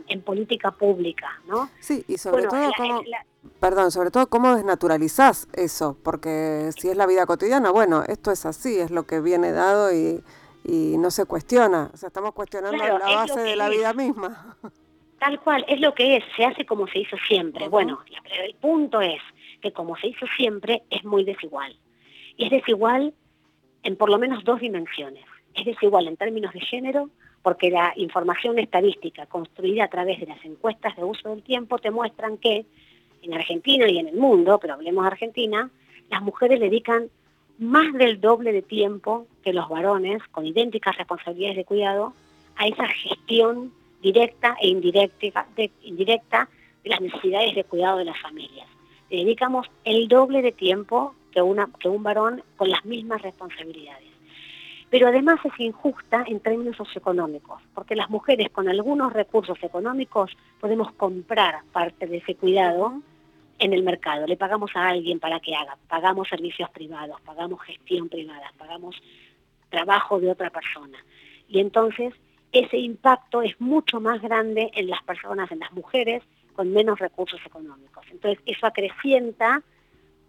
en 0.08 0.22
política 0.22 0.70
pública, 0.70 1.40
¿no? 1.46 1.68
Sí, 1.80 2.04
y 2.08 2.18
sobre 2.18 2.46
todo 2.46 2.70
cómo, 2.76 3.02
perdón, 3.60 3.90
sobre 3.90 4.10
todo 4.10 4.28
cómo 4.28 4.54
desnaturalizás 4.54 5.48
eso, 5.52 5.96
porque 6.02 6.70
si 6.76 6.88
es 6.88 6.96
la 6.96 7.06
vida 7.06 7.26
cotidiana, 7.26 7.70
bueno, 7.70 8.04
esto 8.06 8.30
es 8.30 8.46
así, 8.46 8.78
es 8.78 8.90
lo 8.90 9.04
que 9.04 9.20
viene 9.20 9.52
dado 9.52 9.92
y, 9.92 10.22
no 10.64 11.10
se 11.10 11.24
cuestiona, 11.24 11.90
o 11.92 11.96
sea, 11.96 12.06
estamos 12.06 12.32
cuestionando 12.34 12.84
la 12.86 12.98
base 12.98 13.40
de 13.40 13.56
la 13.56 13.68
vida 13.68 13.92
misma. 13.92 14.56
Tal 15.22 15.38
cual, 15.38 15.64
es 15.68 15.80
lo 15.80 15.94
que 15.94 16.16
es, 16.16 16.24
se 16.36 16.44
hace 16.44 16.66
como 16.66 16.88
se 16.88 16.98
hizo 16.98 17.16
siempre. 17.28 17.68
Bueno, 17.68 18.00
el 18.44 18.54
punto 18.54 19.00
es 19.00 19.22
que 19.60 19.70
como 19.70 19.96
se 19.96 20.08
hizo 20.08 20.26
siempre 20.36 20.82
es 20.90 21.04
muy 21.04 21.22
desigual. 21.22 21.76
Y 22.36 22.46
es 22.46 22.50
desigual 22.50 23.14
en 23.84 23.94
por 23.94 24.10
lo 24.10 24.18
menos 24.18 24.42
dos 24.42 24.58
dimensiones. 24.58 25.24
Es 25.54 25.64
desigual 25.64 26.08
en 26.08 26.16
términos 26.16 26.52
de 26.52 26.58
género, 26.58 27.08
porque 27.40 27.70
la 27.70 27.92
información 27.94 28.58
estadística 28.58 29.26
construida 29.26 29.84
a 29.84 29.88
través 29.88 30.18
de 30.18 30.26
las 30.26 30.44
encuestas 30.44 30.96
de 30.96 31.04
uso 31.04 31.28
del 31.28 31.44
tiempo 31.44 31.78
te 31.78 31.92
muestran 31.92 32.36
que 32.36 32.66
en 33.22 33.32
Argentina 33.32 33.88
y 33.88 33.98
en 33.98 34.08
el 34.08 34.16
mundo, 34.16 34.58
pero 34.60 34.74
hablemos 34.74 35.04
de 35.04 35.10
Argentina, 35.12 35.70
las 36.10 36.20
mujeres 36.20 36.58
dedican 36.58 37.10
más 37.60 37.92
del 37.92 38.20
doble 38.20 38.52
de 38.52 38.62
tiempo 38.62 39.28
que 39.44 39.52
los 39.52 39.68
varones 39.68 40.20
con 40.32 40.46
idénticas 40.46 40.98
responsabilidades 40.98 41.58
de 41.58 41.64
cuidado 41.64 42.12
a 42.56 42.66
esa 42.66 42.88
gestión 42.88 43.72
directa 44.02 44.56
e 44.60 44.68
indirecta 44.68 45.46
de, 45.56 45.70
indirecta 45.82 46.48
de 46.82 46.90
las 46.90 47.00
necesidades 47.00 47.54
de 47.54 47.64
cuidado 47.64 47.98
de 47.98 48.04
las 48.04 48.20
familias. 48.20 48.68
Le 49.08 49.18
dedicamos 49.18 49.70
el 49.84 50.08
doble 50.08 50.42
de 50.42 50.52
tiempo 50.52 51.14
que, 51.30 51.40
una, 51.40 51.70
que 51.78 51.88
un 51.88 52.02
varón 52.02 52.42
con 52.56 52.68
las 52.68 52.84
mismas 52.84 53.22
responsabilidades. 53.22 54.10
Pero 54.90 55.08
además 55.08 55.40
es 55.44 55.58
injusta 55.58 56.24
en 56.26 56.40
términos 56.40 56.76
socioeconómicos, 56.76 57.62
porque 57.74 57.96
las 57.96 58.10
mujeres 58.10 58.50
con 58.50 58.68
algunos 58.68 59.12
recursos 59.12 59.56
económicos 59.62 60.30
podemos 60.60 60.92
comprar 60.92 61.60
parte 61.72 62.06
de 62.06 62.18
ese 62.18 62.34
cuidado 62.34 63.00
en 63.58 63.72
el 63.72 63.82
mercado. 63.84 64.26
Le 64.26 64.36
pagamos 64.36 64.70
a 64.74 64.88
alguien 64.88 65.18
para 65.18 65.40
que 65.40 65.54
haga, 65.54 65.78
pagamos 65.88 66.28
servicios 66.28 66.68
privados, 66.70 67.20
pagamos 67.22 67.62
gestión 67.62 68.08
privada, 68.08 68.52
pagamos 68.58 68.96
trabajo 69.70 70.20
de 70.20 70.30
otra 70.30 70.50
persona. 70.50 70.98
Y 71.48 71.60
entonces 71.60 72.12
ese 72.52 72.76
impacto 72.76 73.42
es 73.42 73.58
mucho 73.60 74.00
más 74.00 74.20
grande 74.20 74.70
en 74.74 74.90
las 74.90 75.02
personas, 75.02 75.50
en 75.50 75.60
las 75.60 75.72
mujeres, 75.72 76.22
con 76.54 76.70
menos 76.70 76.98
recursos 76.98 77.40
económicos. 77.44 78.04
Entonces, 78.10 78.42
eso 78.44 78.66
acrecienta, 78.66 79.62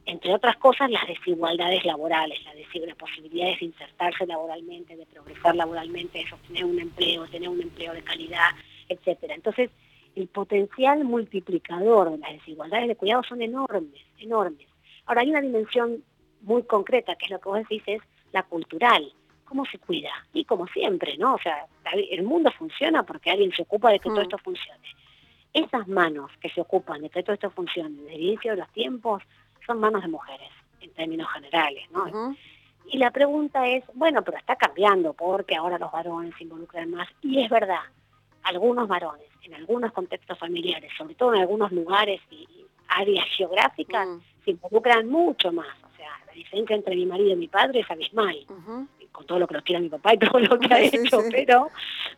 entre 0.05 0.33
otras 0.33 0.55
cosas, 0.57 0.89
las 0.89 1.05
desigualdades 1.05 1.83
laborales, 1.83 2.39
las, 2.45 2.53
posibilidades 2.95 3.59
de 3.59 3.65
insertarse 3.65 4.25
laboralmente, 4.25 4.95
de 4.95 5.05
progresar 5.05 5.55
laboralmente, 5.55 6.19
de 6.19 6.29
sostener 6.29 6.63
un 6.63 6.79
empleo, 6.79 7.27
tener 7.27 7.49
un 7.49 7.61
empleo 7.61 7.93
de 7.93 8.01
calidad, 8.01 8.51
etcétera. 8.87 9.35
Entonces, 9.35 9.69
el 10.15 10.27
potencial 10.27 11.03
multiplicador 11.03 12.11
de 12.11 12.17
las 12.19 12.31
desigualdades 12.33 12.87
de 12.87 12.95
cuidado 12.95 13.23
son 13.23 13.41
enormes, 13.41 14.01
enormes. 14.19 14.67
Ahora, 15.05 15.21
hay 15.21 15.29
una 15.29 15.41
dimensión 15.41 16.03
muy 16.41 16.63
concreta, 16.63 17.15
que 17.15 17.25
es 17.25 17.31
lo 17.31 17.39
que 17.39 17.49
vos 17.49 17.59
decís, 17.59 17.83
es 17.85 18.01
la 18.31 18.43
cultural 18.43 19.11
cómo 19.53 19.65
se 19.67 19.77
cuida. 19.77 20.09
Y 20.33 20.45
como 20.45 20.65
siempre, 20.67 21.15
¿no? 21.17 21.35
O 21.35 21.37
sea, 21.37 21.67
el 22.09 22.23
mundo 22.23 22.51
funciona 22.57 23.03
porque 23.03 23.29
alguien 23.29 23.51
se 23.51 23.61
ocupa 23.61 23.91
de 23.91 23.99
que 23.99 24.09
todo 24.09 24.21
mm. 24.21 24.23
esto 24.23 24.37
funcione. 24.39 24.89
Esas 25.53 25.87
manos 25.87 26.31
que 26.41 26.49
se 26.49 26.59
ocupan 26.59 27.03
de 27.03 27.09
que 27.11 27.21
todo 27.21 27.35
esto 27.35 27.51
funcione 27.51 27.95
desde 28.01 28.15
el 28.15 28.21
inicio 28.23 28.51
de 28.51 28.57
los 28.57 28.69
tiempos 28.71 29.21
son 29.67 29.79
manos 29.79 30.01
de 30.01 30.07
mujeres, 30.07 30.49
en 30.81 30.89
términos 30.93 31.27
generales, 31.31 31.83
¿no? 31.91 32.35
Y 32.87 32.97
la 32.97 33.11
pregunta 33.11 33.67
es, 33.67 33.83
bueno, 33.93 34.23
pero 34.23 34.39
está 34.39 34.55
cambiando 34.55 35.13
porque 35.13 35.55
ahora 35.55 35.77
los 35.77 35.91
varones 35.91 36.33
se 36.35 36.45
involucran 36.45 36.89
más. 36.89 37.07
Y 37.21 37.39
es 37.43 37.49
verdad, 37.49 37.83
algunos 38.41 38.87
varones, 38.87 39.27
en 39.43 39.53
algunos 39.53 39.93
contextos 39.93 40.39
familiares, 40.39 40.91
sobre 40.97 41.13
todo 41.13 41.35
en 41.35 41.41
algunos 41.41 41.71
lugares 41.71 42.21
y 42.31 42.47
áreas 42.87 43.27
geográficas, 43.37 44.07
mm. 44.07 44.19
se 44.45 44.51
involucran 44.51 45.07
mucho 45.07 45.51
más. 45.51 45.77
O 45.83 45.95
sea, 45.95 46.09
La 46.25 46.33
diferencia 46.33 46.75
entre 46.75 46.95
mi 46.95 47.05
marido 47.05 47.33
y 47.33 47.35
mi 47.35 47.47
padre 47.47 47.81
es 47.81 47.91
abismal, 47.91 48.35
con 49.13 49.25
todo 49.25 49.39
lo 49.39 49.47
que 49.47 49.53
nos 49.53 49.63
quiera 49.63 49.79
mi 49.79 49.87
papá 49.87 50.15
y 50.15 50.17
todo 50.17 50.39
lo 50.39 50.59
que 50.59 50.73
ha 50.73 50.79
hecho, 50.81 51.21
pero 51.31 51.69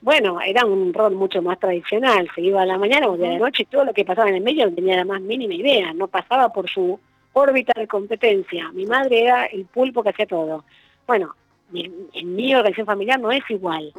bueno, 0.02 0.40
era 0.42 0.66
un 0.66 0.92
rol 0.94 1.14
mucho 1.14 1.42
más 1.44 1.60
tradicional, 1.60 2.28
se 2.34 2.42
iba 2.42 2.64
a 2.64 2.66
la 2.66 2.80
mañana, 2.80 3.08
volvía 3.08 3.30
a 3.30 3.34
la 3.34 3.40
noche 3.40 3.64
y 3.64 3.66
todo 3.68 3.86
lo 3.86 3.94
que 3.94 4.06
pasaba 4.06 4.30
en 4.30 4.36
el 4.36 4.44
medio 4.44 4.66
no 4.66 4.74
tenía 4.74 4.96
la 4.96 5.06
más 5.06 5.22
mínima 5.22 5.54
idea, 5.54 5.94
no 5.94 6.08
pasaba 6.08 6.50
por 6.50 6.68
su 6.70 7.00
órbita 7.34 7.74
de 7.80 7.88
competencia. 7.88 8.72
Mi 8.72 8.86
madre 8.86 9.24
era 9.24 9.46
el 9.46 9.66
pulpo 9.66 10.02
que 10.02 10.10
hacía 10.10 10.26
todo. 10.26 10.64
Bueno, 11.06 11.36
en 11.74 12.36
mi 12.36 12.56
organización 12.56 12.86
familiar 12.88 13.20
no 13.20 13.32
es 13.32 13.44
igual, 13.50 13.92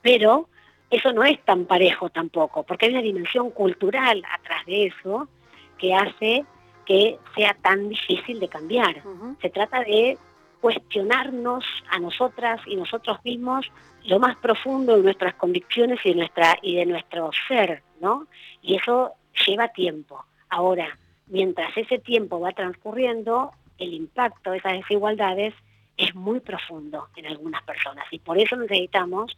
pero 0.00 0.48
eso 0.90 1.12
no 1.12 1.24
es 1.24 1.42
tan 1.44 1.64
parejo 1.64 2.08
tampoco, 2.10 2.62
porque 2.62 2.86
hay 2.86 2.92
una 2.92 3.02
dimensión 3.02 3.50
cultural 3.50 4.22
atrás 4.32 4.64
de 4.66 4.86
eso 4.86 5.28
que 5.76 5.94
hace 5.94 6.44
que 6.86 7.18
sea 7.36 7.54
tan 7.60 7.90
difícil 7.90 8.40
de 8.40 8.48
cambiar. 8.48 9.02
Se 9.42 9.50
trata 9.50 9.80
de 9.80 10.16
cuestionarnos 10.60 11.64
a 11.90 11.98
nosotras 11.98 12.60
y 12.66 12.76
nosotros 12.76 13.18
mismos 13.24 13.70
lo 14.04 14.18
más 14.18 14.36
profundo 14.36 14.96
de 14.96 15.02
nuestras 15.02 15.34
convicciones 15.34 16.00
y 16.04 16.10
de, 16.10 16.14
nuestra, 16.16 16.56
y 16.62 16.76
de 16.76 16.86
nuestro 16.86 17.30
ser, 17.46 17.82
¿no? 18.00 18.26
Y 18.62 18.76
eso 18.76 19.12
lleva 19.46 19.68
tiempo. 19.68 20.24
Ahora, 20.48 20.98
mientras 21.26 21.76
ese 21.76 21.98
tiempo 21.98 22.40
va 22.40 22.52
transcurriendo, 22.52 23.52
el 23.78 23.94
impacto 23.94 24.50
de 24.50 24.58
esas 24.58 24.72
desigualdades 24.72 25.54
es 25.96 26.14
muy 26.14 26.40
profundo 26.40 27.08
en 27.16 27.26
algunas 27.26 27.62
personas 27.64 28.06
y 28.10 28.18
por 28.18 28.38
eso 28.38 28.56
necesitamos 28.56 29.36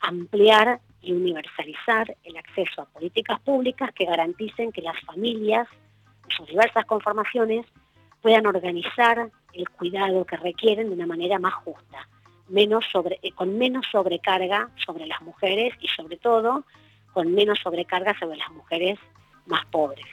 ampliar 0.00 0.80
y 1.00 1.12
universalizar 1.12 2.16
el 2.24 2.36
acceso 2.36 2.82
a 2.82 2.86
políticas 2.86 3.40
públicas 3.40 3.92
que 3.94 4.04
garanticen 4.04 4.72
que 4.72 4.82
las 4.82 5.00
familias, 5.02 5.68
en 6.24 6.36
sus 6.36 6.46
diversas 6.48 6.84
conformaciones, 6.84 7.64
puedan 8.20 8.46
organizar 8.46 9.30
el 9.56 9.68
cuidado 9.70 10.24
que 10.24 10.36
requieren 10.36 10.88
de 10.88 10.94
una 10.94 11.06
manera 11.06 11.38
más 11.38 11.54
justa, 11.54 12.08
menos 12.48 12.84
sobre, 12.92 13.18
eh, 13.22 13.32
con 13.32 13.56
menos 13.58 13.86
sobrecarga 13.90 14.70
sobre 14.84 15.06
las 15.06 15.20
mujeres 15.22 15.74
y 15.80 15.88
sobre 15.88 16.16
todo 16.16 16.64
con 17.12 17.32
menos 17.32 17.58
sobrecarga 17.62 18.16
sobre 18.18 18.36
las 18.36 18.50
mujeres 18.50 18.98
más 19.46 19.64
pobres. 19.66 20.04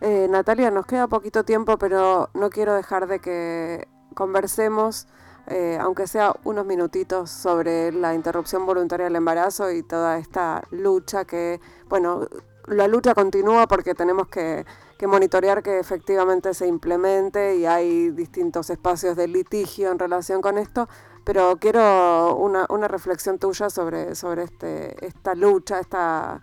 Eh, 0.00 0.26
Natalia, 0.28 0.70
nos 0.70 0.86
queda 0.86 1.06
poquito 1.06 1.44
tiempo, 1.44 1.78
pero 1.78 2.30
no 2.34 2.50
quiero 2.50 2.74
dejar 2.74 3.06
de 3.06 3.20
que 3.20 3.86
conversemos, 4.14 5.06
eh, 5.48 5.78
aunque 5.80 6.06
sea 6.06 6.34
unos 6.44 6.66
minutitos, 6.66 7.30
sobre 7.30 7.92
la 7.92 8.14
interrupción 8.14 8.66
voluntaria 8.66 9.04
del 9.04 9.16
embarazo 9.16 9.70
y 9.70 9.82
toda 9.82 10.18
esta 10.18 10.62
lucha 10.70 11.24
que, 11.24 11.60
bueno, 11.88 12.26
la 12.66 12.88
lucha 12.88 13.14
continúa 13.14 13.66
porque 13.66 13.94
tenemos 13.94 14.28
que, 14.28 14.64
monitorear 15.06 15.62
que 15.62 15.78
efectivamente 15.78 16.54
se 16.54 16.66
implemente 16.66 17.56
y 17.56 17.66
hay 17.66 18.10
distintos 18.10 18.70
espacios 18.70 19.16
de 19.16 19.28
litigio 19.28 19.90
en 19.90 19.98
relación 19.98 20.40
con 20.40 20.56
esto, 20.56 20.88
pero 21.24 21.58
quiero 21.60 22.34
una, 22.36 22.64
una 22.70 22.88
reflexión 22.88 23.38
tuya 23.38 23.68
sobre, 23.68 24.14
sobre 24.14 24.44
este, 24.44 25.06
esta 25.06 25.34
lucha, 25.34 25.78
esta 25.78 26.40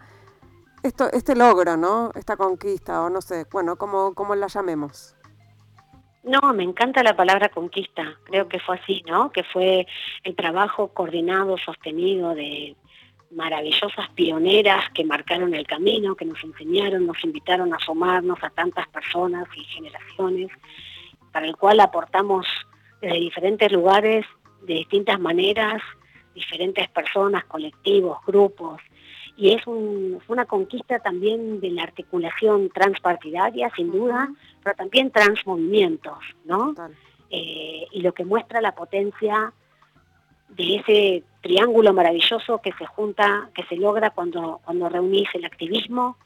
esto, 0.83 1.11
este 1.11 1.35
logro, 1.35 1.77
¿no? 1.77 2.11
Esta 2.15 2.37
conquista, 2.37 3.03
o 3.03 3.09
no 3.09 3.21
sé, 3.21 3.45
bueno, 3.51 3.75
como, 3.75 4.13
como 4.15 4.35
la 4.35 4.47
llamemos. 4.47 5.15
No, 6.23 6.53
me 6.53 6.63
encanta 6.63 7.03
la 7.03 7.15
palabra 7.15 7.49
conquista. 7.49 8.03
Creo 8.25 8.47
que 8.47 8.59
fue 8.59 8.77
así, 8.77 9.03
¿no? 9.07 9.31
Que 9.31 9.43
fue 9.43 9.87
el 10.23 10.35
trabajo 10.35 10.89
coordinado, 10.89 11.57
sostenido 11.57 12.35
de 12.35 12.75
maravillosas 13.31 14.09
pioneras 14.15 14.89
que 14.93 15.03
marcaron 15.03 15.53
el 15.53 15.65
camino, 15.65 16.15
que 16.15 16.25
nos 16.25 16.43
enseñaron, 16.43 17.05
nos 17.05 17.23
invitaron 17.23 17.73
a 17.73 17.77
asomarnos 17.77 18.43
a 18.43 18.49
tantas 18.49 18.87
personas 18.89 19.47
y 19.55 19.63
generaciones, 19.65 20.49
para 21.31 21.45
el 21.45 21.55
cual 21.55 21.79
aportamos 21.79 22.45
desde 23.01 23.19
diferentes 23.19 23.71
lugares, 23.71 24.25
de 24.63 24.75
distintas 24.75 25.19
maneras, 25.19 25.81
diferentes 26.35 26.87
personas, 26.89 27.45
colectivos, 27.45 28.19
grupos, 28.25 28.81
y 29.37 29.53
es 29.53 29.65
una 29.65 30.45
conquista 30.45 30.99
también 30.99 31.61
de 31.61 31.71
la 31.71 31.83
articulación 31.83 32.69
transpartidaria, 32.69 33.71
sin 33.75 33.91
duda, 33.91 34.29
pero 34.63 34.75
también 34.75 35.09
transmovimientos, 35.09 36.19
¿no? 36.45 36.75
Eh, 37.29 37.87
y 37.91 38.01
lo 38.01 38.13
que 38.13 38.25
muestra 38.25 38.61
la 38.61 38.75
potencia 38.75 39.53
de 40.55 40.75
ese 40.75 41.23
triángulo 41.41 41.93
maravilloso 41.93 42.59
que 42.61 42.71
se 42.73 42.85
junta, 42.85 43.49
que 43.53 43.63
se 43.63 43.75
logra 43.75 44.11
cuando, 44.11 44.61
cuando 44.63 44.89
reunís 44.89 45.27
el 45.33 45.45
activismo, 45.45 46.17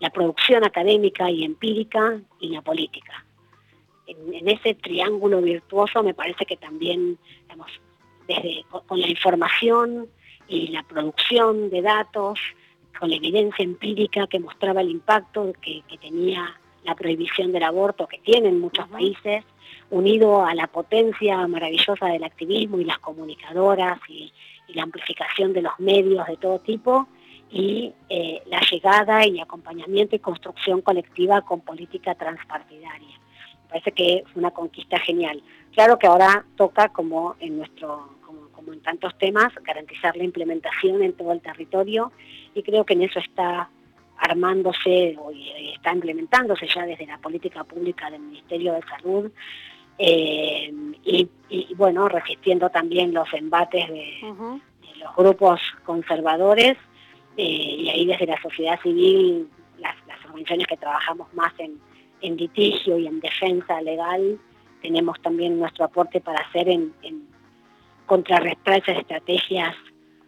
la 0.00 0.10
producción 0.10 0.64
académica 0.64 1.30
y 1.30 1.44
empírica 1.44 2.20
y 2.40 2.48
la 2.48 2.62
política. 2.62 3.24
En, 4.06 4.48
ese 4.48 4.74
triángulo 4.74 5.40
virtuoso 5.40 6.02
me 6.02 6.14
parece 6.14 6.44
que 6.44 6.56
también, 6.56 7.18
digamos, 7.42 7.70
desde, 8.26 8.64
con 8.86 9.00
la 9.00 9.08
información, 9.08 10.08
y 10.52 10.68
la 10.68 10.82
producción 10.82 11.70
de 11.70 11.82
datos 11.82 12.38
con 12.98 13.08
la 13.08 13.16
evidencia 13.16 13.64
empírica 13.64 14.26
que 14.26 14.38
mostraba 14.38 14.82
el 14.82 14.90
impacto 14.90 15.52
que, 15.60 15.82
tenía 16.00 16.60
la 16.84 16.94
prohibición 16.94 17.52
del 17.52 17.62
aborto 17.62 18.06
que 18.06 18.18
tienen 18.18 18.60
muchos 18.60 18.88
países, 18.88 19.44
unido 19.90 20.44
a 20.44 20.54
la 20.54 20.66
potencia 20.66 21.46
maravillosa 21.46 22.06
del 22.06 22.24
activismo 22.24 22.80
y 22.80 22.84
las 22.84 22.98
comunicadoras 22.98 23.98
y, 24.08 24.32
la 24.74 24.84
amplificación 24.84 25.52
de 25.52 25.60
los 25.60 25.78
medios 25.80 26.26
de 26.26 26.38
todo 26.38 26.58
tipo 26.58 27.06
y 27.50 27.92
eh, 28.08 28.40
la 28.46 28.58
llegada 28.60 29.26
y 29.26 29.38
acompañamiento 29.38 30.16
y 30.16 30.18
construcción 30.18 30.80
colectiva 30.80 31.42
con 31.42 31.60
política 31.60 32.14
transpartidaria. 32.14 33.18
Me 33.64 33.68
parece 33.68 33.92
que 33.92 34.14
es 34.14 34.24
una 34.34 34.50
conquista 34.50 34.98
genial. 34.98 35.42
Claro 35.74 35.98
que 35.98 36.06
ahora 36.06 36.46
toca, 36.56 36.88
como 36.88 37.36
en 37.38 37.58
nuestro 37.58 38.16
como 38.62 38.72
en 38.72 38.80
tantos 38.80 39.18
temas, 39.18 39.52
garantizar 39.62 40.16
la 40.16 40.24
implementación 40.24 41.02
en 41.02 41.12
todo 41.12 41.32
el 41.32 41.42
territorio 41.42 42.12
y 42.54 42.62
creo 42.62 42.86
que 42.86 42.94
en 42.94 43.02
eso 43.02 43.18
está 43.18 43.68
armándose 44.22 45.16
o 45.18 45.30
está 45.74 45.92
implementándose 45.92 46.66
ya 46.66 46.86
desde 46.86 47.06
la 47.06 47.18
política 47.18 47.64
pública 47.64 48.10
del 48.10 48.20
Ministerio 48.20 48.72
de 48.74 48.82
Salud 48.82 49.30
eh, 49.98 50.72
y, 51.04 51.28
bueno, 51.74 52.08
resistiendo 52.08 52.70
también 52.70 53.12
los 53.12 53.32
embates 53.34 53.88
de, 53.88 54.18
los 55.00 55.16
grupos 55.16 55.60
conservadores 55.84 56.76
eh, 57.36 57.42
y 57.44 57.88
ahí 57.88 58.06
desde 58.06 58.26
la 58.26 58.40
sociedad 58.40 58.80
civil, 58.80 59.48
las, 59.78 59.96
organizaciones 60.24 60.66
que 60.68 60.76
trabajamos 60.76 61.32
más 61.34 61.52
en, 61.58 61.80
litigio 62.36 62.96
y 62.98 63.08
en 63.08 63.18
defensa 63.18 63.82
legal, 63.82 64.38
tenemos 64.80 65.20
también 65.20 65.58
nuestro 65.58 65.84
aporte 65.84 66.20
para 66.20 66.38
hacer 66.38 66.68
en 66.68 66.92
contrarrestar 68.06 68.78
esas 68.78 68.98
estrategias 68.98 69.74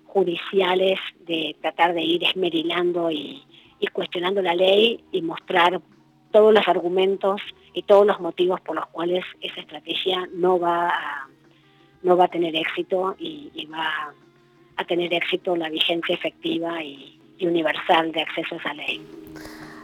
judiciales 0.07 0.99
de 1.20 1.57
tratar 1.61 1.95
de 1.95 2.03
ir 2.03 2.24
esmerilando 2.24 3.11
y, 3.12 3.45
cuestionando 3.93 4.43
la 4.43 4.55
ley 4.55 5.05
y 5.12 5.22
mostrar 5.22 5.81
todos 6.33 6.53
los 6.53 6.66
argumentos 6.66 7.41
y 7.72 7.83
todos 7.83 8.07
los 8.07 8.20
motivos 8.20 8.61
por 8.61 8.75
los 8.77 8.87
cuales 8.89 9.25
esa 9.41 9.61
estrategia 9.61 10.29
no 10.35 10.59
va 10.59 10.89
a, 10.89 11.29
no 12.03 12.16
va 12.16 12.25
a 12.25 12.29
tener 12.29 12.57
éxito 12.57 13.14
y, 13.18 13.68
va 13.72 14.12
a 14.77 14.85
tener 14.85 15.12
éxito 15.14 15.55
la 15.57 15.68
vigencia 15.68 16.14
efectiva 16.14 16.83
y, 16.83 17.20
universal 17.41 18.11
de 18.12 18.22
acceso 18.22 18.55
a 18.55 18.59
esa 18.59 18.75
ley. 18.75 19.07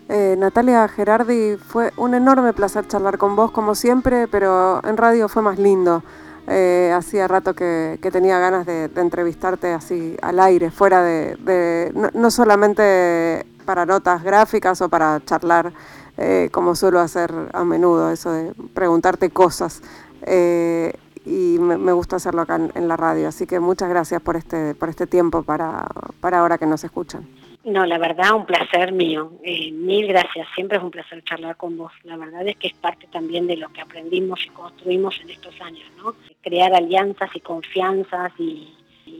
Eh, 0.09 0.34
Natalia 0.38 0.88
Gerardi, 0.88 1.57
fue 1.59 1.91
un 1.99 2.14
enorme 2.14 2.55
placer 2.55 2.88
charlar 2.88 3.18
con 3.18 3.36
vos 3.36 3.51
como 3.51 3.74
siempre, 3.74 4.26
pero 4.28 4.80
en 4.82 4.97
radio 4.97 5.28
fue 5.28 5.43
más 5.43 5.59
lindo. 5.59 6.03
Eh, 6.49 6.91
hacía 6.93 7.28
rato 7.28 7.55
que, 7.55 7.99
tenía 8.11 8.38
ganas 8.38 8.66
de, 8.66 8.91
entrevistarte 8.97 9.72
así 9.72 10.16
al 10.22 10.41
aire, 10.41 10.70
fuera 10.70 11.03
de, 11.03 11.93
no, 12.14 12.30
solamente 12.30 13.47
para 13.64 13.86
notas 13.86 14.22
gráficas 14.22 14.80
o 14.80 14.88
para 14.88 15.20
charlar 15.24 15.72
eh, 16.16 16.48
como 16.52 16.74
suelo 16.74 17.00
hacer 17.00 17.32
a 17.52 17.64
menudo, 17.64 18.11
eso 18.11 18.32
de 18.32 18.52
preguntarte 18.74 19.30
cosas. 19.30 19.82
Eh, 20.26 20.92
y 21.24 21.58
me, 21.58 21.92
gusta 21.92 22.16
hacerlo 22.16 22.42
acá 22.42 22.58
en, 22.74 22.88
la 22.88 22.96
radio, 22.96 23.28
así 23.28 23.46
que 23.46 23.61
muchas 23.61 23.88
gracias 23.88 24.22
por 24.22 24.36
este, 24.36 24.74
por 24.74 24.88
este 24.88 25.06
tiempo 25.06 25.42
para, 25.42 25.86
para 26.20 26.40
ahora 26.40 26.58
que 26.58 26.66
nos 26.66 26.82
escuchan. 26.82 27.26
No, 27.62 27.84
la 27.84 27.98
verdad, 27.98 28.32
un 28.34 28.46
placer 28.46 28.92
mío. 28.92 29.32
Eh, 29.42 29.70
mil 29.70 30.06
gracias. 30.08 30.48
Siempre 30.54 30.78
es 30.78 30.82
un 30.82 30.90
placer 30.90 31.22
charlar 31.24 31.56
con 31.56 31.76
vos. 31.76 31.92
La 32.04 32.16
verdad 32.16 32.46
es 32.48 32.56
que 32.56 32.68
es 32.68 32.74
parte 32.74 33.06
también 33.12 33.46
de 33.46 33.56
lo 33.56 33.68
que 33.68 33.82
aprendimos 33.82 34.44
y 34.46 34.48
construimos 34.48 35.20
en 35.20 35.30
estos 35.30 35.61
años, 35.61 35.86
¿no? 35.98 36.14
Crear 36.40 36.72
alianzas 36.72 37.28
y 37.34 37.40
confianzas 37.40 38.32
y, 38.38 38.74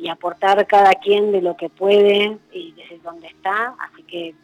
aportar 0.09 0.67
cada 0.67 0.93
quien 0.95 1.33
de 1.33 1.43
lo 1.43 1.57
que 1.57 1.69
puede 1.69 2.39
y 2.53 2.73
desde 2.73 2.99
donde 2.99 3.29
está. 3.29 3.75
Así 3.79 4.03
que 4.05 4.35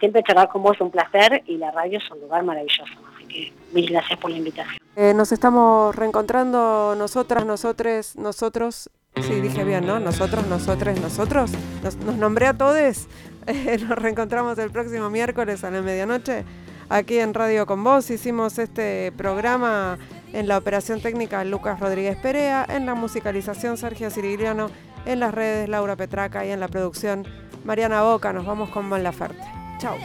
siempre 0.00 0.22
charlar 0.22 0.48
con 0.48 0.62
vos 0.62 0.74
es 0.74 0.80
un 0.80 0.90
placer 0.90 1.42
y 1.46 1.56
la 1.56 1.70
radio 1.70 1.98
es 1.98 2.10
un 2.10 2.20
lugar 2.20 2.42
maravilloso. 2.44 2.92
Así 3.14 3.26
que 3.26 3.52
mil 3.72 3.88
gracias 3.90 4.18
por 4.18 4.30
la 4.30 4.38
invitación. 4.38 4.78
Eh, 4.96 5.12
nos 5.14 5.32
estamos 5.32 5.94
reencontrando 5.94 6.94
nosotras, 6.96 7.44
nosotros, 7.44 8.16
nosotros 8.16 8.90
Sí, 9.22 9.40
dije 9.40 9.64
bien, 9.64 9.86
¿no? 9.86 9.98
Nosotros, 9.98 10.46
nosotros, 10.46 11.00
nosotros. 11.00 11.50
Nos, 11.82 11.96
nombré 11.96 12.48
a 12.48 12.52
todos. 12.52 13.08
nos 13.88 13.98
reencontramos 13.98 14.58
el 14.58 14.70
próximo 14.70 15.08
miércoles 15.08 15.64
a 15.64 15.70
la 15.70 15.80
medianoche 15.80 16.44
aquí 16.90 17.18
en 17.18 17.32
Radio 17.32 17.64
con 17.64 17.82
Vos. 17.82 18.10
Hicimos 18.10 18.58
este 18.58 19.12
programa 19.16 19.98
En 20.32 20.48
la 20.48 20.58
operación 20.58 21.00
técnica 21.00 21.44
Lucas 21.44 21.80
Rodríguez 21.80 22.18
Perea, 22.18 22.66
en 22.68 22.84
la 22.84 22.94
musicalización 22.94 23.78
Sergio 23.78 24.10
Cirigliano, 24.10 24.70
en 25.06 25.20
las 25.20 25.32
redes, 25.32 25.68
Laura 25.68 25.96
Petraca 25.96 26.44
y 26.44 26.50
en 26.50 26.60
la 26.60 26.68
producción, 26.68 27.24
Mariana 27.64 28.02
Boca. 28.02 28.32
Nos 28.32 28.44
vamos 28.44 28.70
con 28.70 28.88
Mon 28.88 29.02
Laferte. 29.02 29.44
Chao. 29.78 29.96